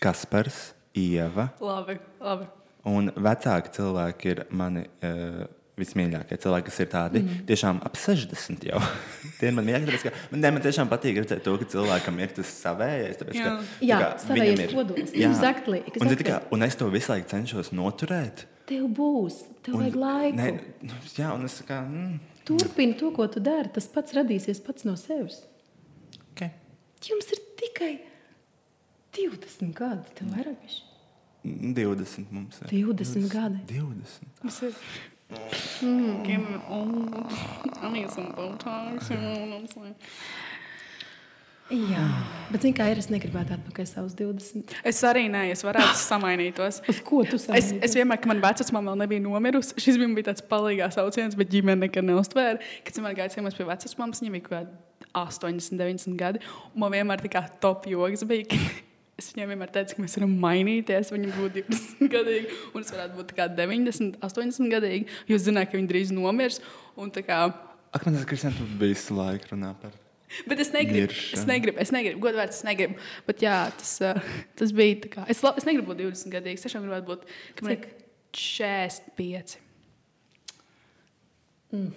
[0.00, 1.50] Kaspars, Ieva.
[1.60, 2.46] Labi, labi.
[2.88, 5.42] Un vecāki cilvēki ir mani uh,
[5.80, 7.42] vismīļākie cilvēki, kas ir tādi mm.
[7.48, 8.80] tiešām ap 60 jau.
[9.38, 9.90] Tie ir man mīļākie.
[9.90, 13.20] tāpēc, ka Man, ne, man tiešām patīk redzēt to, ka cilvēkam ir tas savējais.
[13.20, 13.52] Tāpēc, ka, Jā.
[13.60, 15.12] tā Jā, kā savējais ir- kodols.
[15.12, 15.28] Jā.
[15.30, 16.56] Exactly, Un, zini, tā kā, exactly.
[16.56, 18.44] un es to visu laiku cenšos noturēt.
[18.70, 20.36] Tev būs, tev Un, vajag laiku.
[20.40, 20.50] Ne,
[20.88, 23.68] nu, jā, un es kā, mm, Turpini to, ko tu dari.
[23.76, 25.42] Tas pats radīsies pats no sevis.
[26.32, 26.54] okay.
[27.04, 27.92] Jums ir tikai
[29.16, 30.12] 20 gadi.
[30.18, 30.76] Tev vairāk viņš.
[31.76, 32.68] 20 mums ir.
[32.74, 33.62] 20 gadi.
[33.72, 34.28] 20.
[34.42, 34.76] Tas ir.
[35.30, 36.24] Mm.
[36.26, 37.26] Give me, oh,
[37.82, 39.10] I need some Botox.
[39.10, 39.94] You know what I'm saying?
[41.70, 42.02] Jā,
[42.50, 42.98] bet zini, kā ir.
[42.98, 44.72] Es negribētu atpakaļ savus 20.
[44.90, 46.80] Es arī nē, es varētu samainītos.
[46.90, 47.84] Uz ko tu Es, samainītos?
[47.86, 51.52] es vienmēr, kad manā vecumā vēl nebija nomirusi, šis bija bija tāds palīgās sauciens, bet
[51.54, 52.58] ģimene nekad neuztvēra.
[52.82, 56.42] Kad es vienmēr gāju ciemos pie vecumā, viņam bija kaut kādi 80, 90 gadi.
[56.74, 58.50] Un man vienmēr tā kā top joks bija.
[59.20, 61.10] Es viņiem vienmēr teicu, ka mēs varam mainīties.
[61.12, 62.36] Viņi būtu 20 gadi,
[62.72, 65.02] un es varētu būt tā kā 90, 80 gadi.
[65.28, 66.60] Jūs zināt, ka viņi drīz nomirs.
[66.96, 67.42] un tā Kā,
[67.92, 69.92] Ak, man tas Kristian, tu visu laiku runā par.
[70.46, 71.12] bet es negribu.
[71.34, 72.20] Es negribu, es negribu.
[72.22, 72.94] Godvārds, es negribu.
[73.26, 74.20] Bet jā, tas, uh,
[74.56, 75.24] tas bija tā kā.
[75.28, 76.62] Es, es negribu būt 20 gadīgs.
[76.62, 77.26] Es tiešām gribētu būt
[77.58, 77.88] ka man ir
[78.32, 79.58] 45.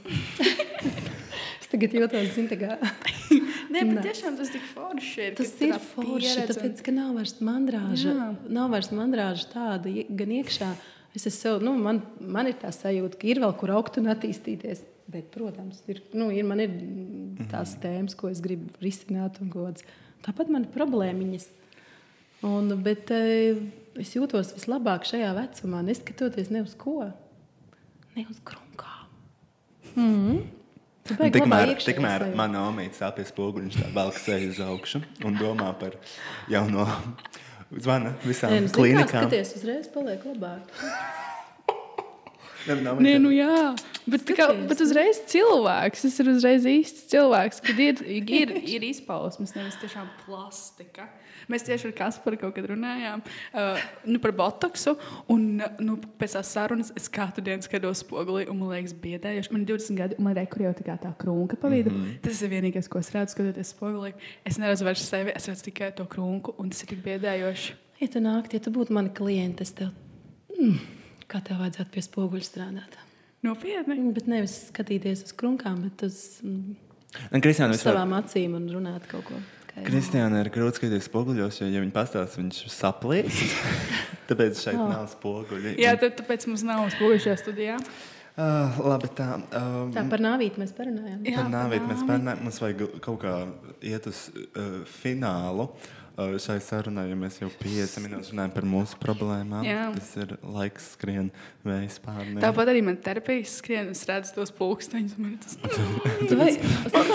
[1.63, 2.75] Es tagad jūtos, zini, tā kā.
[3.73, 5.35] Nē, bet tiešām tas tik forši ir.
[5.39, 8.13] Tas ir forši, pieredze tāpēc, ka nav vairs mandrāža.
[8.13, 8.27] Jā.
[8.53, 10.69] Nav vairs mandrāža tāda gan iekšā.
[11.13, 14.09] Es esmu sev, nu, man, man ir tā sajūta, ka ir vēl kur augt un
[14.13, 14.85] attīstīties.
[15.13, 16.71] Bet, protams, ir, nu, ir, man ir
[17.51, 19.41] tās tēmas, ko es gribu risināt.
[19.43, 19.83] un kādas-
[20.23, 21.49] Tāpat man ir problēmiņas.
[22.47, 23.59] Un, bet eh,
[23.99, 27.11] es jūtos vislabāk šajā vecumā, neskatoties ne uz ko.
[28.15, 29.07] Ne uz krunkām.
[29.95, 30.41] Mm.
[31.19, 35.71] Tikmēr, tikmēr manā omīte stāv pie spoguļa, viņš tā velk seju uz augšu un domā
[35.79, 35.97] par
[36.51, 36.87] jauno
[37.73, 39.27] zvanu visām Nē, nu, klīnikām.
[39.27, 40.81] skaties, uzreiz paliek labāk.
[42.67, 43.73] Ne, nav Nē, nu jā,
[44.07, 46.05] bet, tā kā, bet uzreiz cilvēks.
[46.05, 51.09] Tas ir uzreiz īsts cilvēks, kad ir, ir, ir izpausmes, nevis tiešām plastika.
[51.51, 54.95] Mēs tieši ar Kasparu kaut kad runājām uh, nu, par botoksu.
[55.31, 59.53] Un, nu, pēc tās sarunas es katru dienu skatos spoguli, un man liekas, biedējoši.
[59.53, 61.91] Man ir 20 gadi, un man ir kur jau tā tā krunka pa vidu.
[61.91, 62.19] Mm -hmm.
[62.25, 64.13] Tas ir vienīgais, ko es redzu, skatoties spogulī.
[64.45, 67.73] Es neredzu vairs sevi, es redzu tikai to krunku, un tas ir tik biedējoši.
[67.99, 69.89] Ja tu nāktu, ja tu būtu mani klienti, es tev,
[70.59, 70.79] mm,
[71.27, 72.97] kā tev vajadzētu pie spoguļa strādāt.
[73.43, 73.95] Nopietni.
[73.95, 76.75] Mm, Bet nevis skatīties uz krunkām, bet uz, mm,
[77.33, 79.39] Un Kristiāna savām acīm un runāt kaut ko.
[79.73, 83.55] Kā Kristiāna ir grūti skatīties spoguļos, jo, ja viņi pastāsta, viņš saplīst.
[84.29, 84.89] Tāpēc šeit Oh.
[84.91, 85.75] nav spoguļi.
[85.81, 87.79] Jā, tad, tāpēc mums nav spoguļu šajā studijā.
[88.33, 89.27] Uh, labi, tā.
[89.53, 91.19] Um, Tā par nāvīti mēs parunājām.
[91.25, 92.07] Jā, Par par nāvīt mēs nāvi.
[92.09, 92.39] parunājam.
[92.47, 93.33] Mums vajag kaut kā
[93.85, 95.67] iet uz uh, finālu.
[95.69, 99.87] Uh, šai sarunai, ja mēs jau 50 minūtes runājam par mūsu problēmām, Jā.
[99.95, 101.31] tas ir laiks skrien
[101.65, 102.37] vējas pārnē.
[102.43, 105.15] Tāpat arī man terapijas skrien, es redzu tos pulksteņus.
[105.41, 105.57] tas-
[106.39, 107.11] vai- es, es,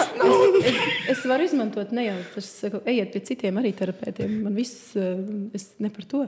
[0.72, 0.82] es,
[1.14, 4.34] es varu izmantot ne jau tas, saku, ejiet pie citiem arī terapeitiem.
[4.48, 4.96] Man viss,
[5.54, 6.24] es ne par to.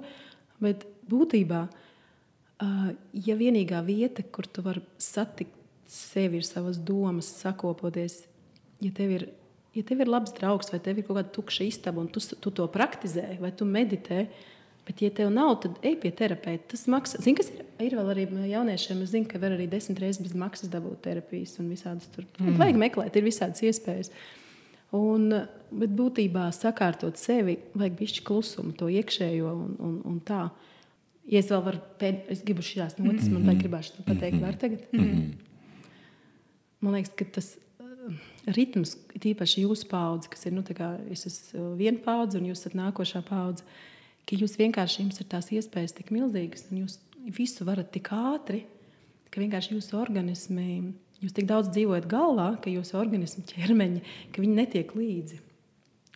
[0.62, 1.64] Bet būtībā,
[3.26, 5.56] ja vienīgā vieta, kur tu vari satikt
[5.90, 8.20] sevi, ir savas domas, sakopoties,
[8.84, 9.24] ja tev ir,
[9.76, 12.52] ja tev ir labs draugs vai tev ir kaut kāda tukša istaba un tu, tu
[12.54, 14.26] to praktizē vai tu meditē.
[14.88, 16.72] Bet, ja tev nav, tad ej pie terapeita.
[16.72, 17.20] Tas maksā.
[17.22, 19.02] Zini, kas ir, ir vēl arī jauniešiem?
[19.04, 22.24] Es zinu, ka var arī desmit reizes bez maksas dabūt terapijas un visādas tur.
[22.40, 22.56] Mm.
[22.58, 24.10] Vajag meklēt, ir visādas iespējas.
[24.96, 25.28] Un,
[25.70, 30.48] bet būtībā sakārtot sevi, vajag bišķi klusumu, to iekšējo un, un, un tā.
[31.30, 34.58] Ja es vēl varu, pēd, es gribu šīs notis, man vajag gribēšu to pateikt, var
[34.58, 34.88] tagad.
[36.80, 37.52] Man liekas, ka tas
[38.57, 43.66] ritms, tīpaši jūsu paudze, kas ir nu, esmu viena paudze un jūs esat nākošā paudze,
[44.26, 46.98] ka jūs vienkārši jums ir tās iespējas tik milzīgas un jūs
[47.36, 48.64] visu varat tik ātri,
[49.30, 50.66] ka vienkārši jūsu organismi,
[51.22, 54.03] jūs tik daudz dzīvojat galvā, ka jūsu organismu ķermeņi,
[54.34, 55.40] ka viņi netiek līdzi.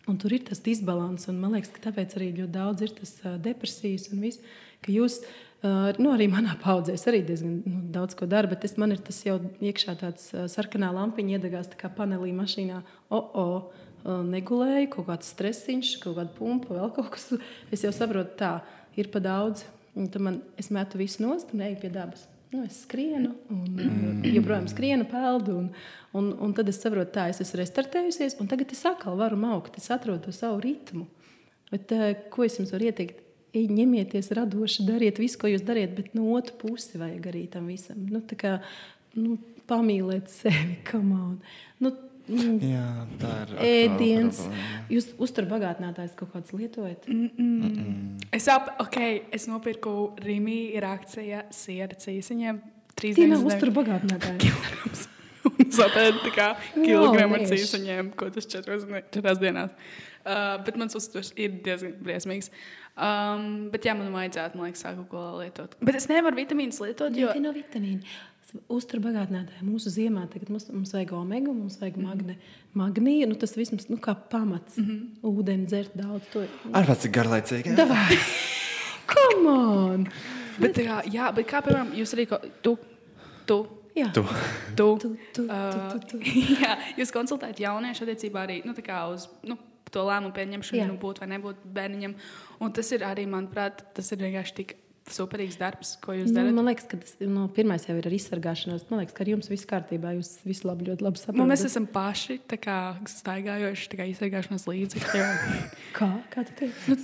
[0.05, 3.15] Un tur ir tas disbalans, un man liekas, ka tāpēc arī ļoti daudz ir tas
[3.23, 4.43] uh, depresijas un viss,
[4.85, 8.67] ka jūs, uh, nu arī manā paudzē, es arī diezgan nu, daudz ko daru, bet
[8.67, 12.83] es, man ir tas jau iekšā tāds sarkanā lampiņa iedegās tā kā panelī mašīnā.
[13.09, 17.31] O, o, uh, negulēju, kaut kāds stresiņš, kaut kāda pumpa, vēl kaut kas.
[17.73, 18.59] Es jau saprotu, tā
[18.99, 19.65] ir pa daudz.
[19.95, 22.25] Un tad man, es metu visu nost un eju pie dabas.
[22.51, 24.25] Nu, es skrienu, un mm.
[24.35, 25.55] joprojām skrienu, peldu.
[25.63, 25.69] Un,
[26.15, 29.79] un, un tad es saprotu, tā es esmu restartējusies, un tagad es atkal varu augt.
[29.79, 31.07] Es atrodu to savu ritmu.
[31.71, 31.95] Bet,
[32.31, 33.24] ko es jums varu ieteikt?
[33.55, 37.69] Ej, ņemieties radoši, dariet visu, ko jūs dariet, bet no otras puses vajag arī tam
[37.71, 38.01] visam.
[38.11, 38.57] Nu, kā,
[39.15, 39.37] nu,
[39.69, 41.39] pamīlēt sevi, come on.
[41.79, 41.95] Nu,
[42.25, 42.57] Mm.
[42.57, 42.85] Jā,
[43.21, 43.51] tā ir.
[43.61, 44.39] Ēdiens.
[44.89, 47.05] Jūs uzturbagātinātājs kaut kāds lietojat?
[47.07, 47.43] Mm -mm.
[47.45, 48.25] Mm -mm.
[48.31, 52.59] Es, ap, okay, es nopirku Rīgā reakcija siera cīsiņiem.
[52.95, 54.51] Trīs dienas uzturbagātinātāji.
[55.69, 59.69] Sapēta kā kilogramu ar cīsiņiem, ko tas četros, četrās dienās.
[60.25, 62.49] Uh, bet mans uztvers ir diezgan briesmīgs.
[62.95, 65.75] Um, bet jā, man vajadzētu, man liekas, sāku ko lietot.
[65.83, 67.33] Bet es nevaru vitamīnus lietot, jo...
[67.35, 68.15] Nē, no vitamīnu
[68.71, 70.25] uzturbagātinātāji mūsu ziemā.
[70.31, 72.05] Tagad mums, mums vajag omega, mums vajag mm.
[72.07, 72.35] magne,
[72.77, 73.29] magniju.
[73.31, 74.77] Nu, tas vismaz nu, kā pamats.
[74.77, 75.31] Mm -hmm.
[75.31, 76.29] Ūdeni dzert daudz.
[76.33, 76.45] To...
[76.71, 77.75] Ar pats ir garlaicīgi.
[79.13, 80.07] Come on!
[80.59, 82.77] bet, jā, jā, bet kā piemēram, jūs arī ko, tu,
[83.45, 83.65] tu,
[83.95, 84.09] Jā.
[84.11, 84.23] Tu.
[84.75, 86.17] Tu, tu, tu, uh, tu, tu, tu.
[86.63, 88.73] jā, jūs konsultējat jauniešu attiecībā arī nu,
[89.13, 89.55] uz nu,
[89.93, 92.17] to lēmumu pieņemšanu, nu, būt vai nebūt bērniņam.
[92.63, 94.75] Un tas ir arī, manuprāt, tas ir vienkārši tik
[95.11, 96.49] superīgs darbs, ko jūs darāt.
[96.49, 98.87] Nu, man liekas, ka tas no, nu, pirmais jau ir ar izsargāšanos.
[98.89, 100.15] Man liekas, ka ar jums viss kārtībā.
[100.17, 101.39] Jūs visi labi, ļoti labi saprotat.
[101.41, 102.77] Nu, mēs esam paši kā,
[103.11, 105.27] staigājoši kā izsargāšanās līdzekļi.
[105.97, 106.09] kā?
[106.33, 106.89] Kā tu teici?
[106.89, 106.97] Nu,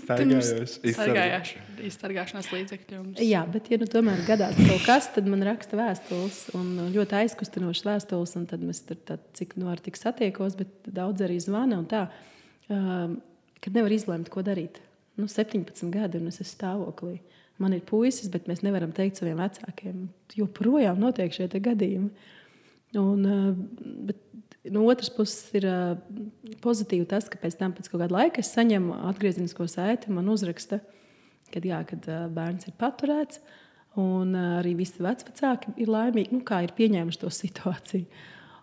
[0.98, 1.62] staigājoši
[1.92, 3.04] izsargāšanās līdzekļi.
[3.28, 7.86] Jā, bet, ja nu tomēr gadās kaut kas, tad man raksta vēstules un ļoti aizkustinošas
[7.92, 8.36] vēstules.
[8.50, 12.08] Tad mēs tur tā, cik nu ar tik satiekos, bet daudz arī zvana un tā,
[12.72, 13.20] um,
[13.62, 14.82] kad nevar izlemt, ko darīt.
[15.20, 17.20] Nu, 17 gadi un es esmu stāvoklī.
[17.62, 20.08] Man ir puisis, bet mēs nevaram teikt saviem vecākiem.
[20.34, 22.10] Joprojām notiek šie gadījumi.
[22.98, 23.52] Un, eh,
[24.08, 24.18] bet,
[24.74, 25.96] no otras puses, ir eh,
[26.64, 30.82] pozitīvi tas, ka pēc tam, pēc kāda laika, es saņemu atgriezenisko saiti, man uzraksta,
[31.54, 33.44] kad, jā, kad bērns ir paturēts.
[34.00, 38.08] Un arī visi vecāki ir laimīgi, nu, kā ir pieņēmuši to situāciju.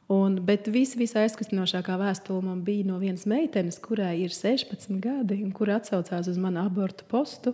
[0.08, 5.52] Un, bet vis, visaizkustinošākā vēstule man bija no vienas meitenes, kurai ir 16 gadi, un
[5.52, 7.52] kur atsaucās uz manu abortu postu.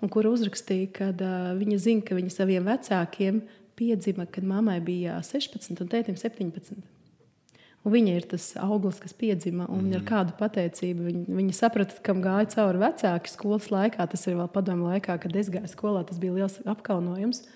[0.00, 3.42] Un kur uzrakstīja, ka uh, viņa zina, ka viņa saviem vecākiem
[3.76, 6.80] piedzima, kad mammai bija 16 un tētim 17.
[7.80, 9.96] Un viņa ir tas auglis, kas piedzima, un mm.
[9.96, 14.04] ar kādu pateicību viņa, viņa saprata, kam gāja cauri vecāki skolas laikā.
[14.12, 16.04] Tas ir vēl padomu laikā, kad es gāju skolā.
[16.08, 17.46] Tas bija liels apkaunojums.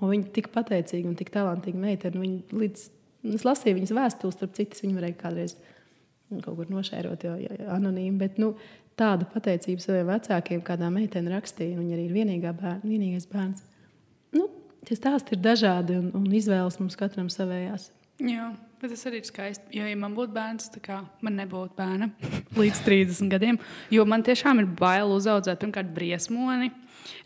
[0.00, 2.20] Un viņa tik pateicīga un tik talantīga meitene.
[2.20, 2.86] Viņa līdz,
[3.32, 5.56] es lasīju viņas vēstules, starp citas viņa varēja kādreiz
[6.42, 8.16] kaut kur nošērot, jo ja, anonīmi.
[8.20, 8.54] Bet, nu,
[8.98, 11.78] tādu pateicību saviem vecākiem, kādā meitene rakstīja.
[11.78, 13.64] Viņa arī ir vienīgā bērn, vienīgais bērns.
[14.34, 14.48] Nu,
[14.86, 17.90] tie stāsti ir dažādi un, un izvēles mums katram savējās.
[18.22, 19.72] Jā, bet tas arī ir skaisti.
[19.74, 22.12] Jo, ja man būtu bērns, tad kā, man nebūtu bērna
[22.60, 23.58] līdz 30 gadiem.
[23.90, 26.70] Jo man tiešām ir bail uzaugt pirmkārt briesmoni.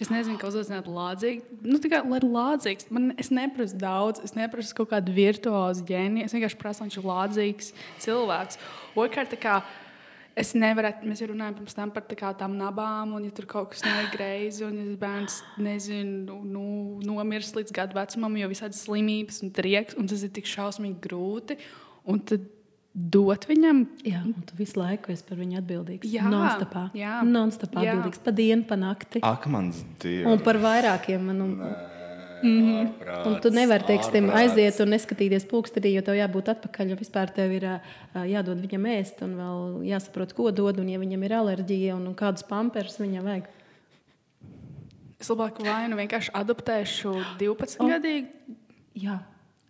[0.00, 1.60] Es nezinu, kā uzaugt lādzīgi.
[1.62, 5.84] Nu, tā kā lai ir lādzīgs, man, es neprasu daudz, es neprasu kaut kādu virtuozu
[5.86, 6.24] ģēniju.
[6.24, 7.70] Es vienkārši prasu, lai viņš ir lādzīgs
[8.06, 8.58] cilvēks.
[8.98, 9.36] Otrkārt,
[10.38, 13.72] Es nevaru, mēs jau runājam pirms tam par tā tām nabām, un ja tur kaut
[13.72, 16.66] kas nav greizi, un ja bērns nezinu, nu,
[17.06, 21.58] nomirst līdz gadu vecumam, jo visādas slimības un trieks, un tas ir tik šausmīgi grūti.
[22.08, 22.46] Un tad
[22.94, 23.84] dot viņam.
[24.06, 26.08] Jā, un tu visu laiku esi par viņu atbildīgs.
[26.10, 26.88] Jā, non-stopā.
[26.98, 29.22] Jā, non-stopā atbildīgs pa dienu, pa nakti.
[29.26, 30.26] Ak, mans dievs.
[30.30, 31.28] Un par vairākiem.
[31.30, 31.54] Man, un,
[32.42, 32.80] Mm -hmm.
[32.82, 36.94] Ārprāts, un tu nevari teiksim, aiziet un neskatīties pulkstenī, jo tev jābūt atpakaļ.
[36.98, 37.66] Vispār tev ir
[38.14, 40.78] jādod viņam ēst, un vēl jāsaprot, ko dod.
[40.78, 43.48] Un, ja viņam ir alerģija un, un kādus pamperus viņam vajag.
[45.20, 47.90] Es labāk vai nu vienkārši adoptēšu 12 oh.
[47.90, 48.28] gadīgu.
[48.94, 49.18] Jā,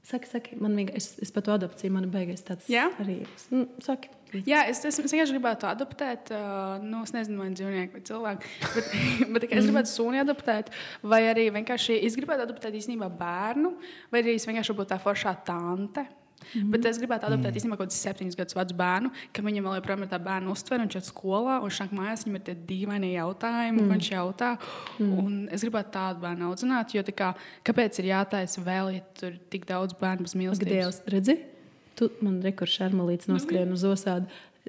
[0.04, 2.90] saki, saki, man vienkārši, es, es par to adopciju, man beigas tāds Jā?
[3.00, 3.22] arī.
[3.50, 4.12] Nu, saki.
[4.48, 8.52] Jā, es, es, es vienkārši gribētu adoptēt, uh, nu, es nezinu, vai dzīvnieku vai cilvēku,
[8.74, 8.92] bet,
[9.34, 9.66] bet es mhm.
[9.70, 10.70] gribētu suni adoptēt,
[11.02, 13.74] vai arī vienkārši es gribētu adoptēt īstenībā bērnu,
[14.12, 16.06] vai arī es vienkārši būtu tā foršā tante.
[16.54, 16.70] Mm -hmm.
[16.70, 17.56] Bet es gribētu adoptēt mm.
[17.58, 20.82] īstenībā kaut kādu septiņus gadus vecu bērnu, ka viņam vēl joprojām ir tā bērnu uztvere,
[20.84, 23.90] viņš ir skolā, un viņš nāk mājās, viņam ir tie dīvainie jautājumi, mm.
[23.92, 24.56] viņš jautā.
[24.98, 25.18] Mm.
[25.18, 27.34] Un es gribētu tādu bērnu audzināt, jo kā,
[27.64, 30.72] kāpēc ir jātaisa vēl, ja tur ir tik daudz bērnu bez mīlestības?
[30.72, 31.57] Dievs, redzi?
[31.98, 34.28] Tu man rekursi šarmalīts noskrien uz osādu.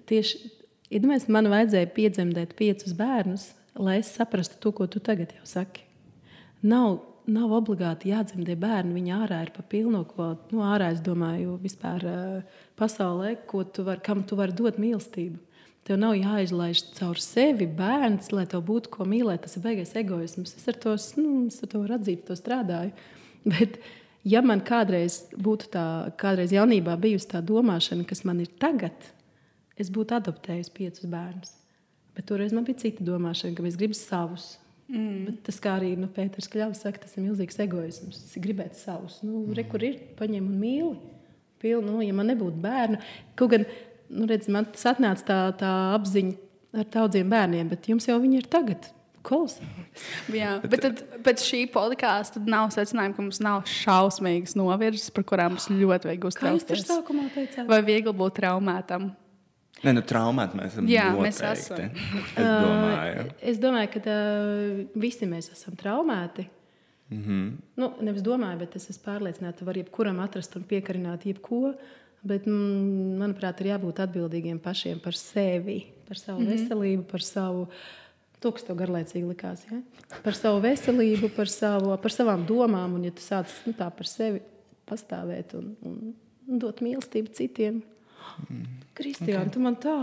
[0.10, 0.39] Tieši,
[0.93, 5.85] iedomājies, man vajadzēja piedzemdēt piecus bērnus, lai es saprastu to, ko tu tagad jau saki.
[6.65, 6.99] Nav,
[7.30, 12.07] nav obligāti jādzemdē bērni, viņi ārā ir pa pilno, ko, nu, ārā es domāju, vispār
[12.10, 15.39] uh, pasaulē, ko tu var, kam tu vari dot mīlestību.
[15.88, 19.45] Tev nav jāizlaiž caur sevi bērns, lai tev būtu ko mīlēt.
[19.45, 20.51] Tas ir baisais egoisms.
[20.60, 22.91] Es ar to, nu, es ar to atzīt, to strādāju.
[23.53, 23.80] Bet,
[24.27, 25.85] ja man kādreiz būtu tā,
[26.19, 28.95] kādreiz jaunībā bijusi tā domāšana, kas man ir tagad,
[29.79, 31.53] es būtu adoptējis piecus bērnus.
[32.17, 34.57] Bet toreiz man bija cita domāšana, ka es gribu savus.
[34.89, 35.27] Mm.
[35.27, 38.23] Bet tas, kā arī nu, Pēters Kļavs saka, tas ir milzīgs egoisms.
[38.25, 39.19] Es gribētu savus.
[39.21, 39.55] Nu, mm.
[39.55, 41.15] re, kur ir, paņem un mīli.
[41.59, 42.97] Pilnu, nu, ja man nebūtu bērnu,
[43.39, 48.07] kaut gan nu, redz, man tas atnāca tā, tā apziņa ar daudziem bērniem, bet jums
[48.07, 48.87] jau viņi ir tagad.
[49.30, 49.85] Kolosāli.
[50.34, 55.56] Jā, bet tad, pēc šī podkāsta nav secinājuma, ka mums nav šausmīgas novirzes, par kurām
[55.56, 57.60] mums ļoti vajag uztraukties.
[57.69, 59.11] Vai viegli būt traumētam?
[59.80, 60.88] Nē, nu, traumēti mēs esam.
[60.91, 61.26] Jā, noteikti.
[61.26, 61.84] mēs esam.
[62.35, 63.22] Es domāju.
[63.22, 66.49] Uh, es domāju, ka uh, visi mēs esam traumēti.
[67.10, 67.45] Mm -hmm.
[67.81, 71.73] nu, nevis domāju, bet es esmu pārliecināta, ka var jebkuram atrast un piekarināt jebko.
[72.22, 76.51] Bet, mm, manuprāt, ir jābūt atbildīgiem pašiem par sevi, par savu mm -hmm.
[76.51, 77.68] veselību, par savu.
[78.39, 79.81] To, kas tev garlaicīgi likās, ja?
[80.23, 84.07] par savu veselību, par, savu, par savām domām, un ja tu sāc nu, tā par
[84.07, 84.39] sevi
[84.87, 85.97] pastāvēt un, un,
[86.47, 87.81] un dot mīlestību citiem,
[88.99, 89.51] Kristiāna, okay.
[89.53, 89.93] tu man tā,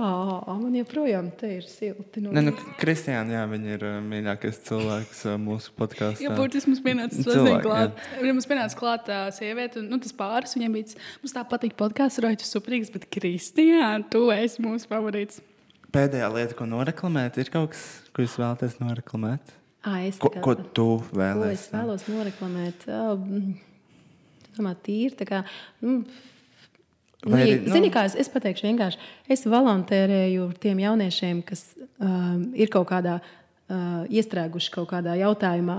[0.56, 2.22] man joprojām te ir silti.
[2.24, 6.24] No Nē, nu, Kristiāna, jā, viņa ir uh, mīļākais cilvēks uh, mūsu podkāstā.
[6.24, 8.00] Jā, burtiski mums pienāca Cilvēki, klāt.
[8.24, 11.76] Ja mums pienāca klāt uh, sieviete, un nu, tas pāris viņam bija, mums tā patīk
[11.76, 15.44] podkāsts, roja tu suprīgs, bet Kristiāna, tu esi mūsu favorīts.
[15.96, 19.52] Pēdējā lieta, ko noreklamēt, ir kaut kas, ko jūs vēlaties noreklamēt?
[19.86, 20.86] À, es Ko, kā- ko tu
[21.16, 21.52] vēlēsies?
[21.52, 22.86] es vēlos noreklamēt?
[22.90, 23.54] Um,
[24.56, 25.14] Domāju, tīri.
[25.16, 25.44] tā Kā,
[25.80, 26.04] nu,
[27.26, 28.98] Vai arī, nu, Zini, kā es, es pateikšu vienkārši.
[29.28, 31.64] Es volontērēju tiem jauniešiem, kas
[31.98, 35.78] um, ir kaut kādā uh, iestrēguši kaut kādā jautājumā.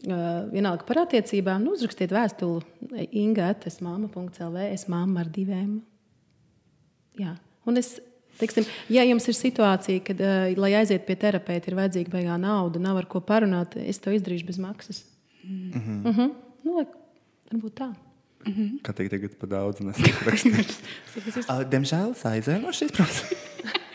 [0.00, 5.82] Uh, vienalga par attiecībām, nu, uzrakstiet vēstuli Inga, es māma.clv, es māma ar diviem.
[7.20, 7.34] Jā.
[7.68, 7.98] Un es,
[8.40, 12.82] teiksim, ja jums ir situācija, kad, uh, lai aiziet pie terapeita, ir vajadzīga beigā nauda,
[12.82, 15.04] nav ar ko parunāt, es to izdarīšu bez maksas.
[15.44, 15.98] Mm -hmm.
[16.04, 16.30] Mm -hmm.
[16.64, 16.86] nu, lai,
[17.52, 17.92] varbūt tā.
[18.80, 20.48] Kā teikt, tagad par daudz nesaprastu.
[21.74, 23.34] Diemžēl es aizēju no šīs problēmas.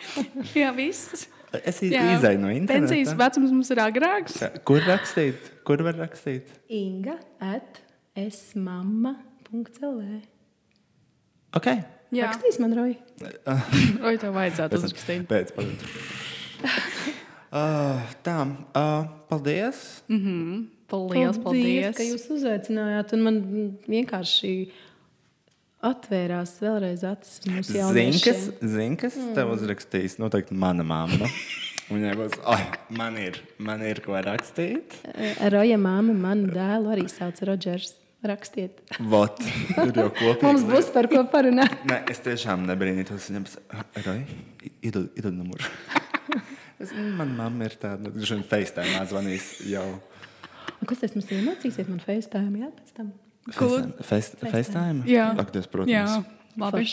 [0.62, 1.28] Jā, viss.
[1.64, 3.16] Es izēju no Pensijas interneta.
[3.24, 4.38] vecums mums ir agrāks.
[4.68, 5.36] Kur rakstīt?
[5.68, 6.44] Kur var rakstīt?
[6.70, 7.82] Inga at
[8.16, 10.02] esmamma.clv.
[11.56, 11.68] Ok.
[12.14, 12.96] Jā, Rakstīs man, Roja.
[14.04, 15.26] vai tev vajadzētu uzrakstīt?
[15.30, 15.72] Pēc tam.
[17.50, 19.82] Uh, tā, uh, paldies.
[20.86, 21.96] Paldies, paldies.
[21.98, 23.16] ka jūs uzaicinājāt.
[23.18, 23.40] un Man
[23.90, 24.54] vienkārši
[25.86, 28.72] atvērās vēlreiz acis uz mūsu Zini, kas, jauniešiem.
[28.76, 30.20] zin, kas tev uzrakstīs?
[30.22, 31.30] Noteikti mana mamma.
[31.86, 32.64] Viņai būs, oh,
[32.98, 34.96] man ir, man ir ko rakstīt.
[35.14, 37.92] Eh, Roja māma, manu dēlu arī sauc Rodžers.
[38.26, 38.80] Rakstiet.
[39.12, 39.38] Vot,
[39.76, 40.42] tur jau kopīgi.
[40.48, 41.76] Mums būs par ko parunāt.
[41.86, 43.28] Nē, es tiešām nebrīnītos.
[43.30, 43.46] Viņam
[44.82, 45.68] ir iedod numuru.
[46.82, 49.86] Es, man mamma ir tāda, nu, viņa FaceTime zvanīs jau.
[50.90, 51.88] Kas tas mums iemācīsies?
[51.88, 53.12] Man FaceTime, jā, pēc tam.
[53.56, 53.86] Kur?
[54.04, 55.06] Face- FaceTime?
[55.08, 55.30] Jā.
[55.40, 55.94] Ak, Dievs, protams.
[55.94, 56.84] Jā, labi.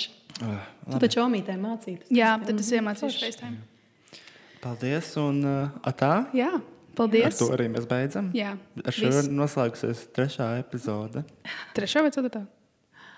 [0.43, 0.61] Uh,
[0.93, 2.12] Tu taču omītē mācīties.
[2.15, 3.59] Jā, tad es iemācīšu FaceTime.
[4.62, 6.12] Paldies, un uh, atā.
[6.36, 6.53] Jā,
[6.93, 7.39] Ar paldies.
[7.40, 8.28] to arī mēs beidzam.
[8.36, 8.55] Jā,
[8.85, 9.27] Ar šo viss.
[9.27, 11.24] ir noslēgusies trešā epizode.
[11.77, 12.44] Trešā vai ceturtā?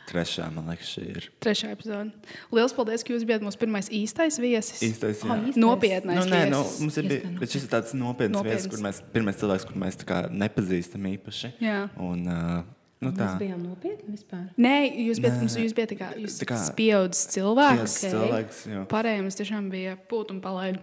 [0.05, 1.27] Trešā, man liekas, šī ir.
[1.41, 2.13] Trešā epizode.
[2.53, 4.83] Lielas paldies, ka jūs bijāt mūsu pirmais īstais viesis.
[4.85, 5.31] Īstais, jā.
[5.33, 5.57] Ah, īstais.
[5.63, 6.19] Nopietnais.
[6.21, 8.67] Nu, nē, nu, mums ir bijis, bet šis ir tāds nopietns Nopietns.
[8.67, 11.55] viesis, kur mēs, pirmais cilvēks, kur mēs tā kā nepazīstam īpaši.
[11.65, 11.79] Jā.
[12.05, 12.61] Un, uh,
[13.03, 14.45] nu, tā, Mēs bijām nopietni vispār.
[14.57, 14.75] Nē,
[15.09, 15.41] jūs bijat, Nē.
[15.45, 17.77] mums, jūs bijat tā kā, jūs Tā kā- pieaudzis cilvēks.
[17.77, 18.15] Piecas ok.
[18.15, 18.61] cilvēks.
[18.89, 20.79] Pārējiem es tiešām bija pūt un palaid.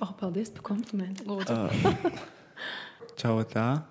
[0.00, 1.24] Oh, paldies par komplimentu.
[1.24, 2.12] Lūdzu.
[3.20, 3.82] Čau, tā.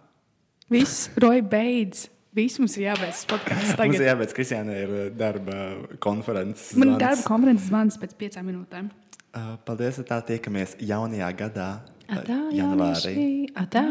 [0.70, 2.08] Viss, Roja, beidz.
[2.36, 4.02] Viss mums ir jābeidz podkāsts Mums tagad.
[4.10, 5.60] jābeidz Kristiānai ir uh, darba
[6.04, 6.74] konferences.
[6.76, 7.00] Man zvans.
[7.00, 8.90] darba konferences zvans pēc piecām minūtēm.
[9.36, 11.70] Uh, Paldies, tā tiekamies jaunajā gadā.
[12.10, 13.14] uh, Atā, janvārī.
[13.16, 13.54] jaunieši.
[13.56, 13.86] Atā.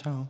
[0.00, 0.22] Čau!